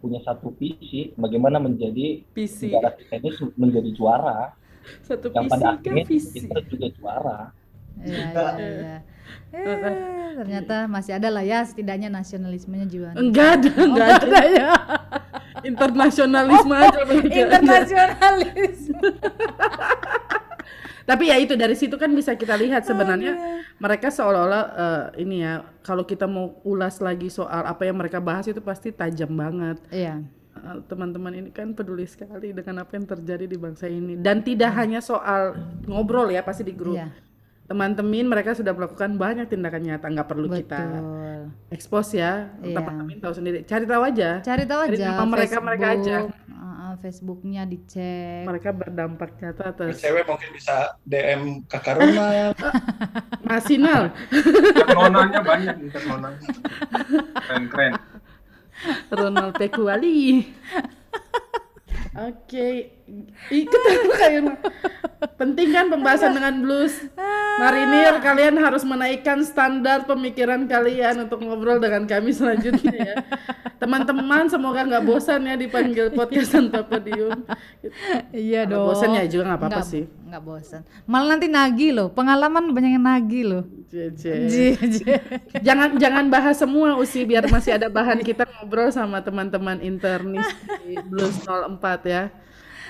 punya 0.00 0.24
satu 0.24 0.56
visi 0.56 1.12
bagaimana 1.12 1.60
menjadi 1.60 2.24
Visi. 2.32 2.72
negara 2.72 2.96
kita 2.96 3.20
ini 3.20 3.30
menjadi 3.60 3.90
juara 3.92 4.56
Satu 5.02 5.30
yang 5.30 5.46
visi 5.46 5.52
pada 5.52 5.66
kan 5.66 5.74
akhirnya 5.78 6.04
visi. 6.06 6.38
kita 6.44 6.60
juga 6.66 6.86
juara 6.96 7.38
ya, 8.00 8.26
ya, 8.32 8.68
ya. 8.70 8.98
Eh, 9.50 10.30
ternyata 10.38 10.86
masih 10.86 11.18
ada 11.18 11.26
lah 11.26 11.42
ya 11.42 11.60
setidaknya 11.66 12.06
nasionalismenya 12.06 12.86
juga. 12.86 13.10
Enggak 13.18 13.48
ada, 13.58 13.70
enggak 13.82 14.06
Oh, 14.06 14.14
ada. 14.14 14.26
ada 14.26 14.42
ya. 14.46 14.70
Internasionalisme 15.66 16.70
aja 16.74 17.00
berarti. 17.02 17.28
Internasionalis. 17.34 18.78
Tapi 21.10 21.26
ya 21.26 21.36
itu 21.42 21.58
dari 21.58 21.74
situ 21.74 21.98
kan 21.98 22.14
bisa 22.14 22.38
kita 22.38 22.54
lihat 22.54 22.86
sebenarnya 22.86 23.34
mereka 23.82 24.14
seolah-olah 24.14 24.62
eh, 24.70 25.26
ini 25.26 25.42
ya 25.42 25.66
kalau 25.82 26.06
kita 26.06 26.30
mau 26.30 26.62
ulas 26.62 27.02
lagi 27.02 27.26
soal 27.26 27.66
apa 27.66 27.82
yang 27.82 27.98
mereka 27.98 28.22
bahas 28.22 28.46
itu 28.46 28.62
pasti 28.62 28.94
tajam 28.94 29.34
banget. 29.34 29.82
Iya. 29.90 30.22
Teman-teman 30.86 31.32
ini 31.34 31.48
kan 31.50 31.72
peduli 31.72 32.04
sekali 32.04 32.52
dengan 32.52 32.84
apa 32.84 32.92
yang 32.96 33.06
terjadi 33.08 33.44
di 33.48 33.56
bangsa 33.56 33.86
ini 33.88 34.18
dan 34.20 34.44
tidak 34.44 34.72
hanya 34.76 35.00
soal 35.00 35.56
ngobrol 35.84 36.28
ya 36.30 36.44
pasti 36.44 36.62
di 36.66 36.74
grup. 36.74 36.98
Iya. 36.98 37.08
Teman-teman 37.70 38.26
mereka 38.26 38.50
sudah 38.50 38.74
melakukan 38.74 39.14
banyak 39.14 39.46
tindakan 39.46 39.82
nyata 39.86 40.10
nggak 40.10 40.26
perlu 40.26 40.50
kita 40.50 40.82
Betul. 40.90 41.42
expose 41.70 42.18
ya. 42.18 42.50
Iya. 42.66 42.76
Teman-teman 42.82 43.16
tahu 43.22 43.34
sendiri. 43.34 43.62
Cari 43.62 43.84
tahu 43.86 44.02
aja. 44.02 44.30
Cari 44.42 44.64
tahu 44.66 44.80
Cari 44.90 44.96
aja 44.98 45.06
nama 45.14 45.24
mereka- 45.30 45.62
mereka 45.62 45.86
aja. 45.94 46.16
Facebook, 46.26 46.50
uh, 46.50 46.66
uh, 46.66 46.92
Facebooknya 46.98 47.62
dicek. 47.70 48.42
Mereka 48.50 48.70
berdampak 48.74 49.30
nyata 49.38 49.62
atas 49.70 50.02
Cewek 50.02 50.26
mungkin 50.26 50.50
bisa 50.50 50.98
DM 51.06 51.62
Kakak 51.70 52.02
Runa. 52.02 52.50
Masinal. 53.48 54.02
Nonanya 54.90 55.40
banyak 55.42 55.76
nonanya. 56.10 56.50
Keren 57.70 57.94
keren. 58.80 59.10
Ronald 59.10 59.54
Pekuali. 59.58 60.44
Ikut 63.50 63.80
kayak 64.18 64.42
penting 65.36 65.68
kan 65.72 65.92
pembahasan 65.92 66.32
dengan 66.32 66.54
blues 66.64 66.96
marinir 67.60 68.16
kalian 68.24 68.56
harus 68.56 68.80
menaikkan 68.88 69.44
standar 69.44 70.08
pemikiran 70.08 70.64
kalian 70.64 71.28
untuk 71.28 71.44
ngobrol 71.44 71.76
dengan 71.76 72.08
kami 72.08 72.32
selanjutnya 72.32 72.96
ya 72.96 73.14
teman-teman 73.76 74.48
semoga 74.48 74.80
nggak 74.80 75.04
bosan 75.04 75.44
ya 75.44 75.60
dipanggil 75.60 76.08
podcast 76.12 76.56
tanpa 76.56 76.84
podium 76.84 77.36
Iya 78.32 78.64
dong. 78.68 78.92
bosan 78.92 79.16
ya 79.16 79.24
juga 79.26 79.50
nggak 79.50 79.60
apa-apa 79.60 79.82
sih. 79.82 80.04
Nggak 80.30 80.42
bosan. 80.46 80.80
Malah 81.08 81.36
nanti 81.36 81.46
nagi 81.50 81.90
loh. 81.90 82.08
Pengalaman 82.12 82.70
banyak 82.70 82.92
yang 83.00 83.04
nagi 83.04 83.42
loh. 83.42 83.64
Jece. 83.90 84.76
Jangan 85.66 85.98
jangan 85.98 86.24
bahas 86.30 86.54
semua 86.60 86.94
usi 86.94 87.26
biar 87.26 87.50
masih 87.50 87.74
ada 87.74 87.90
bahan 87.90 88.22
kita 88.22 88.46
ngobrol 88.46 88.94
sama 88.94 89.18
teman-teman 89.24 89.82
internis 89.82 90.46
di 90.86 90.94
Blues 91.10 91.34
04 91.42 91.82
ya 92.06 92.30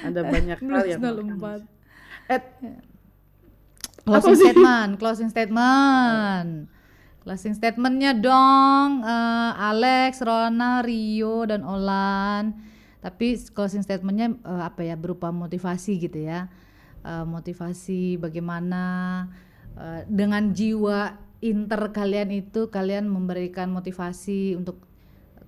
ada 0.04 0.20
banyak 0.24 0.58
hal 0.58 0.84
yang 0.88 1.00
Blues 1.00 1.64
04. 2.28 2.32
eh 2.32 2.42
Closing 4.00 4.36
statement, 4.36 4.90
closing 4.96 5.30
statement. 5.30 6.66
Closing 7.20 7.52
statementnya 7.52 8.16
dong, 8.16 9.04
eh, 9.04 9.52
Alex, 9.54 10.24
Rona, 10.24 10.80
Rio, 10.80 11.44
dan 11.44 11.62
Olan. 11.62 12.56
Tapi 13.04 13.36
closing 13.52 13.84
statementnya 13.84 14.34
eh, 14.40 14.62
apa 14.64 14.82
ya 14.82 14.96
berupa 14.96 15.28
motivasi 15.28 16.00
gitu 16.00 16.16
ya, 16.16 16.48
Eh, 17.00 17.24
motivasi 17.24 18.20
bagaimana 18.20 19.24
eh, 19.72 20.04
dengan 20.04 20.52
jiwa 20.52 21.16
inter 21.40 21.96
kalian 21.96 22.28
itu 22.28 22.68
kalian 22.68 23.08
memberikan 23.08 23.72
motivasi 23.72 24.52
untuk 24.60 24.84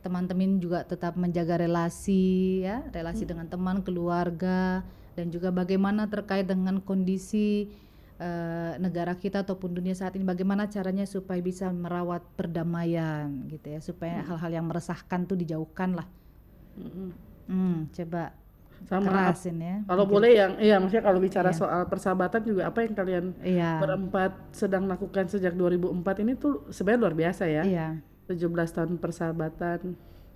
teman-teman 0.03 0.59
juga 0.59 0.83
tetap 0.83 1.15
menjaga 1.15 1.57
relasi 1.57 2.23
ya, 2.61 2.83
relasi 2.91 3.23
dengan 3.23 3.47
teman, 3.47 3.81
keluarga 3.81 4.83
dan 5.15 5.29
juga 5.29 5.49
bagaimana 5.49 6.07
terkait 6.07 6.45
dengan 6.45 6.79
kondisi 6.79 7.71
eh, 8.19 8.73
negara 8.77 9.15
kita 9.15 9.43
ataupun 9.43 9.73
dunia 9.73 9.93
saat 9.93 10.15
ini 10.15 10.23
bagaimana 10.23 10.67
caranya 10.67 11.03
supaya 11.05 11.39
bisa 11.39 11.67
merawat 11.69 12.23
perdamaian 12.35 13.31
gitu 13.47 13.67
ya, 13.69 13.81
supaya 13.81 14.23
hal-hal 14.23 14.51
yang 14.53 14.67
meresahkan 14.67 15.23
tuh 15.25 15.35
dijauhkan 15.35 15.95
lah. 15.95 16.07
Hmm, 17.47 17.91
coba 17.91 18.33
sama 18.83 19.07
kerasin 19.07 19.59
ya. 19.59 19.77
kalau 19.87 20.03
Mungkin. 20.03 20.15
boleh 20.19 20.31
yang 20.35 20.53
iya 20.59 20.77
maksudnya 20.77 21.07
kalau 21.07 21.19
bicara 21.19 21.51
Iya. 21.51 21.59
soal 21.63 21.81
persahabatan 21.87 22.43
juga 22.43 22.63
apa 22.67 22.83
yang 22.83 22.95
kalian 22.95 23.25
Iya. 23.39 23.71
berempat 23.79 24.33
sedang 24.51 24.91
lakukan 24.91 25.31
sejak 25.31 25.55
2004 25.55 26.19
ini 26.19 26.35
tuh 26.35 26.67
sebenarnya 26.67 27.01
luar 27.01 27.15
biasa 27.15 27.45
ya 27.47 27.63
Iya. 27.63 27.89
17 28.27 28.49
tahun 28.71 28.91
persahabatan 28.97 29.81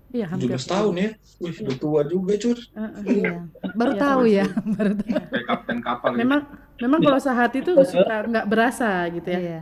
iya 0.09 0.27
hampir 0.27 0.55
17 0.55 0.67
tahun 0.67 0.93
ya. 0.97 1.11
Wih, 1.39 1.55
udah 1.61 1.77
tua 1.77 2.01
juga, 2.05 2.33
Cur. 2.37 2.55
Heeh. 2.55 3.03
Iya. 3.05 3.33
Baru 3.75 3.93
Iya, 3.93 4.01
tahu 4.01 4.23
ya, 4.25 4.47
baru 4.49 4.93
tahu. 4.95 5.09
kayak 5.11 5.45
kapten 5.45 5.79
kapal 5.81 6.09
gitu. 6.11 6.21
memang 6.23 6.41
memang 6.77 7.01
kalau 7.01 7.19
sehati 7.19 7.59
itu 7.61 7.73
suka 7.83 8.15
nggak 8.25 8.47
berasa 8.47 8.91
gitu 9.11 9.29
ya 9.29 9.41
Iya. 9.41 9.61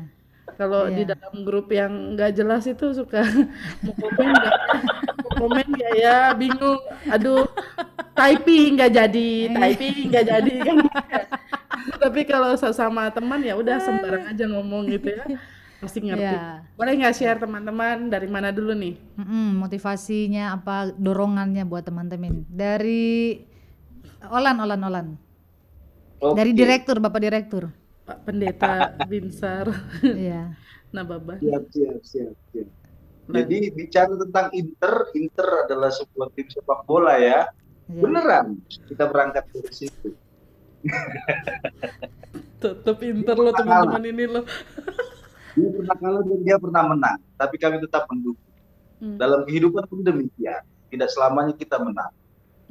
Kalau 0.55 0.87
di 0.87 1.03
Iya. 1.03 1.16
dalam 1.16 1.35
grup 1.43 1.66
yang 1.68 1.91
nggak 2.14 2.31
jelas 2.33 2.62
itu 2.64 2.87
suka 2.93 3.25
mau 3.83 3.95
komen 3.97 4.29
nggak 4.31 4.55
mau 5.18 5.31
komen 5.41 5.66
nggak 5.66 5.93
ya 5.97 6.18
bingung. 6.33 6.79
Aduh, 7.09 7.43
typing 8.12 8.79
nggak 8.79 8.93
jadi, 8.93 9.31
typing 9.51 9.97
nggak 10.09 10.25
jadi 10.29 10.53
kan. 10.62 10.77
Tapi 12.05 12.20
kalau 12.25 12.55
sama 12.55 13.11
teman 13.11 13.41
ya 13.41 13.57
udah 13.57 13.77
sembarang 13.79 14.31
aja 14.31 14.45
ngomong 14.47 14.87
gitu 14.89 15.09
ya. 15.11 15.25
Pasti 15.85 16.01
ngerti. 16.01 16.24
Iya. 16.24 16.64
Boleh 16.80 16.93
nggak 16.97 17.14
share 17.14 17.39
teman-teman 17.39 18.09
dari 18.09 18.28
mana 18.28 18.49
dulu 18.49 18.72
nih? 18.72 18.97
Mm-mm, 19.20 19.61
motivasinya 19.61 20.57
apa 20.57 20.91
dorongannya 20.97 21.68
buat 21.68 21.85
teman-teman 21.85 22.49
dari 22.49 23.45
Olan 24.32 24.57
Olan 24.64 24.80
Olan 24.80 25.07
dari 26.32 26.51
Oke. 26.57 26.59
direktur 26.59 26.97
Bapak 27.05 27.20
direktur 27.20 27.68
Pak 28.09 28.24
Pendeta 28.24 28.97
Binsar 29.11 29.68
iya 30.01 30.57
Nababan. 30.95 31.43
Siap, 31.43 31.64
siap, 31.74 31.99
siap, 32.07 32.35
siap. 32.55 32.68
Jadi 33.24 33.72
bicara 33.74 34.14
tentang 34.14 34.47
Inter, 34.55 35.11
Inter 35.18 35.49
adalah 35.66 35.91
sebuah 35.91 36.30
tim 36.39 36.47
sepak 36.47 36.87
bola 36.87 37.18
ya. 37.18 37.51
iya. 37.91 37.99
Beneran, 37.99 38.62
kita 38.87 39.11
berangkat 39.11 39.43
dari 39.51 39.72
situ. 39.74 40.14
Tetep 42.62 42.99
inter 43.05 43.37
lo 43.37 43.51
teman-teman 43.53 44.05
ini 44.07 44.24
lo. 44.24 44.47
Dia 45.55 45.69
pernah 45.71 45.97
kalah 45.97 46.23
dan 46.27 46.41
dia 46.43 46.57
pernah 46.59 46.83
menang, 46.83 47.19
tapi 47.39 47.57
kami 47.59 47.79
tetap 47.79 48.11
mendukung. 48.11 48.53
Hmm. 48.99 49.17
Dalam 49.19 49.47
kehidupan 49.47 49.87
pun 49.87 50.03
demikian, 50.03 50.63
tidak 50.91 51.09
selamanya 51.15 51.55
kita 51.55 51.79
menang, 51.79 52.13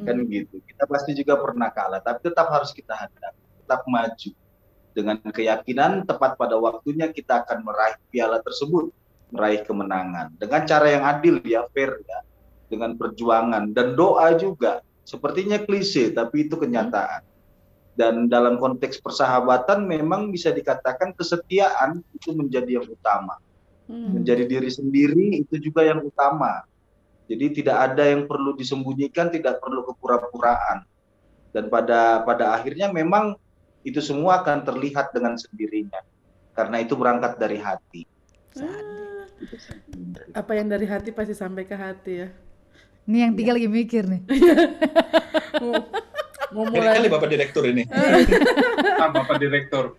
kan 0.04 0.16
Hmm. 0.16 0.28
gitu. 0.28 0.60
Kita 0.68 0.84
pasti 0.88 1.12
juga 1.16 1.40
pernah 1.40 1.72
kalah, 1.72 2.04
tapi 2.04 2.20
tetap 2.28 2.52
harus 2.52 2.76
kita 2.76 2.96
hadapi, 2.96 3.44
tetap 3.64 3.82
maju. 3.88 4.32
Dengan 4.94 5.18
keyakinan 5.26 6.06
tepat 6.06 6.38
pada 6.38 6.54
waktunya 6.60 7.10
kita 7.10 7.42
akan 7.42 7.66
meraih 7.66 7.98
piala 8.14 8.38
tersebut, 8.46 8.94
meraih 9.34 9.66
kemenangan 9.66 10.38
dengan 10.38 10.62
cara 10.70 10.88
yang 10.94 11.04
adil 11.10 11.42
ya, 11.42 11.66
fair 11.74 11.98
ya, 12.06 12.20
dengan 12.70 12.94
perjuangan 12.94 13.74
dan 13.74 13.98
doa 13.98 14.38
juga. 14.38 14.86
Sepertinya 15.04 15.60
klise, 15.60 16.14
tapi 16.14 16.48
itu 16.48 16.56
kenyataan. 16.56 17.26
Dan 17.94 18.26
dalam 18.26 18.58
konteks 18.58 18.98
persahabatan 19.02 19.86
memang 19.86 20.34
bisa 20.34 20.50
dikatakan 20.50 21.14
kesetiaan 21.14 22.02
itu 22.18 22.34
menjadi 22.34 22.82
yang 22.82 22.89
utama 22.89 23.38
Hmm. 23.84 24.16
menjadi 24.16 24.48
diri 24.48 24.72
sendiri 24.72 25.44
itu 25.44 25.60
juga 25.60 25.84
yang 25.84 26.00
utama. 26.00 26.64
Jadi 27.28 27.64
tidak 27.64 27.78
ada 27.91 28.04
yang 28.08 28.28
perlu 28.28 28.56
disembunyikan, 28.56 29.28
tidak 29.32 29.60
perlu 29.60 29.84
kepura-puraan. 29.91 30.88
Dan 31.52 31.68
pada 31.68 32.24
pada 32.24 32.56
akhirnya 32.56 32.91
memang 32.91 33.36
itu 33.84 34.00
semua 34.00 34.39
akan 34.44 34.64
terlihat 34.64 35.12
dengan 35.12 35.36
sendirinya. 35.36 36.00
Karena 36.56 36.80
itu 36.80 36.96
berangkat 36.96 37.36
dari 37.36 37.60
hati. 37.60 38.08
Ah, 38.58 39.28
apa 40.32 40.52
yang 40.56 40.72
dari 40.72 40.88
hati 40.88 41.10
pasti 41.12 41.36
sampai 41.36 41.68
ke 41.68 41.76
hati 41.76 42.14
ya. 42.24 42.30
ini 43.04 43.18
yang 43.20 43.36
tiga 43.36 43.52
lagi 43.52 43.68
mikir 43.68 44.08
nih 44.08 44.22
Mau, 46.54 46.64
mulai 46.66 46.97
kali 46.97 47.08
Bapak 47.10 47.28
Direktur 47.28 47.64
ini. 47.66 47.84
Ah, 49.01 49.10
Bapak 49.10 49.38
Direktur. 49.38 49.97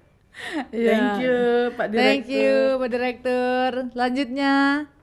Thank 0.71 1.23
you 1.23 1.39
Pak 1.73 1.87
Direktur. 1.89 2.01
thank 2.01 2.27
you 2.27 2.55
Pak 2.75 2.89
direktur 2.91 3.71
selanjutnya 3.93 4.55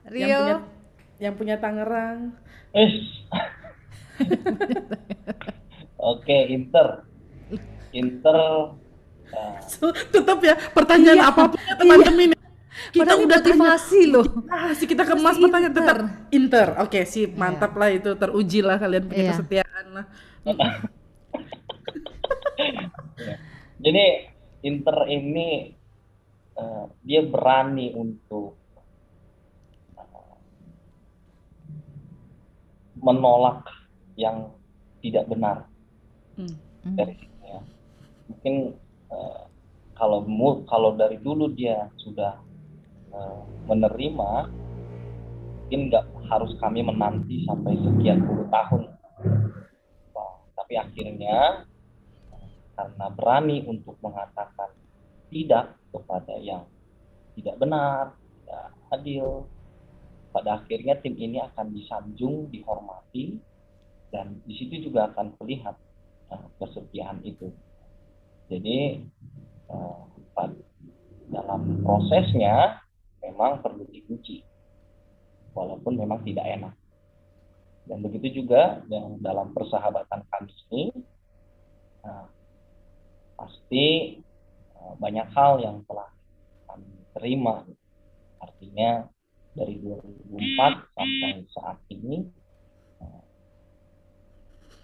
Yang 0.04 0.12
Rio 0.12 0.36
punya, 0.36 0.56
yang 1.18 1.34
punya 1.36 1.56
Tangerang. 1.56 2.18
Eh. 2.72 2.90
Oke, 6.02 6.36
Inter. 6.48 7.06
Inter. 7.92 8.38
Nah, 9.32 9.56
Tetap 10.12 10.38
ya 10.42 10.54
pertanyaan 10.72 11.20
Iya, 11.20 11.30
apa 11.30 11.42
pun 11.48 11.56
ya 11.58 11.74
teman-teman. 11.78 12.28
Kita 12.92 13.04
Padahal 13.04 13.24
udah 13.24 13.38
tanya 13.38 13.52
motivasi 13.56 14.00
loh 14.08 14.26
Ah, 14.48 14.72
si 14.72 14.84
kita 14.84 15.04
kemas 15.04 15.36
pertanyaan 15.36 15.72
tetap 15.72 15.96
Inter. 15.96 16.08
Inter. 16.34 16.66
Oke, 16.82 17.00
sip, 17.04 17.36
mantap 17.36 17.72
lah 17.72 17.88
itu 17.88 18.10
teruji 18.12 18.60
lah 18.60 18.76
kalian 18.76 19.04
punya 19.06 19.22
Iya. 19.22 19.30
kesetiaan 19.32 19.84
lah. 19.92 20.04
Jadi 23.84 24.04
Inter 24.62 25.10
ini 25.10 25.74
eh, 26.54 26.84
dia 27.02 27.20
berani 27.26 27.90
untuk 27.96 28.62
eh, 29.98 30.36
menolak 33.02 33.66
yang 34.14 34.54
tidak 35.02 35.26
benar 35.26 35.66
Hmm. 36.32 36.48
dari 36.96 37.12
situ 37.12 37.44
ya. 37.44 37.60
Mungkin 38.32 38.72
eh, 39.12 39.42
kalau 39.92 40.24
mu- 40.24 40.64
kalau 40.64 40.96
dari 40.96 41.20
dulu 41.20 41.52
dia 41.52 41.92
sudah 42.00 42.40
eh, 43.12 43.40
menerima, 43.68 44.48
mungkin 45.60 45.92
nggak 45.92 46.04
harus 46.32 46.56
kami 46.56 46.80
menanti 46.80 47.44
sampai 47.44 47.76
sekian 47.84 48.24
puluh 48.24 48.48
tahun. 48.48 48.96
Tapi 50.62 50.78
akhirnya 50.78 51.66
karena 52.78 53.06
berani 53.10 53.66
untuk 53.66 53.98
mengatakan 53.98 54.70
tidak 55.26 55.74
kepada 55.90 56.38
yang 56.38 56.62
tidak 57.34 57.58
benar, 57.58 58.14
tidak 58.14 58.64
adil, 58.94 59.50
pada 60.30 60.62
akhirnya 60.62 60.94
tim 61.02 61.18
ini 61.18 61.42
akan 61.42 61.74
disanjung, 61.74 62.46
dihormati, 62.54 63.42
dan 64.14 64.38
di 64.46 64.54
situ 64.54 64.86
juga 64.86 65.10
akan 65.10 65.34
terlihat 65.40 65.76
uh, 66.30 66.46
kesetiaan 66.62 67.18
itu. 67.26 67.50
Jadi 68.46 69.02
uh, 69.66 70.06
dalam 71.32 71.80
prosesnya 71.82 72.78
memang 73.24 73.64
perlu 73.64 73.82
diuji, 73.88 74.44
walaupun 75.56 75.96
memang 75.96 76.20
tidak 76.22 76.44
enak. 76.44 76.74
Dan 77.82 77.98
begitu 77.98 78.42
juga 78.42 78.78
yang 78.86 79.18
dalam 79.18 79.50
persahabatan 79.50 80.22
kami 80.30 80.52
ini, 80.70 80.84
nah, 82.06 82.30
pasti 83.34 84.18
eh, 84.78 84.94
banyak 85.02 85.28
hal 85.34 85.58
yang 85.58 85.82
telah 85.90 86.10
kami 86.70 86.94
terima. 87.18 87.66
Artinya 88.38 89.06
dari 89.52 89.82
2004 89.82 90.94
sampai 90.94 91.32
saat 91.50 91.78
ini 91.90 92.22
eh, 93.02 93.24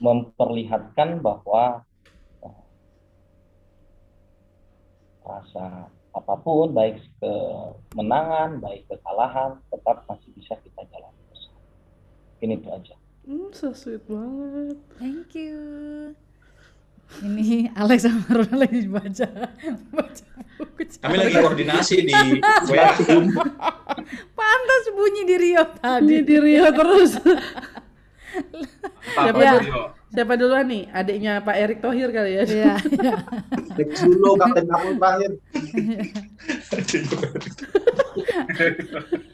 memperlihatkan 0.03 1.23
bahwa 1.23 1.87
eh, 2.43 2.63
rasa 5.23 5.87
apa 6.09 6.35
pun 6.41 6.75
baik 6.75 6.99
kemenangan 7.23 8.59
baik 8.59 8.91
kekalahan 8.91 9.61
tetap 9.71 10.03
masih 10.11 10.28
ini 12.41 12.57
itu 12.57 12.69
aja 12.69 12.95
Hmm, 13.23 13.53
so 13.53 13.77
sweet 13.77 14.01
banget. 14.09 14.81
Thank 14.97 15.37
you. 15.37 15.61
Ini 17.21 17.69
Alex 17.77 18.09
sama 18.09 18.25
Ronald 18.25 18.57
lagi 18.57 18.89
baca 18.89 19.29
baca 19.93 20.25
buku. 20.57 20.81
Kami 20.97 21.17
lagi 21.21 21.37
koordinasi 21.37 21.97
di 22.05 22.13
WA. 22.73 22.93
Pantas 24.33 24.85
bunyi 24.97 25.23
di 25.25 25.37
Rio 25.37 25.65
tadi. 25.77 26.17
di 26.25 26.37
Rio 26.41 26.69
terus. 26.73 27.21
Apa 29.13 29.37
Ya. 29.37 29.61
Rio? 29.61 29.93
Siapa 30.09 30.41
duluan 30.41 30.65
nih? 30.65 30.89
Adiknya 30.89 31.45
Pak 31.45 31.57
Erick 31.61 31.85
Thohir 31.85 32.09
kali 32.09 32.33
ya? 32.33 32.43
Iya, 32.49 32.75
iya. 32.81 33.15
Dulu 33.77 34.41
Kapten 34.41 34.65
Kapten 34.65 34.97
terakhir. 34.97 35.33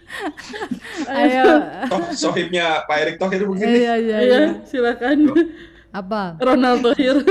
Ayo. 1.08 1.44
Oh, 1.90 2.02
sohibnya 2.12 2.82
Pak 2.84 2.96
Erick 3.00 3.16
Thohir 3.18 3.42
begini. 3.44 3.66
Iya, 3.82 3.94
iya, 3.98 4.18
Iya, 4.18 4.18
iya. 4.22 4.40
silakan. 4.64 5.18
Apa? 5.90 6.38
Ronald 6.38 6.82
Thohir. 6.82 7.22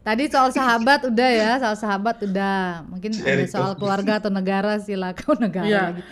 Tadi 0.00 0.30
soal 0.30 0.54
sahabat 0.54 1.02
udah 1.10 1.30
ya, 1.34 1.50
soal 1.58 1.74
sahabat 1.74 2.22
udah. 2.22 2.86
Mungkin 2.86 3.10
ada 3.26 3.42
soal 3.50 3.74
keluarga 3.74 4.22
atau 4.22 4.30
negara 4.30 4.78
silakan 4.78 5.26
Oh, 5.26 5.38
negara 5.42 5.66
Iya. 5.66 5.82
lagi. 5.90 6.02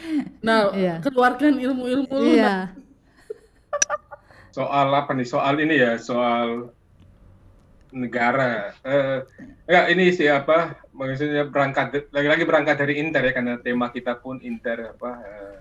Nah, 0.43 0.61
Iya. 0.75 0.95
keluarkan 0.99 1.63
ilmu-ilmu 1.63 2.11
lu. 2.11 2.35
Iya. 2.35 2.75
Soal 4.51 4.91
apa 4.91 5.15
nih? 5.15 5.27
Soal 5.27 5.55
ini 5.63 5.79
ya, 5.79 5.95
soal 5.99 6.75
negara. 7.95 8.75
Eh, 8.83 9.19
ya 9.71 9.87
ini 9.87 10.11
sih 10.11 10.27
apa? 10.27 10.75
Maksudnya 10.95 11.51
berangkat 11.51 12.07
lagi-lagi 12.15 12.45
berangkat 12.47 12.77
dari 12.79 13.03
Inter 13.03 13.27
ya 13.27 13.33
karena 13.35 13.59
tema 13.59 13.91
kita 13.91 14.15
pun 14.23 14.39
Inter 14.47 14.95
apa? 14.95 15.11
eh, 15.27 15.57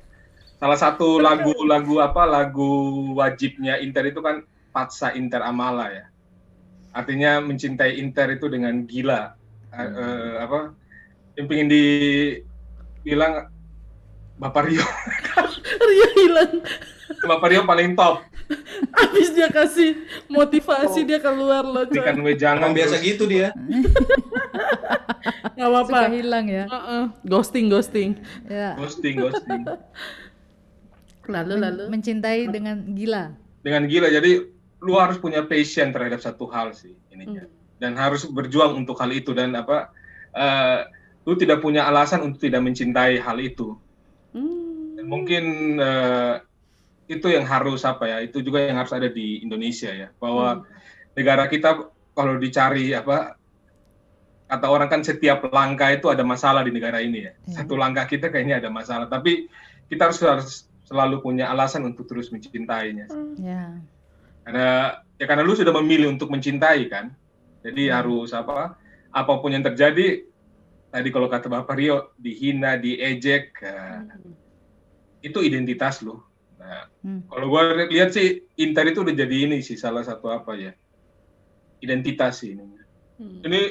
salah 0.61 0.77
satu 0.77 1.17
lagu-lagu 1.17 1.97
apa? 1.99 2.29
Lagu 2.29 2.71
wajibnya 3.17 3.81
Inter 3.81 4.13
itu 4.13 4.21
kan 4.21 4.45
Patsa 4.69 5.17
Inter 5.17 5.41
Amala 5.41 5.89
ya. 5.89 6.05
Artinya 6.93 7.41
mencintai 7.41 7.97
Inter 7.97 8.37
itu 8.37 8.45
dengan 8.45 8.85
gila. 8.85 9.33
Eh, 9.73 9.81
eh, 9.81 10.33
apa? 10.37 10.77
Yang 11.33 11.45
pengen 11.49 11.67
dibilang 11.73 13.33
Bapak 14.37 14.69
Rio, 14.69 14.85
Rio 15.89 16.07
hilang. 16.17 16.61
Bapak 17.25 17.47
Rio 17.53 17.61
paling 17.65 17.93
top. 17.97 18.25
Habis 18.99 19.31
dia 19.31 19.47
kasih 19.47 19.95
motivasi 20.27 21.03
dia 21.03 21.17
keluar 21.17 21.63
loh. 21.63 21.83
coy. 21.85 21.97
Berikan 21.97 22.19
wejangan. 22.21 22.69
Biasa 22.71 22.95
gitu 22.99 23.23
dia. 23.25 23.51
Nggak 25.53 25.69
apa-apa. 25.69 25.97
Suka 25.99 26.09
hilang 26.11 26.45
ya. 26.47 26.65
Heeh. 26.65 27.03
Ghosting, 27.23 27.65
ghosting. 27.67 28.09
Ya. 28.45 28.75
ghosting 28.75 29.15
ghosting 29.17 29.61
Lalu, 31.33 31.53
lalu. 31.55 31.83
Mencintai 31.87 32.47
dengan 32.47 32.83
gila. 32.91 33.31
dengan 33.63 33.87
gila 33.87 34.11
jadi 34.11 34.43
lu 34.83 34.99
harus 34.99 35.15
punya 35.15 35.39
passion 35.41 35.95
terhadap 35.95 36.19
satu 36.19 36.51
hal 36.51 36.75
sih 36.75 36.91
ininya 37.07 37.47
dan 37.79 37.95
harus 37.95 38.27
berjuang 38.27 38.75
untuk 38.75 38.99
hal 38.99 39.07
itu 39.07 39.31
dan 39.31 39.55
apa 39.55 39.87
eh, 40.29 40.83
lu 41.23 41.39
tidak 41.39 41.63
punya 41.63 41.87
alasan 41.87 42.27
untuk 42.27 42.43
tidak 42.43 42.59
mencintai 42.59 43.23
hal 43.23 43.39
itu 43.39 43.79
Hmm. 44.35 44.99
dan 44.99 45.05
mungkin 45.07 45.43
eh, 45.79 46.43
itu 47.13 47.27
yang 47.29 47.45
harus 47.45 47.85
apa 47.85 48.09
ya 48.09 48.17
itu 48.25 48.41
juga 48.41 48.65
yang 48.65 48.77
harus 48.81 48.93
ada 48.93 49.07
di 49.07 49.41
Indonesia 49.45 49.89
ya 49.93 50.09
bahwa 50.17 50.65
negara 51.13 51.45
kita 51.47 51.89
kalau 52.13 52.35
dicari 52.41 52.93
apa 52.93 53.37
kata 54.49 54.67
orang 54.69 54.89
kan 54.91 55.01
setiap 55.01 55.49
langkah 55.49 55.89
itu 55.89 56.09
ada 56.13 56.21
masalah 56.21 56.61
di 56.61 56.69
negara 56.69 57.01
ini 57.01 57.25
ya. 57.25 57.33
Iya. 57.47 57.63
satu 57.63 57.73
langkah 57.77 58.05
kita 58.05 58.29
kayaknya 58.29 58.61
ada 58.61 58.69
masalah 58.69 59.05
tapi 59.09 59.49
kita 59.89 60.09
harus 60.09 60.19
harus 60.21 60.49
selalu 60.83 61.23
punya 61.23 61.49
alasan 61.49 61.87
untuk 61.87 62.05
terus 62.05 62.29
mencintainya. 62.29 63.07
Ya. 63.39 63.73
karena 64.43 64.99
ya 65.17 65.25
karena 65.25 65.41
lu 65.47 65.55
sudah 65.55 65.71
memilih 65.79 66.11
untuk 66.11 66.27
mencintai 66.27 66.85
kan 66.91 67.15
jadi 67.63 67.83
Hmm. 67.89 67.95
harus 68.03 68.29
apa 68.35 68.75
apa 69.13 69.33
pun 69.39 69.55
yang 69.55 69.63
terjadi 69.63 70.27
tadi 70.91 71.09
kalau 71.09 71.31
kata 71.31 71.47
Bapak 71.49 71.79
Rio 71.79 72.11
dihina 72.19 72.75
diejek 72.77 73.55
eh, 73.63 73.99
itu 75.23 75.39
identitas 75.39 76.03
lu 76.03 76.19
nah, 76.63 76.83
Hmm. 76.99 77.21
kalau 77.27 77.45
gua 77.45 77.61
lihat 77.85 78.09
sih 78.09 78.27
Inter 78.55 78.87
itu 78.87 79.03
udah 79.03 79.11
jadi 79.13 79.35
ini 79.43 79.59
sih 79.59 79.75
salah 79.75 80.01
satu 80.01 80.29
apa 80.29 80.55
ya 80.55 80.71
identitas 81.79 82.39
sih 82.39 82.55
ini 82.55 82.63
Hmm. 83.13 83.39
ini 83.43 83.61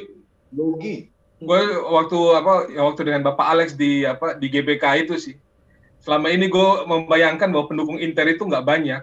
Logi. 0.53 1.09
gue 1.40 1.61
waktu 1.82 2.18
apa 2.32 2.53
ya 2.70 2.84
waktu 2.84 3.03
dengan 3.03 3.24
Bapak 3.24 3.47
Alex 3.49 3.74
di 3.74 4.05
apa 4.05 4.36
di 4.36 4.47
GBK 4.47 4.84
itu 5.03 5.18
sih 5.18 5.34
selama 5.99 6.28
ini 6.28 6.47
gue 6.47 6.61
membayangkan 6.84 7.51
bahwa 7.51 7.66
pendukung 7.66 7.99
Inter 7.99 8.28
itu 8.28 8.45
nggak 8.45 8.62
banyak 8.62 9.03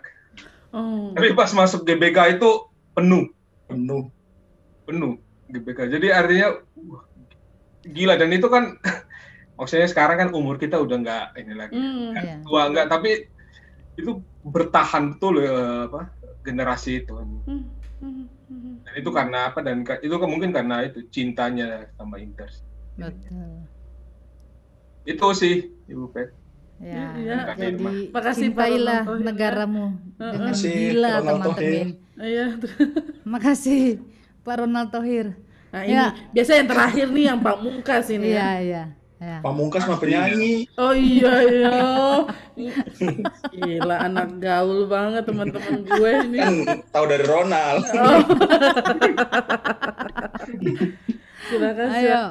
Oh. 0.69 1.11
tapi 1.11 1.33
pas 1.33 1.49
masuk 1.51 1.81
GBK 1.81 2.37
itu 2.37 2.49
penuh 2.93 3.25
Penuh. 3.65 4.07
penuh 4.85 5.17
GBK. 5.47 5.89
Jadi 5.89 6.07
artinya 6.09 6.47
wah, 6.79 7.03
gila 7.83 8.13
dan 8.13 8.29
itu 8.29 8.45
kan 8.47 8.77
maksudnya 9.57 9.85
sekarang 9.85 10.17
kan 10.17 10.29
umur 10.31 10.55
kita 10.55 10.77
udah 10.77 10.95
nggak 10.95 11.25
ini 11.35 11.53
lagi 11.53 11.73
Hmm. 11.73 12.13
Ya. 12.13 12.37
tua 12.39 12.69
nggak 12.69 12.87
tapi 12.87 13.27
itu 13.99 14.11
bertahan 14.41 15.13
betul 15.13 15.43
eh, 15.43 15.85
apa 15.85 16.09
generasi 16.41 17.03
itu 17.03 17.13
Hmm. 17.19 17.67
Hmm. 17.99 18.25
Hmm. 18.47 18.75
dan 18.81 18.93
itu 18.95 19.09
karena 19.11 19.51
apa 19.51 19.59
dan 19.59 19.83
itu 19.83 20.15
kan 20.15 20.29
mungkin 20.31 20.49
karena 20.49 20.87
itu 20.87 21.03
cintanya 21.11 21.91
sama 21.93 22.17
Inter 22.17 22.47
Betul. 22.95 23.67
itu 25.03 25.27
sih 25.35 25.55
Ibu 25.85 26.05
Pet 26.11 26.29
Ya, 26.79 27.11
Iya. 27.11 27.39
jadi 27.59 27.75
Makasih, 27.75 28.07
Pak 28.15 28.23
cintailah 28.39 29.01
Thohir, 29.03 29.19
ya. 29.19 29.25
negaramu 29.27 29.85
dengan 30.15 30.47
Makasih, 30.47 30.71
gila 30.71 31.11
teman-teman. 31.19 31.87
Iya. 32.15 32.45
Makasih 33.27 33.81
Pak 34.47 34.55
Ronald 34.63 34.87
Thohir. 34.87 35.27
Nah, 35.75 35.81
ini 35.83 35.99
Ya. 35.99 36.15
biasa 36.31 36.51
yang 36.55 36.67
terakhir 36.71 37.07
nih 37.11 37.25
yang 37.27 37.39
Pak 37.43 37.57
Mungkas 37.59 38.07
ini 38.07 38.31
Iya, 38.31 38.39
ya. 38.39 38.51
iya. 38.63 38.83
Ya. 39.19 39.43
Pamungkas 39.43 39.83
mah 39.83 39.99
penyanyi. 39.99 40.63
Oh 40.79 40.95
iya 40.95 41.43
iya. 41.43 41.79
Gila 43.51 44.07
anak 44.07 44.39
gaul 44.39 44.87
banget 44.87 45.27
teman-teman 45.27 45.83
gue 45.83 46.11
ini. 46.23 46.39
Kan 46.39 46.55
tahu 46.87 47.03
dari 47.03 47.25
Ronald. 47.27 47.83
Oh. 47.99 48.23
silakan 51.51 51.87
Ayo. 51.91 52.23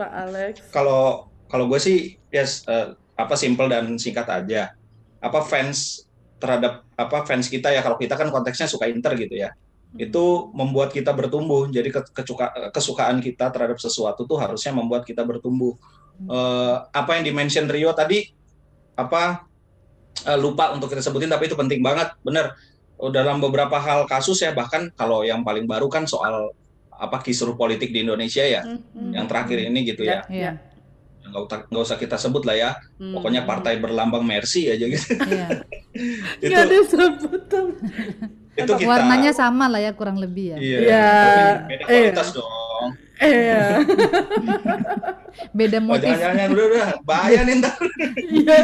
Pak 0.00 0.10
Alex. 0.14 0.54
Kalau 0.72 1.28
kalau 1.44 1.68
gue 1.68 1.76
sih 1.76 2.16
ya 2.32 2.48
eh, 2.48 2.96
apa 3.12 3.34
simple 3.36 3.68
dan 3.68 4.00
singkat 4.00 4.24
aja. 4.32 4.72
Apa 5.20 5.44
fans 5.44 6.08
terhadap 6.40 6.88
apa 6.96 7.28
fans 7.28 7.52
kita 7.52 7.68
ya 7.68 7.84
kalau 7.84 8.00
kita 8.00 8.16
kan 8.16 8.32
konteksnya 8.32 8.64
suka 8.64 8.88
Inter 8.88 9.12
gitu 9.12 9.36
ya. 9.36 9.52
Itu 9.92 10.52
membuat 10.56 10.88
kita 10.96 11.12
bertumbuh. 11.12 11.68
Jadi 11.68 11.92
ke- 11.92 12.12
kecuka- 12.16 12.72
kesukaan 12.72 13.20
kita 13.20 13.52
terhadap 13.52 13.76
sesuatu 13.76 14.24
tuh 14.24 14.40
harusnya 14.40 14.72
membuat 14.72 15.04
kita 15.04 15.20
bertumbuh. 15.20 15.76
Eh, 16.18 16.74
apa 16.90 17.10
yang 17.14 17.22
dimention 17.24 17.66
Rio 17.66 17.94
tadi 17.94 18.26
apa 18.94 19.46
eh, 20.24 20.34
lupa 20.34 20.74
untuk 20.74 20.90
kita 20.90 20.98
sebutin 20.98 21.30
tapi 21.30 21.46
itu 21.46 21.54
penting 21.54 21.78
banget. 21.78 22.10
Bener. 22.20 22.58
Oh, 22.98 23.14
Dalam 23.14 23.38
beberapa 23.38 23.78
hal 23.78 24.02
kasus 24.04 24.42
ya 24.42 24.50
bahkan 24.50 24.90
kalau 24.92 25.22
yang 25.22 25.46
paling 25.46 25.62
baru 25.64 25.86
kan 25.86 26.02
soal 26.02 26.50
apa 26.90 27.22
kisruh 27.22 27.54
politik 27.54 27.94
di 27.94 28.02
Indonesia 28.02 28.42
ya 28.42 28.66
Hmm, 28.66 28.82
hmm. 28.90 29.12
yang 29.14 29.26
terakhir 29.30 29.70
ini 29.70 29.86
gitu 29.86 30.02
ya 30.02 30.26
Iya. 30.26 30.58
nggak 31.22 31.42
usah 31.46 31.58
nggak 31.70 31.84
usah 31.86 31.94
kita 31.94 32.18
sebut 32.18 32.42
lah 32.42 32.58
ya 32.58 32.70
Hmm. 32.98 33.14
pokoknya 33.14 33.46
partai 33.46 33.78
berlambang 33.78 34.26
mercy 34.26 34.66
aja 34.66 34.82
gitu 34.82 35.14
Iya. 35.14 35.46
itu 36.42 36.50
Nggak 36.50 36.66
itu 38.58 38.72
kita 38.74 38.88
Warnanya 38.90 39.30
sama 39.30 39.70
lah 39.70 39.78
ya 39.78 39.94
kurang 39.94 40.18
lebih 40.18 40.54
ya. 40.54 40.56
iya 40.58 40.78
Iya. 40.82 41.06
tapi 41.06 41.40
beda 41.70 41.84
Eh. 41.86 41.88
kualitas 42.10 42.28
dong 42.34 42.50
Iya. 43.18 43.82
Beda 45.50 45.78
oh 45.78 45.84
motif. 45.88 46.08
jangan 46.08 46.34
jangan 46.34 46.48
udah 46.50 46.66
udah 46.66 46.88
bahaya 47.02 47.40
nih 47.42 47.54
ntar 47.58 47.74
Iya. 48.24 48.58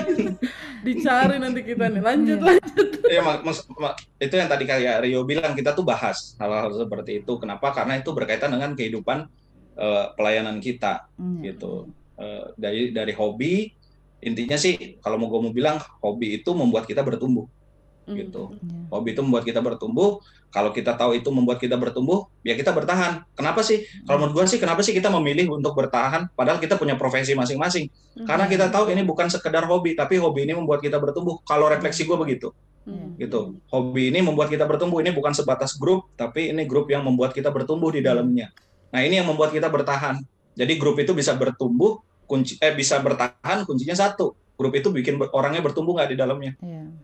Dicari 0.81 1.37
nanti 1.37 1.61
kita 1.63 1.89
nih. 1.89 2.01
Lanjut 2.01 2.39
Iya. 2.39 2.47
lanjut. 2.51 2.89
ya, 3.07 3.21
mak- 3.21 3.43
mas- 3.43 3.67
mak- 3.73 3.99
itu 4.17 4.35
yang 4.35 4.47
tadi 4.47 4.65
kayak 4.65 5.01
Rio 5.01 5.23
bilang 5.23 5.53
kita 5.53 5.73
tuh 5.73 5.83
bahas 5.83 6.37
hal-hal 6.37 6.71
seperti 6.73 7.21
itu 7.21 7.33
kenapa 7.35 7.71
karena 7.71 7.97
itu 7.97 8.11
berkaitan 8.11 8.51
dengan 8.51 8.73
kehidupan 8.73 9.27
eh, 9.75 10.05
pelayanan 10.13 10.59
kita 10.59 11.09
Hmm. 11.15 11.43
gitu 11.43 11.91
Eh, 12.15 12.47
dari 12.55 12.83
dari 12.89 13.11
hobi 13.11 13.75
intinya 14.21 14.55
sih 14.55 14.79
kalau 14.99 15.19
mau 15.19 15.27
gue 15.27 15.41
mau 15.41 15.51
bilang 15.51 15.77
hobi 15.99 16.39
itu 16.39 16.47
membuat 16.53 16.87
kita 16.87 17.03
bertumbuh 17.03 17.43
Hmm. 17.43 17.64
Gitu. 18.13 18.53
Iya. 18.61 18.93
hobi 18.93 19.17
itu 19.17 19.21
membuat 19.25 19.45
kita 19.49 19.65
bertumbuh. 19.65 20.21
Kalau 20.53 20.71
kita 20.71 20.95
tahu 20.95 21.19
itu 21.19 21.27
membuat 21.35 21.59
kita 21.59 21.75
bertumbuh 21.75 22.31
ya 22.47 22.55
kita 22.55 22.71
bertahan. 22.71 23.27
Kenapa 23.35 23.65
sih? 23.65 23.89
Kalau 24.07 24.23
menurut 24.23 24.45
gue 24.45 24.55
sih 24.55 24.61
kenapa 24.63 24.85
sih 24.85 24.95
kita 24.95 25.11
memilih 25.11 25.51
untuk 25.51 25.75
bertahan? 25.75 26.31
Padahal 26.37 26.63
kita 26.63 26.77
punya 26.77 26.95
profesi 26.95 27.33
masing-masing. 27.35 27.89
Hmm. 28.15 28.31
karena 28.31 28.47
kita 28.47 28.71
tahu 28.71 28.95
ini 28.95 29.03
bukan 29.03 29.27
sekedar 29.27 29.67
hobi 29.67 29.99
tapi 29.99 30.23
hobi 30.23 30.47
ini 30.47 30.55
membuat 30.55 30.79
kita 30.85 31.03
bertumbuh. 31.03 31.43
Kalau 31.43 31.67
refleksi 31.67 32.07
gue 32.07 32.15
begitu. 32.15 32.55
Hmm. 32.85 33.17
gitu. 33.17 33.57
Hobi 33.73 34.13
ini 34.13 34.21
membuat 34.21 34.53
kita 34.53 34.69
bertumbuh. 34.69 35.01
Ini 35.01 35.11
bukan 35.11 35.33
sebatas 35.33 35.75
grup 35.75 36.13
tapi 36.15 36.53
ini 36.53 36.69
grup 36.69 36.87
yang 36.93 37.03
membuat 37.03 37.35
kita 37.35 37.51
bertumbuh 37.51 37.91
di 37.91 38.05
dalamnya. 38.05 38.53
Nah 38.95 39.01
ini 39.03 39.19
yang 39.19 39.27
membuat 39.27 39.51
kita 39.51 39.67
bertahan. 39.67 40.23
Jadi 40.55 40.79
grup 40.79 40.95
itu 41.03 41.11
bisa 41.11 41.35
bertumbuh, 41.35 41.99
kunci 42.31 42.55
eh 42.63 42.71
bisa 42.71 43.03
bertahan, 43.03 43.67
kuncinya 43.67 43.99
satu. 43.99 44.39
Grup 44.55 44.71
itu 44.79 44.95
bikin 44.95 45.19
orangnya 45.35 45.59
bertumbuh 45.59 45.99
nggak 45.99 46.15
di 46.15 46.17
dalamnya. 46.19 46.53
Iya. 46.63 46.95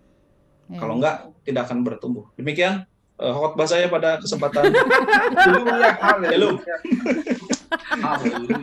Iya. 0.71 0.79
Kalau 0.79 0.95
nggak, 1.03 1.17
tidak 1.43 1.63
akan 1.67 1.79
bertumbuh. 1.83 2.25
Demikian 2.39 2.87
eh, 3.19 3.33
khotbah 3.35 3.67
saya 3.67 3.91
pada 3.91 4.23
kesempatan 4.23 4.71
Haleluya, 5.43 5.91
haleluya. 5.99 6.77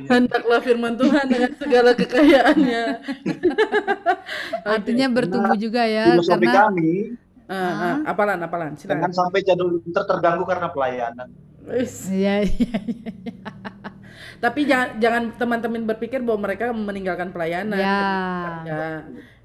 Hendaklah 0.08 0.60
firman 0.64 0.96
Tuhan 0.96 1.26
dengan 1.28 1.52
segala 1.60 1.92
kekayaannya. 1.94 2.84
Artinya 4.76 5.08
bertumbuh 5.12 5.56
juga 5.60 5.84
ya 5.84 6.16
karena 6.16 6.72
kami 6.72 7.16
Ah, 7.48 7.56
ah, 8.04 8.12
apalan, 8.12 8.44
apalan, 8.44 8.76
jangan 8.76 9.08
silakan. 9.08 9.12
sampai 9.16 9.40
jadul 9.40 9.80
Inter 9.88 10.04
terganggu 10.04 10.44
karena 10.44 10.68
pelayanan. 10.68 11.32
Iya, 12.12 12.44
iya, 12.44 12.44
iya. 12.44 12.80
Tapi 14.44 14.68
jangan 14.68 15.00
jangan 15.00 15.24
teman-teman 15.40 15.88
berpikir 15.88 16.20
bahwa 16.28 16.44
mereka 16.44 16.76
meninggalkan 16.76 17.32
pelayanan. 17.32 17.80
Ya. 17.80 18.04
Ya, 18.68 18.84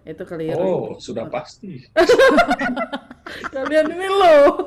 itu 0.02 0.22
keliru. 0.24 0.58
Oh, 0.58 0.82
sudah 0.98 1.26
pasti. 1.26 1.86
Kalian 3.54 3.86
ini 3.88 4.08
loh. 4.08 4.66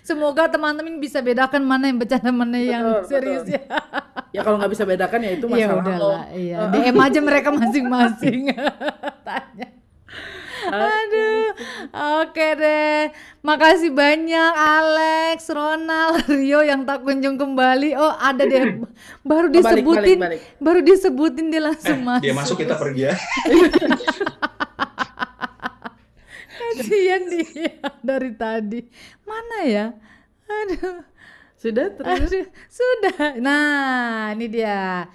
Semoga 0.00 0.46
teman-teman 0.46 0.96
bisa 0.96 1.18
bedakan 1.18 1.66
mana 1.66 1.90
yang 1.90 1.98
bercanda 1.98 2.30
mana 2.30 2.56
yang 2.56 2.84
Betul, 3.02 3.08
serius 3.10 3.42
betul. 3.42 3.58
ya. 3.58 3.62
Ya 4.30 4.40
kalau 4.42 4.56
nggak 4.58 4.70
bisa 4.70 4.84
bedakan 4.86 5.20
ya 5.20 5.30
itu 5.34 5.46
Ya 5.50 5.66
masalah 5.66 5.74
lo. 5.74 5.82
udahlah, 5.82 6.22
iya. 6.30 6.58
DM 6.70 6.98
aja 7.00 7.18
mereka 7.18 7.48
masing-masing. 7.50 8.40
Tanya. 9.26 9.68
Aduh, 10.66 11.15
oke 11.92 12.46
deh. 12.58 13.10
Makasih 13.42 13.92
banyak 13.94 14.52
Alex, 14.56 15.50
Ronald, 15.50 16.24
Rio 16.32 16.60
yang 16.64 16.84
tak 16.88 17.02
kunjung 17.06 17.38
kembali. 17.38 17.94
Oh 17.96 18.14
ada 18.16 18.42
deh, 18.44 18.82
baru 19.30 19.48
balik, 19.50 19.62
disebutin, 19.62 20.18
balik. 20.18 20.40
baru 20.58 20.80
disebutin 20.82 21.46
dia 21.52 21.62
langsung 21.62 22.00
masuk. 22.02 22.24
Dia 22.24 22.34
masuk 22.34 22.56
kita 22.60 22.74
pergi 22.76 23.02
ya. 23.10 23.14
Kasian 26.76 27.22
dia 27.32 27.72
dari 28.04 28.30
tadi. 28.36 28.80
Mana 29.24 29.58
ya? 29.64 29.86
Aduh. 30.46 31.04
Sudah 31.56 31.88
terus. 31.88 32.28
Aduh, 32.28 32.46
sudah. 32.68 33.40
Nah, 33.40 34.36
ini 34.36 34.46
dia. 34.46 35.08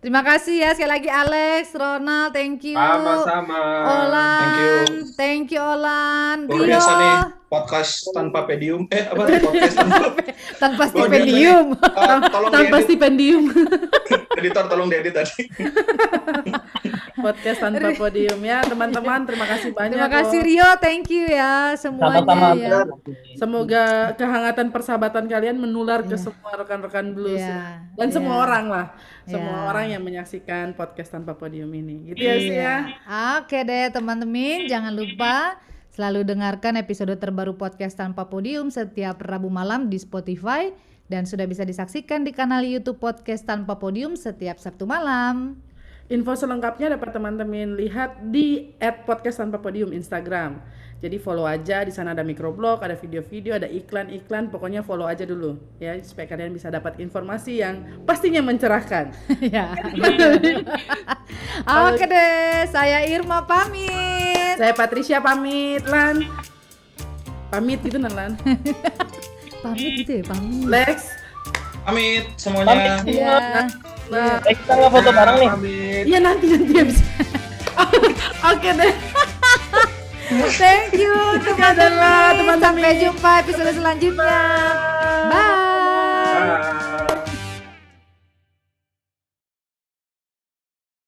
Terima 0.00 0.24
kasih 0.24 0.64
ya 0.64 0.72
sekali 0.72 0.96
lagi 0.96 1.10
Alex, 1.12 1.76
Ronald, 1.76 2.32
thank 2.32 2.64
you. 2.64 2.72
Sama-sama. 2.72 3.60
Olan, 3.84 4.40
Thank 4.40 4.56
you. 4.56 4.72
thank 5.12 5.46
you 5.50 5.60
Olan. 5.60 6.48
Luar 6.48 6.56
Rio, 6.56 6.68
biasa 6.72 6.90
nih 6.96 7.16
podcast 7.46 7.92
tanpa 8.10 8.48
pedium. 8.48 8.88
Eh 8.88 9.04
apa? 9.04 9.28
Podcast 9.28 9.76
tanpa 9.76 10.00
tanpa 10.62 10.82
stipendium. 10.88 11.66
Ah, 11.82 12.16
tolong 12.24 12.48
Tanpa 12.48 12.64
diedit. 12.72 12.86
stipendium. 12.86 13.44
Editor 14.40 14.64
tolong 14.66 14.88
diedit 14.88 15.12
tadi. 15.12 15.42
Podcast 17.20 17.58
tanpa 17.60 17.92
podium 17.94 18.40
ya, 18.40 18.64
teman-teman. 18.64 19.22
Terima 19.22 19.46
kasih 19.46 19.70
banyak. 19.70 19.96
Terima 19.96 20.10
kasih 20.10 20.38
loh. 20.40 20.46
Rio, 20.48 20.68
thank 20.80 21.06
you 21.08 21.24
ya 21.24 21.76
semuanya 21.76 22.24
Sama-sama. 22.24 22.48
ya. 22.56 22.80
Semoga 23.36 23.84
kehangatan 24.14 24.66
persahabatan 24.68 25.24
kalian 25.24 25.56
menular 25.56 26.00
ke 26.02 26.16
semua 26.16 26.52
rekan-rekan 26.56 27.12
blues 27.12 27.38
Iya, 27.38 27.48
ya. 27.48 27.64
dan 27.94 28.08
iya. 28.08 28.14
semua 28.14 28.34
orang 28.42 28.64
lah, 28.66 28.86
semua 29.24 29.56
Iya. 29.56 29.68
orang 29.70 29.86
yang 29.92 30.02
menyaksikan 30.02 30.72
podcast 30.74 31.12
tanpa 31.12 31.36
podium 31.36 31.70
ini. 31.70 32.10
Gitu 32.10 32.20
ya 32.20 32.34
sih 32.36 32.56
ya. 32.56 32.76
Oke 33.38 33.62
deh 33.62 33.88
teman-teman, 33.88 34.66
jangan 34.66 34.92
lupa 34.92 35.56
selalu 35.90 36.24
dengarkan 36.24 36.76
episode 36.76 37.12
terbaru 37.16 37.54
podcast 37.54 37.94
tanpa 37.94 38.26
podium 38.26 38.68
setiap 38.68 39.20
Rabu 39.20 39.50
malam 39.50 39.86
di 39.86 39.98
Spotify 39.98 40.70
dan 41.10 41.26
sudah 41.26 41.42
bisa 41.44 41.66
disaksikan 41.66 42.22
di 42.22 42.30
kanal 42.30 42.62
YouTube 42.62 43.02
podcast 43.02 43.42
tanpa 43.42 43.76
podium 43.76 44.14
setiap 44.14 44.62
Sabtu 44.62 44.86
malam. 44.86 45.58
Info 46.10 46.34
selengkapnya 46.34 46.98
dapat 46.98 47.14
teman-teman 47.14 47.78
lihat 47.78 48.18
di 48.34 48.74
@podcast 49.06 49.46
tanpa 49.46 49.62
podium 49.62 49.94
Instagram. 49.94 50.58
Jadi 50.98 51.22
follow 51.22 51.46
aja 51.46 51.86
di 51.86 51.94
sana 51.94 52.18
ada 52.18 52.26
microblog, 52.26 52.82
ada 52.82 52.98
video-video, 52.98 53.54
ada 53.54 53.70
iklan-iklan, 53.70 54.50
pokoknya 54.50 54.82
follow 54.82 55.06
aja 55.06 55.22
dulu 55.22 55.56
ya 55.78 55.94
supaya 56.02 56.26
kalian 56.26 56.50
bisa 56.50 56.66
dapat 56.66 56.98
informasi 56.98 57.62
yang 57.62 58.02
pastinya 58.02 58.42
mencerahkan. 58.42 59.14
ya. 59.54 59.70
Oke 61.86 62.04
deh, 62.10 62.66
saya 62.66 63.06
Irma 63.06 63.46
pamit. 63.46 64.58
Saya 64.58 64.74
Patricia 64.74 65.22
pamit, 65.22 65.86
Lan. 65.86 66.26
Pamit 67.54 67.86
gitu 67.86 68.02
nah, 68.02 68.10
Lan. 68.10 68.34
Pamit 69.62 69.92
gitu 70.02 70.10
ya, 70.20 70.22
pamit. 70.26 70.66
Lex. 70.66 70.96
Pamit 71.86 72.24
semuanya. 72.34 72.98
Pamit. 72.98 73.14
Iya. 73.14 73.70
Nah, 74.10 74.42
Eh, 74.42 74.54
kita 74.58 74.72
nggak 74.74 74.90
foto 74.90 75.10
bareng 75.14 75.36
nih. 75.38 75.50
Iya 76.02 76.18
nanti 76.18 76.44
nanti 76.50 76.72
ya 76.74 76.82
bisa. 76.82 77.04
Oke 78.50 78.70
deh. 78.74 78.94
Thank 80.60 80.94
you 80.94 81.14
teman-teman. 81.42 82.38
Teman-teman. 82.38 82.58
Sampai 82.58 82.98
jumpa 82.98 83.30
episode 83.42 83.70
selanjutnya. 83.70 84.38
Bye. 85.30 86.89